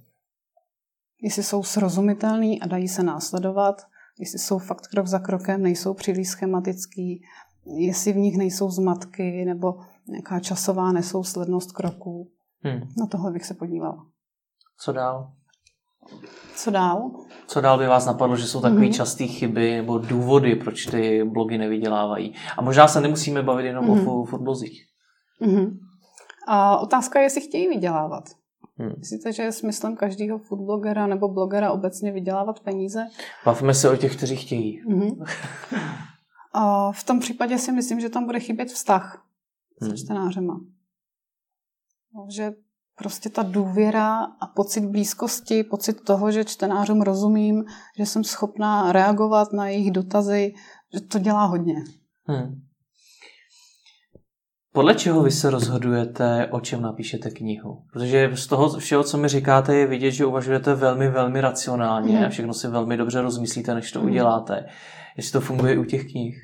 Jestli 1.22 1.42
jsou 1.42 1.62
srozumitelný 1.62 2.60
a 2.62 2.66
dají 2.66 2.88
se 2.88 3.02
následovat, 3.02 3.82
jestli 4.18 4.38
jsou 4.38 4.58
fakt 4.58 4.86
krok 4.86 5.06
za 5.06 5.18
krokem, 5.18 5.62
nejsou 5.62 5.94
příliš 5.94 6.28
schematický, 6.28 7.22
jestli 7.66 8.12
v 8.12 8.16
nich 8.16 8.36
nejsou 8.36 8.70
zmatky 8.70 9.44
nebo 9.44 9.74
nějaká 10.08 10.40
časová 10.40 10.92
nesouslednost 10.92 11.72
kroků. 11.72 12.30
Hmm. 12.60 12.80
Na 12.98 13.06
tohle 13.06 13.32
bych 13.32 13.44
se 13.44 13.54
podívala. 13.54 14.06
Co 14.80 14.92
dál? 14.92 15.32
Co 16.54 16.70
dál? 16.70 17.10
Co 17.46 17.60
dál 17.60 17.78
by 17.78 17.86
vás 17.86 18.06
napadlo, 18.06 18.36
že 18.36 18.46
jsou 18.46 18.60
takové 18.60 18.80
mm-hmm. 18.80 18.94
časté 18.94 19.26
chyby 19.26 19.76
nebo 19.76 19.98
důvody, 19.98 20.56
proč 20.56 20.86
ty 20.86 21.24
blogy 21.24 21.58
nevydělávají? 21.58 22.34
A 22.56 22.62
možná 22.62 22.88
se 22.88 23.00
nemusíme 23.00 23.42
bavit 23.42 23.66
jenom 23.66 23.84
mm-hmm. 23.84 24.20
o 24.20 24.24
fotblozích. 24.24 24.86
Mm-hmm. 25.42 25.78
A 26.48 26.78
otázka 26.78 27.18
je, 27.18 27.24
jestli 27.24 27.40
chtějí 27.40 27.68
vydělávat. 27.68 28.24
Hmm. 28.78 28.92
Myslíte, 28.98 29.32
že 29.32 29.42
je 29.42 29.52
smyslem 29.52 29.96
každého 29.96 30.38
foodblogera 30.38 31.06
nebo 31.06 31.28
blogera 31.28 31.72
obecně 31.72 32.12
vydělávat 32.12 32.60
peníze? 32.60 33.06
Bavíme 33.44 33.74
se 33.74 33.90
o 33.90 33.96
těch, 33.96 34.16
kteří 34.16 34.36
chtějí. 34.36 34.82
Mm-hmm. 34.88 35.26
A 36.52 36.92
v 36.92 37.04
tom 37.04 37.20
případě 37.20 37.58
si 37.58 37.72
myslím, 37.72 38.00
že 38.00 38.08
tam 38.08 38.26
bude 38.26 38.40
chybět 38.40 38.68
vztah 38.68 39.24
hmm. 39.80 39.90
se 39.90 39.96
čtenářema. 39.96 40.60
Že 42.28 42.52
prostě 42.98 43.28
ta 43.28 43.42
důvěra 43.42 44.24
a 44.24 44.46
pocit 44.46 44.80
blízkosti, 44.80 45.64
pocit 45.64 46.00
toho, 46.04 46.30
že 46.30 46.44
čtenářům 46.44 47.02
rozumím, 47.02 47.64
že 47.98 48.06
jsem 48.06 48.24
schopná 48.24 48.92
reagovat 48.92 49.52
na 49.52 49.68
jejich 49.68 49.90
dotazy, 49.90 50.54
že 50.94 51.00
to 51.00 51.18
dělá 51.18 51.44
hodně. 51.44 51.84
Hmm. 52.24 52.62
Podle 54.76 54.94
čeho 54.94 55.22
vy 55.22 55.30
se 55.30 55.50
rozhodujete, 55.50 56.48
o 56.50 56.60
čem 56.60 56.82
napíšete 56.82 57.30
knihu? 57.30 57.82
Protože 57.92 58.30
z 58.34 58.46
toho 58.46 58.78
všeho, 58.78 59.04
co 59.04 59.18
mi 59.18 59.28
říkáte, 59.28 59.74
je 59.74 59.86
vidět, 59.86 60.10
že 60.10 60.26
uvažujete 60.26 60.74
velmi, 60.74 61.08
velmi 61.08 61.40
racionálně 61.40 62.16
hmm. 62.16 62.26
a 62.26 62.28
všechno 62.28 62.54
si 62.54 62.68
velmi 62.68 62.96
dobře 62.96 63.20
rozmyslíte, 63.20 63.74
než 63.74 63.92
to 63.92 63.98
hmm. 63.98 64.08
uděláte. 64.08 64.66
Jestli 65.16 65.32
to 65.32 65.40
funguje 65.40 65.78
u 65.78 65.84
těch 65.84 66.10
knih? 66.10 66.36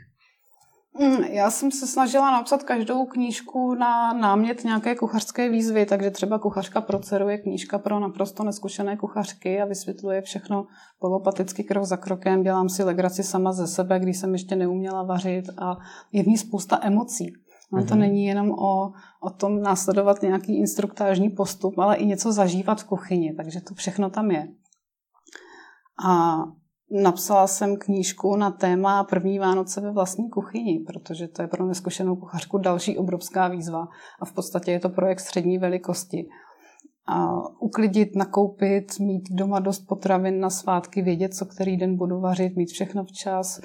Mm, 0.99 1.25
já 1.25 1.51
jsem 1.51 1.71
se 1.71 1.87
snažila 1.87 2.31
napsat 2.31 2.63
každou 2.63 3.07
knížku 3.07 3.75
na 3.75 4.13
námět 4.13 4.65
nějaké 4.65 4.95
kuchařské 4.95 5.51
výzvy, 5.51 5.87
takže 5.87 6.11
třeba 6.11 6.39
Kuchařka 6.39 6.81
pro 6.81 6.99
dceru 6.99 7.29
je 7.29 7.39
knížka 7.39 7.79
pro 7.79 8.01
naprosto 8.01 8.45
neskušené 8.45 8.97
kuchařky 8.97 9.61
a 9.61 9.65
vysvětluje 9.65 10.23
všechno 10.23 10.67
polopaticky 10.99 11.65
krok 11.65 11.85
za 11.85 11.97
krokem. 11.97 12.43
Dělám 12.43 12.69
si 12.69 12.85
legraci 12.85 13.23
sama 13.23 13.53
ze 13.53 13.67
sebe, 13.67 14.01
když 14.01 14.19
jsem 14.19 14.33
ještě 14.33 14.57
neuměla 14.57 15.03
vařit 15.03 15.45
a 15.59 15.77
je 16.13 16.23
v 16.23 16.27
ní 16.27 16.39
spousta 16.39 16.79
emocí. 16.83 17.33
No, 17.73 17.85
to 17.85 17.95
mhm. 17.95 17.99
není 17.99 18.25
jenom 18.25 18.51
o, 18.51 18.93
o 19.23 19.31
tom 19.37 19.63
následovat 19.63 20.23
nějaký 20.23 20.59
instruktážní 20.59 21.31
postup, 21.31 21.79
ale 21.79 21.97
i 21.97 22.07
něco 22.07 22.33
zažívat 22.33 22.81
v 22.81 22.85
kuchyni, 22.85 23.35
takže 23.35 23.61
to 23.61 23.75
všechno 23.75 24.11
tam 24.11 24.31
je. 24.31 24.49
A 26.07 26.37
Napsala 26.95 27.47
jsem 27.47 27.77
knížku 27.77 28.37
na 28.37 28.51
téma 28.51 29.05
první 29.05 29.39
Vánoce 29.39 29.81
ve 29.81 29.93
vlastní 29.93 30.31
kuchyni, 30.31 30.85
protože 30.87 31.29
to 31.29 31.43
je 31.43 31.49
pro 31.49 31.67
neskušenou 31.67 32.17
kuchařku 32.17 32.59
další 32.59 32.99
obrovská 32.99 33.49
výzva 33.49 33.89
a 34.21 34.25
v 34.25 34.33
podstatě 34.33 34.71
je 34.71 34.81
to 34.81 34.89
projekt 34.89 35.21
střední 35.21 35.59
velikosti. 35.59 36.29
A 37.07 37.49
uklidit, 37.61 38.17
nakoupit, 38.17 39.01
mít 39.01 39.23
doma 39.31 39.61
dost 39.61 39.81
potravin 39.89 40.41
na 40.41 40.51
svátky, 40.51 41.03
vědět, 41.03 41.35
co 41.35 41.47
který 41.47 41.77
den 41.77 41.97
budu 41.97 42.21
vařit, 42.21 42.57
mít 42.57 42.71
všechno 42.71 43.05
včas, 43.05 43.61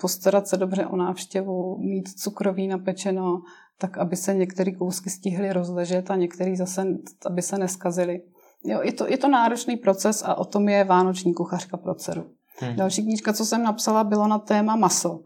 postarat 0.00 0.48
se 0.48 0.56
dobře 0.56 0.86
o 0.86 0.96
návštěvu, 0.96 1.78
mít 1.78 2.08
cukroví 2.08 2.68
napečeno, 2.68 3.42
tak 3.78 3.98
aby 3.98 4.16
se 4.16 4.34
některé 4.34 4.72
kousky 4.72 5.10
stihly 5.10 5.52
rozležet 5.52 6.10
a 6.10 6.16
některé 6.16 6.56
zase, 6.56 6.86
aby 7.26 7.42
se 7.42 7.58
neskazily. 7.58 8.22
Jo, 8.64 8.80
je, 8.82 8.92
to, 8.92 9.08
je 9.08 9.18
to 9.18 9.28
náročný 9.28 9.76
proces 9.76 10.22
a 10.26 10.34
o 10.34 10.44
tom 10.44 10.68
je 10.68 10.84
Vánoční 10.84 11.34
kuchařka 11.34 11.76
pro 11.76 11.94
dceru. 11.94 12.24
Hmm. 12.60 12.76
Další 12.76 13.02
knížka, 13.02 13.32
co 13.32 13.44
jsem 13.44 13.62
napsala, 13.62 14.04
bylo 14.04 14.28
na 14.28 14.38
téma 14.38 14.76
maso. 14.76 15.22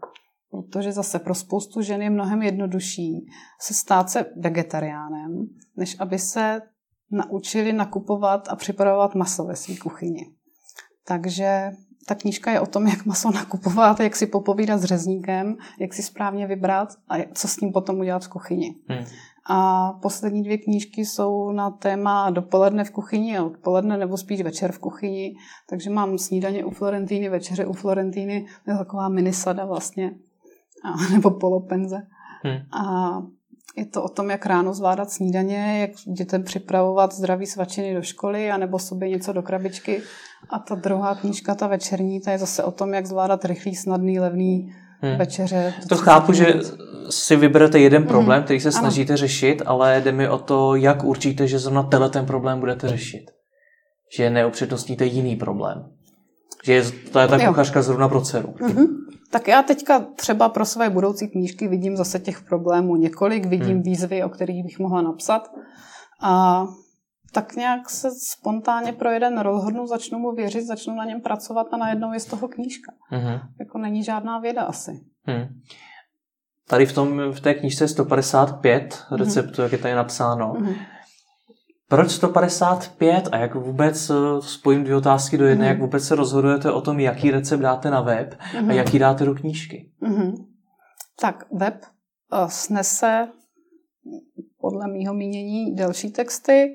Protože 0.51 0.91
zase 0.91 1.19
pro 1.19 1.35
spoustu 1.35 1.81
žen 1.81 2.01
je 2.01 2.09
mnohem 2.09 2.41
jednodušší 2.41 3.25
se 3.61 3.73
stát 3.73 4.09
se 4.09 4.25
vegetariánem, 4.37 5.47
než 5.77 5.99
aby 5.99 6.19
se 6.19 6.61
naučili 7.11 7.73
nakupovat 7.73 8.47
a 8.49 8.55
připravovat 8.55 9.15
maso 9.15 9.45
ve 9.45 9.55
své 9.55 9.75
kuchyni. 9.77 10.25
Takže 11.07 11.71
ta 12.07 12.15
knížka 12.15 12.51
je 12.51 12.59
o 12.59 12.65
tom, 12.65 12.87
jak 12.87 13.05
maso 13.05 13.31
nakupovat, 13.31 13.99
jak 13.99 14.15
si 14.15 14.27
popovídat 14.27 14.77
s 14.77 14.83
řezníkem, 14.83 15.55
jak 15.79 15.93
si 15.93 16.03
správně 16.03 16.47
vybrat 16.47 16.89
a 17.09 17.15
co 17.33 17.47
s 17.47 17.59
ním 17.59 17.71
potom 17.71 17.99
udělat 17.99 18.25
v 18.25 18.29
kuchyni. 18.29 18.75
Hmm. 18.89 19.05
A 19.49 19.91
poslední 20.01 20.43
dvě 20.43 20.57
knížky 20.57 21.05
jsou 21.05 21.51
na 21.51 21.71
téma 21.71 22.29
dopoledne 22.29 22.83
v 22.83 22.91
kuchyni 22.91 23.37
a 23.37 23.43
odpoledne 23.43 23.97
nebo 23.97 24.17
spíš 24.17 24.41
večer 24.41 24.71
v 24.71 24.79
kuchyni. 24.79 25.35
Takže 25.69 25.89
mám 25.89 26.17
snídaně 26.17 26.65
u 26.65 26.71
Florentíny, 26.71 27.29
večeře 27.29 27.65
u 27.65 27.73
Florentíny. 27.73 28.45
To 28.65 28.71
je 28.71 28.77
taková 28.77 29.09
minisada 29.09 29.65
vlastně. 29.65 30.11
A, 30.83 31.09
nebo 31.13 31.31
polopenze. 31.31 31.97
Hmm. 32.43 32.83
A 32.83 33.17
je 33.77 33.85
to 33.85 34.03
o 34.03 34.09
tom, 34.09 34.29
jak 34.29 34.45
ráno 34.45 34.73
zvládat 34.73 35.11
snídaně, 35.11 35.81
jak 35.81 36.15
dětem 36.15 36.43
připravovat 36.43 37.13
zdraví 37.13 37.45
svačiny 37.45 37.93
do 37.93 38.01
školy, 38.01 38.51
anebo 38.51 38.79
sobě 38.79 39.09
něco 39.09 39.33
do 39.33 39.41
krabičky. 39.41 40.01
A 40.49 40.59
ta 40.59 40.75
druhá 40.75 41.15
knížka, 41.15 41.55
ta 41.55 41.67
večerní, 41.67 42.21
ta 42.21 42.31
je 42.31 42.37
zase 42.37 42.63
o 42.63 42.71
tom, 42.71 42.93
jak 42.93 43.05
zvládat 43.05 43.45
rychlý, 43.45 43.75
snadný, 43.75 44.19
levný 44.19 44.73
hmm. 45.01 45.17
večeře. 45.17 45.73
To 45.89 45.97
chápu, 45.97 46.33
že 46.33 46.53
si 47.09 47.35
vyberete 47.35 47.79
jeden 47.79 48.01
hmm. 48.01 48.07
problém, 48.07 48.43
který 48.43 48.59
se 48.59 48.71
snažíte 48.71 49.13
ano. 49.13 49.17
řešit, 49.17 49.61
ale 49.65 50.01
jde 50.01 50.11
mi 50.11 50.29
o 50.29 50.37
to, 50.37 50.75
jak 50.75 51.03
určíte, 51.03 51.47
že 51.47 51.59
zrovna 51.59 51.83
tenhle 51.83 52.09
ten 52.09 52.25
problém 52.25 52.59
budete 52.59 52.87
řešit. 52.87 53.31
Že 54.17 54.29
neupřednostníte 54.29 55.05
jiný 55.05 55.35
problém. 55.35 55.85
Že 56.63 56.73
je, 56.73 56.83
to 57.11 57.19
je 57.19 57.27
ta 57.27 57.37
jo. 57.37 57.47
kuchařka 57.47 57.81
zrovna 57.81 58.09
pro 58.09 58.21
dceru. 58.21 58.47
Mm-hmm. 58.47 58.87
Tak 59.35 59.47
já 59.47 59.63
teďka 59.63 59.99
třeba 59.99 60.49
pro 60.49 60.65
své 60.65 60.89
budoucí 60.89 61.27
knížky 61.27 61.67
vidím 61.67 61.97
zase 61.97 62.19
těch 62.19 62.41
problémů 62.41 62.95
několik, 62.95 63.45
vidím 63.45 63.73
hmm. 63.73 63.81
výzvy, 63.81 64.23
o 64.23 64.29
kterých 64.29 64.63
bych 64.63 64.79
mohla 64.79 65.01
napsat. 65.01 65.51
A 66.21 66.65
tak 67.31 67.55
nějak 67.55 67.89
se 67.89 68.09
spontánně 68.11 68.93
pro 68.93 69.09
jeden 69.09 69.39
rozhodnu, 69.39 69.87
začnu 69.87 70.19
mu 70.19 70.31
věřit, 70.31 70.65
začnu 70.65 70.95
na 70.95 71.05
něm 71.05 71.21
pracovat 71.21 71.67
a 71.71 71.77
najednou 71.77 72.13
je 72.13 72.19
z 72.19 72.25
toho 72.25 72.47
knížka. 72.47 72.91
Mm-hmm. 73.11 73.41
Jako 73.59 73.77
není 73.77 74.03
žádná 74.03 74.39
věda 74.39 74.61
asi. 74.61 74.91
Hmm. 75.23 75.45
Tady 76.67 76.85
v, 76.85 76.93
tom, 76.93 77.31
v 77.31 77.39
té 77.39 77.53
knižce 77.53 77.87
155 77.87 79.05
mhm. 79.09 79.19
receptů, 79.19 79.51
mm-hmm. 79.51 79.63
jak 79.63 79.71
je 79.71 79.77
tady 79.77 79.95
napsáno. 79.95 80.53
Mm-hmm. 80.53 80.75
Proč 81.89 82.11
155 82.11 83.29
a 83.31 83.37
jak 83.37 83.55
vůbec 83.55 84.09
eh, 84.09 84.13
spojím 84.39 84.83
dvě 84.83 84.95
otázky 84.95 85.37
do 85.37 85.45
jedné, 85.45 85.65
mm-hmm. 85.65 85.69
jak 85.69 85.79
vůbec 85.79 86.03
se 86.03 86.15
rozhodujete 86.15 86.71
o 86.71 86.81
tom, 86.81 86.99
jaký 86.99 87.31
recept 87.31 87.59
dáte 87.59 87.91
na 87.91 88.01
web 88.01 88.33
mm-hmm. 88.33 88.57
a 88.57 88.61
mhm. 88.61 88.71
jaký 88.71 88.99
dáte 88.99 89.25
do 89.25 89.35
knížky? 89.35 89.91
Mm-hmm. 90.01 90.45
Tak 91.21 91.45
web 91.51 91.85
uh, 92.33 92.47
snese 92.47 93.27
podle 94.59 94.87
mýho 94.87 95.13
mínění 95.13 95.75
delší 95.75 96.11
texty, 96.11 96.67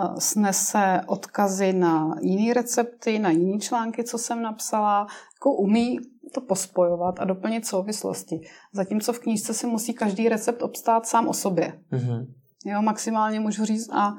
uh, 0.00 0.18
snese 0.18 1.00
odkazy 1.06 1.72
na 1.72 2.14
jiné 2.20 2.54
recepty, 2.54 3.18
na 3.18 3.30
jiné 3.30 3.58
články, 3.58 4.04
co 4.04 4.18
jsem 4.18 4.42
napsala, 4.42 5.06
jako 5.36 5.54
umí 5.56 5.98
to 6.34 6.40
pospojovat 6.40 7.20
a 7.20 7.24
doplnit 7.24 7.66
souvislosti. 7.66 8.40
Zatímco 8.72 9.12
v 9.12 9.18
knížce 9.18 9.54
si 9.54 9.66
musí 9.66 9.94
každý 9.94 10.28
recept 10.28 10.62
obstát 10.62 11.06
sám 11.06 11.28
o 11.28 11.32
sobě. 11.32 11.72
Mm-hmm. 11.92 12.26
Jo, 12.68 12.82
maximálně 12.82 13.40
můžu 13.40 13.64
říct, 13.64 13.88
a 13.92 14.16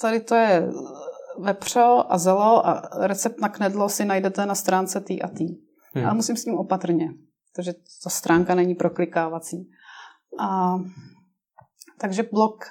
tady 0.00 0.20
to 0.20 0.34
je 0.34 0.68
vepřo 1.38 2.12
a 2.12 2.18
zelo 2.18 2.66
a 2.66 2.88
recept 3.06 3.40
na 3.40 3.48
knedlo 3.48 3.88
si 3.88 4.04
najdete 4.04 4.46
na 4.46 4.54
stránce 4.54 5.00
tý 5.00 5.22
a 5.22 5.28
tý. 5.28 5.46
Hmm. 5.94 6.04
Ale 6.04 6.14
musím 6.14 6.36
s 6.36 6.44
tím 6.44 6.54
opatrně, 6.54 7.08
protože 7.52 7.72
ta 8.04 8.10
stránka 8.10 8.54
není 8.54 8.74
proklikávací. 8.74 9.70
A, 10.38 10.76
takže 11.98 12.22
blog 12.22 12.64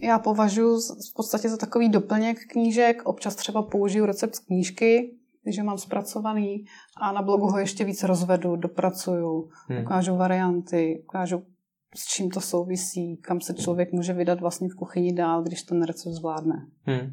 já 0.00 0.18
považuji 0.18 0.80
v 1.10 1.14
podstatě 1.16 1.48
za 1.48 1.56
takový 1.56 1.88
doplněk 1.88 2.38
knížek. 2.52 3.02
Občas 3.04 3.34
třeba 3.34 3.62
použiju 3.62 4.06
recept 4.06 4.34
z 4.34 4.38
knížky, 4.38 5.16
když 5.42 5.58
ho 5.58 5.64
mám 5.64 5.78
zpracovaný 5.78 6.64
a 7.00 7.12
na 7.12 7.22
blogu 7.22 7.46
ho 7.46 7.58
ještě 7.58 7.84
víc 7.84 8.02
rozvedu, 8.02 8.56
dopracuju, 8.56 9.50
hmm. 9.68 9.82
ukážu 9.82 10.16
varianty, 10.16 11.02
ukážu 11.04 11.42
s 11.96 12.06
čím 12.06 12.30
to 12.30 12.40
souvisí, 12.40 13.16
kam 13.16 13.40
se 13.40 13.54
člověk 13.54 13.92
může 13.92 14.12
vydat 14.12 14.40
vlastně 14.40 14.68
v 14.68 14.74
kuchyni 14.74 15.12
dál, 15.12 15.42
když 15.42 15.62
ten 15.62 15.82
recept 15.82 16.12
zvládne. 16.12 16.66
Hmm. 16.82 17.10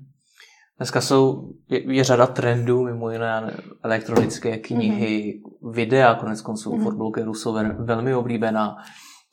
Dneska 0.77 1.01
jsou, 1.01 1.53
je, 1.69 1.95
je 1.95 2.03
řada 2.03 2.27
trendů, 2.27 2.83
mimo 2.83 3.11
jiné 3.11 3.57
elektronické 3.83 4.57
knihy, 4.57 5.41
mm-hmm. 5.45 5.71
videa, 5.71 6.15
konec 6.15 6.41
konců 6.41 6.71
mm-hmm. 6.71 6.83
Ford 6.83 6.97
blogerů 6.97 7.33
jsou 7.33 7.57
velmi 7.79 8.15
oblíbená. 8.15 8.75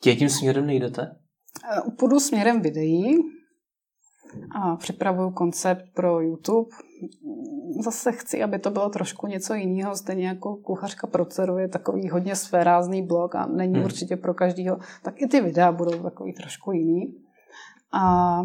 Tě 0.01 0.15
tím 0.15 0.29
směrem 0.29 0.65
nejdete? 0.65 1.01
Eh, 1.71 1.91
půjdu 1.99 2.19
směrem 2.19 2.61
videí 2.61 3.17
a 4.61 4.75
připravuju 4.75 5.31
koncept 5.31 5.83
pro 5.95 6.21
YouTube 6.21 6.69
zase 7.83 8.11
chci, 8.11 8.43
aby 8.43 8.59
to 8.59 8.71
bylo 8.71 8.89
trošku 8.89 9.27
něco 9.27 9.53
jiného, 9.53 9.95
stejně 9.95 10.27
jako 10.27 10.55
kuchařka 10.55 11.07
pro 11.07 11.25
dceru 11.25 11.57
je 11.57 11.67
takový 11.67 12.09
hodně 12.09 12.35
svérázný 12.35 13.07
blog 13.07 13.35
a 13.35 13.45
není 13.45 13.73
hmm. 13.73 13.83
určitě 13.83 14.17
pro 14.17 14.33
každýho, 14.33 14.77
tak 15.03 15.21
i 15.21 15.27
ty 15.27 15.41
videa 15.41 15.71
budou 15.71 16.03
takový 16.03 16.33
trošku 16.33 16.71
jiný. 16.71 17.15
A, 17.93 18.41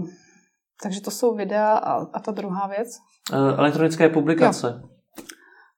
takže 0.82 1.00
to 1.00 1.10
jsou 1.10 1.34
videa 1.34 1.72
a, 1.72 2.06
a 2.12 2.20
ta 2.20 2.32
druhá 2.32 2.66
věc? 2.66 2.98
Eh, 3.32 3.56
elektronické 3.56 4.08
publikace. 4.08 4.80
Jo. 4.82 4.88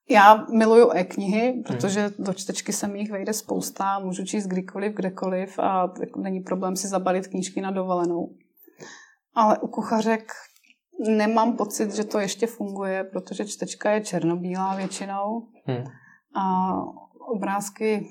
Já 0.09 0.45
miluju 0.57 0.91
e-knihy, 0.91 1.63
protože 1.67 2.01
hmm. 2.01 2.25
do 2.25 2.33
čtečky 2.33 2.73
se 2.73 2.87
mi 2.87 2.99
jich 2.99 3.11
vejde 3.11 3.33
spousta, 3.33 3.99
můžu 3.99 4.25
číst 4.25 4.47
kdykoliv, 4.47 4.93
kdekoliv 4.93 5.59
a 5.59 5.93
není 6.17 6.39
problém 6.39 6.75
si 6.75 6.87
zabalit 6.87 7.27
knížky 7.27 7.61
na 7.61 7.71
dovolenou. 7.71 8.29
Ale 9.35 9.57
u 9.57 9.67
kuchařek 9.67 10.31
nemám 10.99 11.57
pocit, 11.57 11.95
že 11.95 12.03
to 12.03 12.19
ještě 12.19 12.47
funguje, 12.47 13.03
protože 13.03 13.45
čtečka 13.45 13.91
je 13.91 14.01
černobílá 14.01 14.75
většinou 14.75 15.47
hmm. 15.65 15.83
a 16.35 16.73
obrázky 17.35 18.07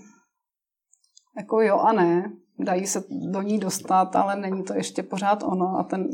jako 1.37 1.61
jo 1.61 1.79
a 1.79 1.93
ne, 1.93 2.33
dají 2.59 2.87
se 2.87 3.05
do 3.33 3.43
ní 3.43 3.59
dostat, 3.59 4.17
ale 4.17 4.37
není 4.37 4.63
to 4.63 4.75
ještě 4.75 5.03
pořád 5.03 5.43
ono 5.43 5.79
a 5.79 5.83
ten 5.83 6.09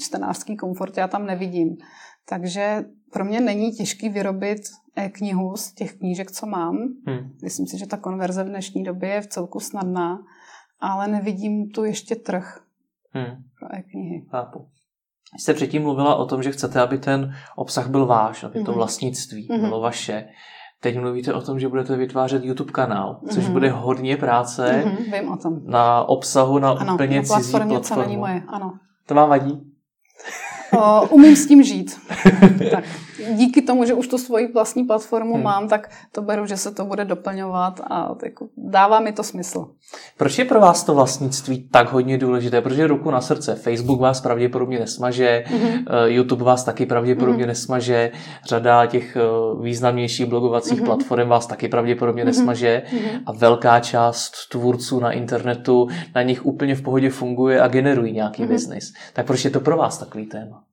čtenářský 0.00 0.56
komfort 0.56 0.96
já 0.96 1.08
tam 1.08 1.26
nevidím. 1.26 1.76
Takže 2.28 2.84
pro 3.12 3.24
mě 3.24 3.40
není 3.40 3.72
těžký 3.72 4.08
vyrobit 4.08 4.58
e-knihu 4.96 5.56
z 5.56 5.72
těch 5.72 5.98
knížek, 5.98 6.30
co 6.30 6.46
mám. 6.46 6.76
Hmm. 7.06 7.32
Myslím 7.42 7.66
si, 7.66 7.78
že 7.78 7.86
ta 7.86 7.96
konverze 7.96 8.44
v 8.44 8.48
dnešní 8.48 8.82
době 8.84 9.08
je 9.08 9.20
v 9.20 9.26
celku 9.26 9.60
snadná, 9.60 10.18
ale 10.80 11.08
nevidím 11.08 11.70
tu 11.70 11.84
ještě 11.84 12.16
trh 12.16 12.64
hmm. 13.10 13.42
pro 13.58 13.74
e-knihy. 13.74 14.26
Chápu 14.30 14.68
jste 15.38 15.54
předtím 15.54 15.82
mluvila 15.82 16.14
o 16.14 16.26
tom, 16.26 16.42
že 16.42 16.52
chcete, 16.52 16.80
aby 16.80 16.98
ten 16.98 17.34
obsah 17.56 17.88
byl 17.88 18.06
váš, 18.06 18.44
aby 18.44 18.64
to 18.64 18.70
mhm. 18.70 18.78
vlastnictví 18.78 19.48
mm-hmm. 19.48 19.60
bylo 19.60 19.80
vaše. 19.80 20.24
Teď 20.80 21.00
mluvíte 21.00 21.34
o 21.34 21.40
tom, 21.40 21.60
že 21.60 21.68
budete 21.68 21.96
vytvářet 21.96 22.44
YouTube 22.44 22.72
kanál, 22.72 23.20
což 23.30 23.44
mm-hmm. 23.44 23.52
bude 23.52 23.70
hodně 23.70 24.16
práce 24.16 24.84
mm-hmm, 24.86 25.20
vím 25.20 25.32
o 25.32 25.36
tom. 25.36 25.60
na 25.64 26.04
obsahu 26.08 26.58
na 26.58 26.70
ano, 26.70 26.94
úplně 26.94 27.16
na 27.16 27.22
cizí 27.22 27.52
platformě, 27.52 27.80
co 27.80 28.02
není 28.02 28.16
moje, 28.16 28.42
ano. 28.48 28.72
To 29.06 29.14
vám 29.14 29.28
vadí? 29.28 29.73
O, 30.78 31.08
umím 31.08 31.36
s 31.36 31.46
tím 31.46 31.62
žít. 31.62 32.00
tak 32.70 32.84
díky 33.32 33.62
tomu, 33.62 33.84
že 33.84 33.94
už 33.94 34.08
tu 34.08 34.18
svoji 34.18 34.52
vlastní 34.52 34.84
platformu 34.84 35.34
hmm. 35.34 35.42
mám, 35.42 35.68
tak 35.68 35.90
to 36.12 36.22
beru, 36.22 36.46
že 36.46 36.56
se 36.56 36.70
to 36.70 36.84
bude 36.84 37.04
doplňovat 37.04 37.80
a 37.90 38.14
jako 38.24 38.48
dává 38.56 39.00
mi 39.00 39.12
to 39.12 39.22
smysl. 39.22 39.68
Proč 40.16 40.38
je 40.38 40.44
pro 40.44 40.60
vás 40.60 40.84
to 40.84 40.94
vlastnictví 40.94 41.68
tak 41.68 41.92
hodně 41.92 42.18
důležité? 42.18 42.60
Protože 42.60 42.86
ruku 42.86 43.10
na 43.10 43.20
srdce, 43.20 43.54
Facebook 43.54 44.00
vás 44.00 44.20
pravděpodobně 44.20 44.78
nesmaže, 44.78 45.44
hmm. 45.46 45.84
YouTube 46.06 46.44
vás 46.44 46.64
taky 46.64 46.86
pravděpodobně 46.86 47.42
hmm. 47.42 47.48
nesmaže, 47.48 48.10
řada 48.44 48.86
těch 48.86 49.16
eh, 49.16 49.20
významnějších 49.62 50.26
blogovacích 50.26 50.78
hmm. 50.78 50.86
platform 50.86 51.28
vás 51.28 51.46
taky 51.46 51.68
pravděpodobně 51.68 52.22
hmm. 52.22 52.26
nesmaže 52.26 52.82
hmm. 52.86 53.20
a 53.26 53.32
velká 53.32 53.80
část 53.80 54.32
tvůrců 54.50 55.00
na 55.00 55.12
internetu 55.12 55.88
na 56.14 56.22
nich 56.22 56.46
úplně 56.46 56.74
v 56.74 56.82
pohodě 56.82 57.10
funguje 57.10 57.60
a 57.60 57.68
generují 57.68 58.12
nějaký 58.12 58.42
hmm. 58.42 58.52
biznis. 58.52 58.92
Tak 59.12 59.26
proč 59.26 59.44
je 59.44 59.50
to 59.50 59.60
pro 59.60 59.76
vás 59.76 59.98
takový 59.98 60.26
téma? 60.26 60.63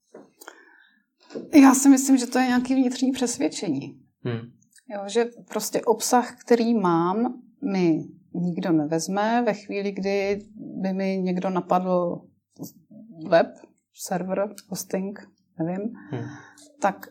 Já 1.54 1.74
si 1.74 1.90
myslím, 1.90 2.18
že 2.18 2.28
to 2.28 2.40
je 2.40 2.48
nějaký 2.48 2.76
vnitřní 2.76 3.12
přesvědčení. 3.12 4.00
Hmm. 4.24 4.52
Jo, 4.94 5.02
že 5.08 5.26
prostě 5.50 5.82
obsah, 5.82 6.36
který 6.40 6.74
mám, 6.74 7.42
mi 7.72 8.04
nikdo 8.34 8.72
nevezme. 8.72 9.44
Ve 9.46 9.54
chvíli, 9.54 9.92
kdy 9.92 10.40
by 10.56 10.94
mi 10.94 11.18
někdo 11.18 11.50
napadl 11.50 12.22
web, 13.30 13.48
server, 13.94 14.54
hosting, 14.68 15.30
nevím, 15.60 15.82
hmm. 16.12 16.24
tak 16.82 17.08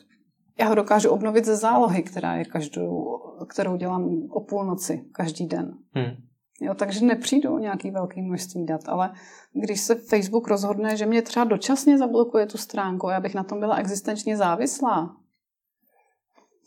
já 0.59 0.69
ho 0.69 0.75
dokážu 0.75 1.11
obnovit 1.11 1.45
ze 1.45 1.57
zálohy, 1.57 2.03
která 2.03 2.37
je 2.37 2.45
každou, 2.45 3.19
kterou 3.49 3.77
dělám 3.77 4.09
o 4.31 4.41
půlnoci 4.41 5.05
každý 5.13 5.47
den. 5.47 5.73
Hmm. 5.95 6.30
Jo, 6.61 6.75
takže 6.75 7.05
nepřijdu 7.05 7.55
o 7.55 7.59
nějaký 7.59 7.91
velký 7.91 8.23
množství 8.23 8.67
dat, 8.67 8.81
ale 8.87 9.11
když 9.53 9.81
se 9.81 9.95
Facebook 9.95 10.49
rozhodne, 10.49 10.97
že 10.97 11.07
mě 11.07 11.23
třeba 11.23 11.45
dočasně 11.45 11.99
zablokuje 11.99 12.47
tu 12.47 12.59
stránku 12.59 13.09
a 13.09 13.13
já 13.13 13.21
bych 13.21 13.35
na 13.35 13.45
tom 13.45 13.61
byla 13.61 13.77
existenčně 13.77 14.37
závislá, 14.37 15.17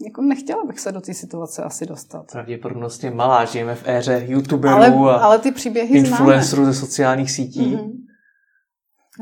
jako 0.06 0.22
nechtěla 0.22 0.66
bych 0.66 0.80
se 0.80 0.92
do 0.92 1.02
té 1.02 1.14
situace 1.14 1.64
asi 1.64 1.86
dostat. 1.86 2.32
Pravděpodobnost 2.32 3.04
je 3.04 3.12
malá, 3.12 3.46
žijeme 3.46 3.76
v 3.76 3.88
éře 3.88 4.26
youtuberů 4.28 4.76
ale, 4.76 4.88
a 4.88 5.18
ale 5.18 5.40
ty 5.40 5.52
příběhy 5.52 5.98
influencerů 5.98 6.66
ze 6.66 6.74
sociálních 6.74 7.32
sítí. 7.32 7.76
Mm-hmm. 7.76 7.92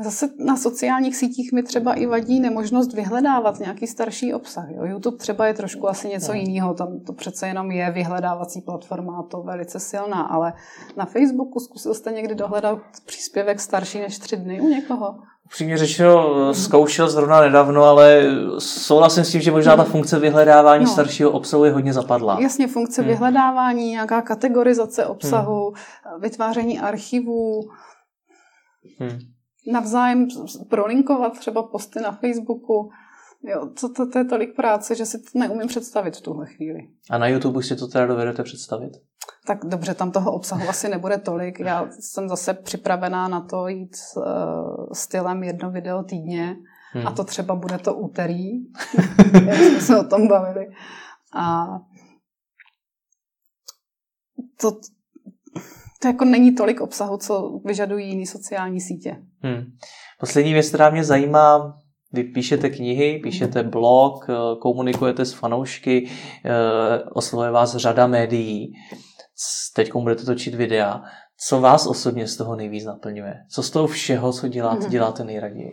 Zase 0.00 0.28
na 0.38 0.56
sociálních 0.56 1.16
sítích 1.16 1.52
mi 1.52 1.62
třeba 1.62 1.94
i 1.94 2.06
vadí 2.06 2.40
nemožnost 2.40 2.92
vyhledávat 2.92 3.58
nějaký 3.58 3.86
starší 3.86 4.34
obsah. 4.34 4.64
Jo. 4.70 4.84
YouTube 4.84 5.16
třeba 5.16 5.46
je 5.46 5.54
trošku 5.54 5.88
asi 5.88 6.08
něco 6.08 6.32
jiného, 6.32 6.74
tam 6.74 7.00
to 7.00 7.12
přece 7.12 7.46
jenom 7.46 7.70
je 7.70 7.90
vyhledávací 7.90 8.60
platforma, 8.60 9.22
to 9.30 9.42
velice 9.42 9.80
silná, 9.80 10.22
ale 10.22 10.52
na 10.96 11.04
Facebooku 11.04 11.60
zkusil 11.60 11.94
jste 11.94 12.12
někdy 12.12 12.34
dohledat 12.34 12.78
příspěvek 13.06 13.60
starší 13.60 14.00
než 14.00 14.18
tři 14.18 14.36
dny 14.36 14.60
u 14.60 14.68
někoho? 14.68 15.18
Upřímně 15.44 15.78
řečeno, 15.78 16.54
zkoušel 16.54 17.10
zrovna 17.10 17.40
nedávno, 17.40 17.84
ale 17.84 18.22
souhlasím 18.58 19.24
s 19.24 19.30
tím, 19.30 19.40
že 19.40 19.50
možná 19.50 19.76
ta 19.76 19.84
funkce 19.84 20.18
vyhledávání 20.18 20.84
no. 20.84 20.90
staršího 20.90 21.30
obsahu 21.30 21.64
je 21.64 21.72
hodně 21.72 21.92
zapadla. 21.92 22.40
Jasně, 22.40 22.68
funkce 22.68 23.02
hmm. 23.02 23.08
vyhledávání, 23.10 23.90
nějaká 23.90 24.22
kategorizace 24.22 25.06
obsahu, 25.06 25.64
hmm. 25.64 26.20
vytváření 26.20 26.80
archivů. 26.80 27.60
Hmm 28.98 29.31
navzájem 29.66 30.26
prolinkovat 30.68 31.38
třeba 31.38 31.62
posty 31.62 32.00
na 32.00 32.12
Facebooku. 32.12 32.90
Jo, 33.44 33.68
to, 33.80 33.92
to, 33.92 34.10
to 34.10 34.18
je 34.18 34.24
tolik 34.24 34.56
práce, 34.56 34.94
že 34.94 35.06
si 35.06 35.18
to 35.18 35.38
neumím 35.38 35.68
představit 35.68 36.16
v 36.16 36.20
tuhle 36.20 36.46
chvíli. 36.46 36.88
A 37.10 37.18
na 37.18 37.26
YouTube 37.26 37.62
si 37.62 37.76
to 37.76 37.88
teda 37.88 38.06
dovedete 38.06 38.42
představit? 38.42 38.92
Tak 39.46 39.64
dobře, 39.64 39.94
tam 39.94 40.10
toho 40.10 40.32
obsahu 40.32 40.68
asi 40.68 40.88
nebude 40.88 41.18
tolik. 41.18 41.60
Já 41.60 41.88
jsem 42.00 42.28
zase 42.28 42.54
připravená 42.54 43.28
na 43.28 43.40
to 43.40 43.68
jít 43.68 43.96
uh, 44.16 44.24
stylem 44.92 45.42
jedno 45.42 45.70
video 45.70 46.02
týdně 46.02 46.56
hmm. 46.92 47.06
a 47.06 47.12
to 47.12 47.24
třeba 47.24 47.54
bude 47.54 47.78
to 47.78 47.94
úterý, 47.94 48.50
jak 49.46 49.56
jsme 49.56 49.80
se 49.80 50.00
o 50.00 50.04
tom 50.04 50.28
bavili. 50.28 50.66
A 51.34 51.66
to, 54.60 54.72
to 56.02 56.08
jako 56.08 56.24
není 56.24 56.54
tolik 56.54 56.80
obsahu, 56.80 57.16
co 57.16 57.60
vyžadují 57.64 58.08
jiné 58.08 58.26
sociální 58.26 58.80
sítě. 58.80 59.16
Hmm. 59.42 59.64
Poslední 60.20 60.52
věc, 60.52 60.68
která 60.68 60.90
mě 60.90 61.04
zajímá, 61.04 61.78
vy 62.12 62.24
píšete 62.24 62.70
knihy, 62.70 63.20
píšete 63.22 63.62
blog, 63.62 64.26
eh, 64.28 64.34
komunikujete 64.60 65.24
s 65.24 65.32
fanoušky, 65.32 66.10
eh, 66.44 66.50
oslovuje 67.12 67.50
vás 67.50 67.76
řada 67.76 68.06
médií. 68.06 68.72
teď 69.76 69.92
budete 69.94 70.24
točit 70.24 70.54
videa. 70.54 71.02
Co 71.48 71.60
vás 71.60 71.86
osobně 71.86 72.26
z 72.26 72.36
toho 72.36 72.56
nejvíc 72.56 72.84
naplňuje? 72.84 73.34
Co 73.50 73.62
z 73.62 73.70
toho 73.70 73.86
všeho, 73.86 74.32
co 74.32 74.48
děláte, 74.48 74.80
mhm. 74.80 74.90
děláte 74.90 75.24
nejraději? 75.24 75.72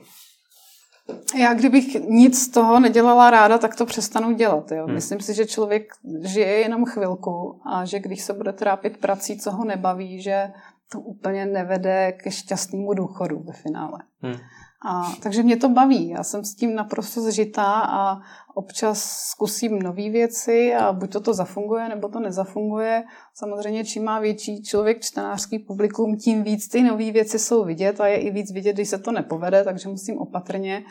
Já 1.40 1.54
kdybych 1.54 1.96
nic 2.10 2.42
z 2.42 2.48
toho 2.48 2.80
nedělala 2.80 3.30
ráda, 3.30 3.58
tak 3.58 3.76
to 3.76 3.86
přestanu 3.86 4.32
dělat. 4.32 4.72
Jo. 4.72 4.86
Hmm. 4.86 4.96
Myslím 4.96 5.20
si, 5.20 5.34
že 5.34 5.46
člověk 5.46 5.94
žije 6.22 6.48
jenom 6.48 6.86
chvilku 6.86 7.62
a 7.66 7.86
že 7.86 8.00
když 8.00 8.22
se 8.22 8.34
bude 8.34 8.54
trápit 8.54 8.98
prací, 8.98 9.40
co 9.40 9.52
ho 9.52 9.66
nebaví, 9.66 10.22
že 10.22 10.52
to 10.92 11.00
úplně 11.00 11.46
nevede 11.46 12.12
ke 12.12 12.32
šťastnému 12.32 12.94
důchodu 12.94 13.40
ve 13.40 13.54
finále. 13.54 14.00
Hmm. 14.22 14.38
A, 14.86 15.14
takže 15.24 15.44
mě 15.44 15.58
to 15.58 15.70
baví. 15.70 16.10
Já 16.10 16.24
jsem 16.24 16.44
s 16.44 16.56
tím 16.56 16.76
naprosto 16.76 17.22
zžitá 17.22 17.82
a 17.82 18.22
občas 18.54 19.04
zkusím 19.04 19.80
nové 19.80 20.10
věci 20.10 20.74
a 20.76 20.94
buď 20.94 21.12
to 21.14 21.20
to 21.20 21.34
zafunguje, 21.34 21.90
nebo 21.90 22.10
to 22.10 22.20
nezafunguje. 22.20 23.04
Samozřejmě, 23.34 23.86
čím 23.86 24.04
má 24.04 24.20
větší 24.20 24.64
člověk 24.64 25.02
čtenářský 25.02 25.60
publikum, 25.60 26.18
tím 26.18 26.44
víc 26.44 26.68
ty 26.68 26.84
nové 26.84 27.12
věci 27.12 27.40
jsou 27.40 27.66
vidět 27.66 28.02
a 28.02 28.08
je 28.08 28.18
i 28.18 28.32
víc 28.32 28.52
vidět, 28.52 28.74
když 28.74 28.90
se 28.90 28.98
to 28.98 29.12
nepovede, 29.12 29.64
takže 29.64 29.90
musím 29.90 30.18
opatrně. 30.18 30.84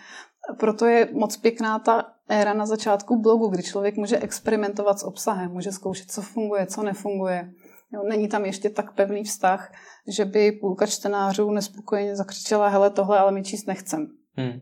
Proto 0.59 0.86
je 0.86 1.09
moc 1.12 1.36
pěkná 1.36 1.78
ta 1.78 2.05
éra 2.28 2.55
na 2.55 2.66
začátku 2.66 3.22
blogu, 3.22 3.49
kdy 3.49 3.62
člověk 3.62 3.97
může 3.97 4.18
experimentovat 4.18 4.99
s 4.99 5.05
obsahem, 5.05 5.51
může 5.51 5.72
zkoušet, 5.72 6.11
co 6.11 6.22
funguje, 6.22 6.66
co 6.66 6.82
nefunguje. 6.82 7.53
Jo, 7.93 8.03
není 8.09 8.28
tam 8.28 8.45
ještě 8.45 8.70
tak 8.70 8.95
pevný 8.95 9.24
vztah, 9.24 9.72
že 10.16 10.24
by 10.24 10.53
půlka 10.53 10.86
čtenářů 10.86 11.51
nespokojeně 11.51 12.16
zakřičela, 12.16 12.68
hele, 12.68 12.91
tohle 12.91 13.18
ale 13.18 13.32
my 13.32 13.43
číst 13.43 13.66
nechcem. 13.66 14.07
Hmm. 14.36 14.61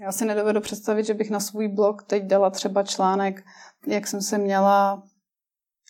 Já 0.00 0.12
si 0.12 0.24
nedovedu 0.24 0.60
představit, 0.60 1.06
že 1.06 1.14
bych 1.14 1.30
na 1.30 1.40
svůj 1.40 1.68
blog 1.68 2.02
teď 2.02 2.24
dala 2.24 2.50
třeba 2.50 2.82
článek, 2.82 3.44
jak 3.86 4.06
jsem 4.06 4.22
se 4.22 4.38
měla 4.38 5.02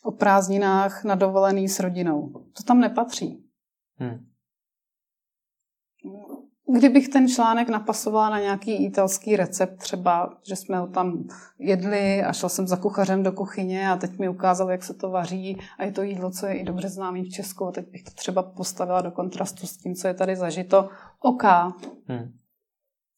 o 0.04 0.12
prázdninách 0.12 1.04
na 1.04 1.14
dovolený 1.14 1.68
s 1.68 1.80
rodinou. 1.80 2.28
To 2.28 2.62
tam 2.66 2.80
nepatří. 2.80 3.44
Hmm 3.96 4.31
kdybych 6.72 7.08
ten 7.08 7.28
článek 7.28 7.68
napasovala 7.68 8.30
na 8.30 8.40
nějaký 8.40 8.84
italský 8.84 9.36
recept, 9.36 9.76
třeba, 9.76 10.36
že 10.48 10.56
jsme 10.56 10.78
ho 10.78 10.86
tam 10.86 11.24
jedli 11.58 12.22
a 12.22 12.32
šel 12.32 12.48
jsem 12.48 12.66
za 12.66 12.76
kuchařem 12.76 13.22
do 13.22 13.32
kuchyně 13.32 13.90
a 13.90 13.96
teď 13.96 14.18
mi 14.18 14.28
ukázal, 14.28 14.70
jak 14.70 14.84
se 14.84 14.94
to 14.94 15.10
vaří 15.10 15.58
a 15.78 15.84
je 15.84 15.92
to 15.92 16.02
jídlo, 16.02 16.30
co 16.30 16.46
je 16.46 16.54
i 16.54 16.64
dobře 16.64 16.88
známý 16.88 17.24
v 17.24 17.30
Česku 17.30 17.64
a 17.64 17.72
teď 17.72 17.88
bych 17.90 18.02
to 18.02 18.10
třeba 18.10 18.42
postavila 18.42 19.00
do 19.00 19.10
kontrastu 19.10 19.66
s 19.66 19.76
tím, 19.76 19.94
co 19.94 20.08
je 20.08 20.14
tady 20.14 20.36
zažito. 20.36 20.88
OK. 21.20 21.44
Hmm. 22.06 22.32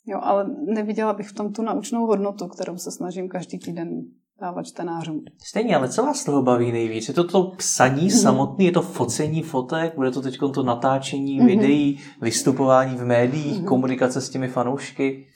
Jo, 0.07 0.21
ale 0.23 0.47
neviděla 0.67 1.13
bych 1.13 1.29
v 1.29 1.35
tom 1.35 1.53
tu 1.53 1.63
naučnou 1.63 2.07
hodnotu, 2.07 2.49
kterou 2.49 2.77
se 2.77 2.91
snažím 2.91 3.29
každý 3.29 3.59
týden 3.59 4.03
dávat 4.45 4.63
čtenářům. 4.63 5.21
Stejně, 5.45 5.77
ale 5.77 5.89
co 5.89 6.03
vás 6.03 6.17
z 6.17 6.25
toho 6.25 6.43
baví 6.43 6.73
nejvíc? 6.73 7.09
Je 7.09 7.15
to 7.15 7.25
to 7.25 7.51
psaní 7.57 8.09
mm-hmm. 8.09 8.23
samotné, 8.23 8.65
je 8.65 8.73
to 8.73 8.83
focení 8.83 9.43
fotek, 9.43 9.95
bude 9.95 10.11
to 10.11 10.23
teď 10.23 10.39
to 10.55 10.63
natáčení 10.63 11.41
mm-hmm. 11.41 11.47
videí, 11.47 12.01
vystupování 12.21 12.97
v 12.97 13.05
médiích, 13.05 13.61
mm-hmm. 13.61 13.69
komunikace 13.69 14.21
s 14.21 14.31
těmi 14.31 14.49
fanoušky? 14.49 15.27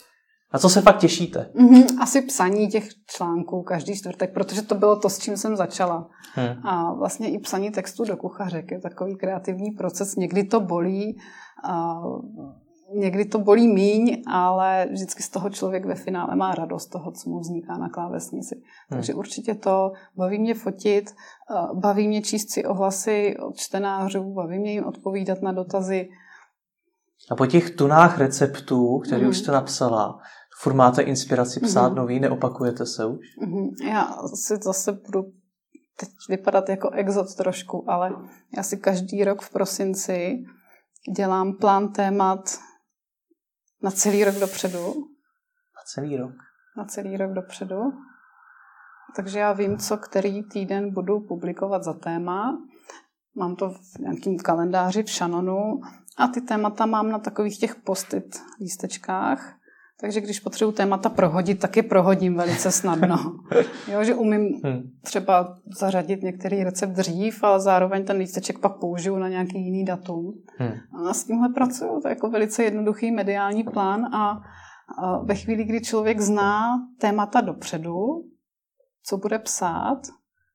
A 0.53 0.59
co 0.59 0.69
se 0.69 0.81
fakt 0.83 0.99
těšíte? 0.99 1.51
Mm-hmm, 1.55 1.85
asi 2.01 2.23
psaní 2.23 2.69
těch 2.69 2.89
článků 3.07 3.63
každý 3.63 3.97
čtvrtek, 3.97 4.35
protože 4.35 4.63
to 4.63 4.75
bylo 4.75 4.97
to, 4.97 5.11
s 5.11 5.19
čím 5.19 5.37
jsem 5.37 5.57
začala. 5.57 6.09
Hmm. 6.35 6.67
A 6.67 6.95
vlastně 6.95 7.31
i 7.31 7.39
psaní 7.39 7.71
textu 7.71 8.05
do 8.05 8.17
kuchařek 8.17 8.71
je 8.71 8.81
takový 8.81 9.17
kreativní 9.17 9.71
proces. 9.71 10.17
Někdy 10.17 10.45
to 10.45 10.61
bolí, 10.61 11.19
a 11.65 11.95
někdy 12.95 13.25
to 13.25 13.39
bolí 13.39 13.69
míň, 13.69 14.23
ale 14.27 14.89
vždycky 14.93 15.23
z 15.23 15.29
toho 15.29 15.51
člověk 15.51 15.85
ve 15.85 15.95
finále 15.95 16.37
má 16.37 16.55
radost 16.55 16.87
toho, 16.87 17.13
co 17.13 17.31
mu 17.31 17.41
vzniká 17.41 17.79
na 17.79 17.89
klávesnici. 17.89 18.55
Hmm. 18.55 18.63
Takže 18.89 19.15
určitě 19.15 19.55
to 19.55 19.93
baví 20.17 20.39
mě 20.39 20.55
fotit, 20.55 21.11
eh, 21.11 21.75
baví 21.75 22.09
mě 22.09 22.23
číst 22.23 22.51
si 22.51 22.65
ohlasy 22.65 23.37
od 23.37 23.57
čtenářů, 23.57 24.35
baví 24.35 24.59
mě 24.59 24.73
jim 24.73 24.85
odpovídat 24.85 25.43
na 25.43 25.53
dotazy. 25.53 26.09
A 27.31 27.37
po 27.37 27.47
těch 27.47 27.71
tunách 27.71 28.19
receptů, 28.19 28.99
které 28.99 29.21
hmm. 29.21 29.31
už 29.31 29.39
jste 29.39 29.53
napsala, 29.53 30.19
furt 30.63 30.75
máte 30.75 31.03
inspiraci 31.03 31.61
psát 31.61 31.87
hmm. 31.87 31.97
nový, 31.97 32.21
neopakujete 32.21 32.87
se 32.87 33.07
už? 33.07 33.27
Hmm. 33.41 33.69
Já 33.91 34.17
si 34.35 34.57
zase 34.63 34.93
budu 34.93 35.23
teď 36.01 36.09
vypadat 36.29 36.69
jako 36.69 36.91
exot 36.91 37.35
trošku, 37.35 37.91
ale 37.91 38.11
já 38.57 38.63
si 38.63 38.77
každý 38.77 39.25
rok 39.25 39.43
v 39.43 39.51
prosinci 39.51 40.39
dělám 41.17 41.53
plán 41.53 41.93
témat 41.93 42.41
na 43.83 43.91
celý 43.91 44.25
rok 44.25 44.35
dopředu. 44.35 44.95
Na 45.77 45.83
celý 45.87 46.17
rok? 46.17 46.33
Na 46.77 46.85
celý 46.85 47.17
rok 47.17 47.33
dopředu. 47.33 47.93
Takže 49.17 49.39
já 49.39 49.53
vím, 49.53 49.79
co 49.79 49.97
který 49.97 50.43
týden 50.43 50.95
budu 50.95 51.21
publikovat 51.21 51.85
za 51.85 51.93
téma. 51.93 52.59
Mám 53.35 53.57
to 53.57 53.71
v 53.71 53.99
nějakém 53.99 54.37
kalendáři 54.37 55.03
v 55.03 55.11
Shanonu 55.11 55.81
a 56.17 56.29
ty 56.29 56.41
témata 56.41 56.87
mám 56.87 57.11
na 57.11 57.19
takových 57.19 57.59
těch 57.59 57.75
postit 57.75 58.43
lístečkách. 58.61 59.58
Takže 60.01 60.21
když 60.21 60.41
potřebuji 60.41 60.73
témata 60.73 61.09
prohodit, 61.09 61.61
tak 61.61 61.77
je 61.77 61.83
prohodím 61.83 62.35
velice 62.35 62.73
snadno. 62.73 63.17
jo, 63.93 64.05
že 64.05 64.15
umím 64.15 64.61
hmm. 64.65 64.83
třeba 65.03 65.57
zařadit 65.79 66.23
některý 66.23 66.65
recept 66.65 66.91
dřív, 66.91 67.45
ale 67.45 67.61
zároveň 67.61 68.05
ten 68.05 68.17
lísteček 68.17 68.59
pak 68.59 68.79
použiju 68.79 69.17
na 69.17 69.29
nějaký 69.29 69.65
jiný 69.65 69.85
datum. 69.85 70.33
Hmm. 70.59 71.07
A 71.09 71.15
s 71.15 71.25
tímhle 71.25 71.49
pracuju. 71.49 72.01
To 72.01 72.09
je 72.09 72.13
jako 72.13 72.31
velice 72.31 72.65
jednoduchý 72.65 73.11
mediální 73.11 73.65
plán 73.65 74.15
a, 74.15 74.41
a 74.99 75.19
ve 75.25 75.35
chvíli, 75.35 75.65
kdy 75.65 75.81
člověk 75.81 76.21
zná 76.21 76.79
témata 76.99 77.41
dopředu, 77.41 78.25
co 79.05 79.17
bude 79.17 79.39
psát, 79.39 80.01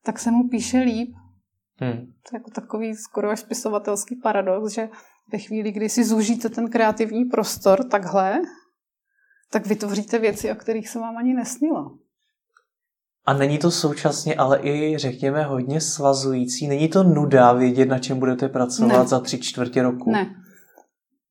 tak 0.04 0.20
se 0.20 0.32
mu 0.32 0.48
píše 0.50 0.80
líp. 0.80 1.16
Hmm. 1.76 1.98
To 1.98 2.36
je 2.36 2.40
jako 2.40 2.52
takový 2.52 2.96
skoro 2.96 3.30
až 3.30 3.40
spisovatelský 3.40 4.16
paradox, 4.16 4.74
že 4.74 4.90
ve 5.32 5.40
chvíli, 5.40 5.72
kdy 5.72 5.90
si 5.90 6.04
zúžíte 6.04 6.50
ten 6.50 6.70
kreativní 6.70 7.26
prostor 7.26 7.84
takhle, 7.84 8.42
tak 9.54 9.68
vytvoříte 9.68 10.20
věci, 10.20 10.52
o 10.52 10.56
kterých 10.56 10.90
se 10.90 11.00
vám 11.00 11.18
ani 11.18 11.34
nesnilo. 11.34 11.98
A 13.26 13.34
není 13.34 13.58
to 13.58 13.72
současně 13.72 14.36
ale 14.36 14.60
i, 14.64 14.98
řekněme, 14.98 15.44
hodně 15.44 15.82
svazující? 15.82 16.68
Není 16.68 16.90
to 16.90 17.04
nuda 17.04 17.54
vědět, 17.54 17.86
na 17.86 18.00
čem 18.00 18.20
budete 18.20 18.50
pracovat 18.50 19.00
ne. 19.00 19.08
za 19.08 19.20
tři 19.20 19.40
čtvrtě 19.40 19.84
roku? 19.84 20.12
Ne. 20.12 20.36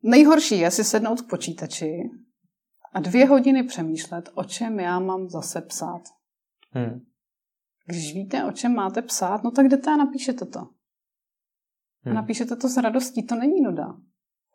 Nejhorší 0.03 0.59
je 0.59 0.71
si 0.71 0.85
sednout 0.85 1.21
k 1.21 1.29
počítači 1.29 1.87
a 2.93 3.01
dvě 3.01 3.27
hodiny 3.27 3.63
přemýšlet, 3.63 4.31
o 4.35 4.45
čem 4.45 4.81
já 4.81 4.99
mám 4.99 5.29
zase 5.29 5.61
psát. 5.61 6.03
Hmm. 6.71 7.01
Když 7.87 8.15
víte, 8.15 8.45
o 8.45 8.53
čem 8.53 8.75
máte 8.75 9.03
psát, 9.03 9.45
no 9.45 9.51
tak 9.51 9.69
jdete 9.69 9.91
a 9.91 9.97
napíšete 9.97 10.47
to. 10.47 10.61
Hmm. 12.05 12.15
Napíšete 12.15 12.57
to 12.57 12.69
s 12.69 12.77
radostí, 12.77 13.27
to 13.27 13.35
není 13.35 13.61
nuda. 13.61 13.97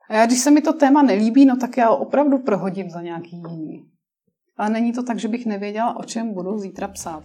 A 0.10 0.14
já, 0.14 0.26
když 0.26 0.40
se 0.40 0.52
mi 0.52 0.62
to 0.62 0.74
téma 0.74 1.02
nelíbí, 1.02 1.46
no 1.46 1.58
tak 1.58 1.78
já 1.78 1.90
opravdu 1.90 2.38
prohodím 2.38 2.90
za 2.90 3.02
nějaký 3.02 3.36
jiný. 3.36 3.86
Ale 4.58 4.70
není 4.70 4.94
to 4.94 5.04
tak, 5.04 5.20
že 5.20 5.28
bych 5.28 5.46
nevěděla, 5.46 6.00
o 6.00 6.04
čem 6.04 6.34
budu 6.34 6.58
zítra 6.58 6.88
psát. 6.88 7.24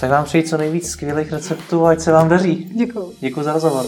Tak 0.00 0.10
vám 0.10 0.24
přeji 0.24 0.44
co 0.44 0.56
nejvíc 0.56 0.88
skvělých 0.88 1.32
receptů 1.32 1.86
a 1.86 1.90
ať 1.90 2.00
se 2.00 2.12
vám 2.12 2.28
daří. 2.28 2.70
Děkuji. 2.74 3.12
Děkuji 3.20 3.42
za 3.42 3.52
rozhovor. 3.52 3.86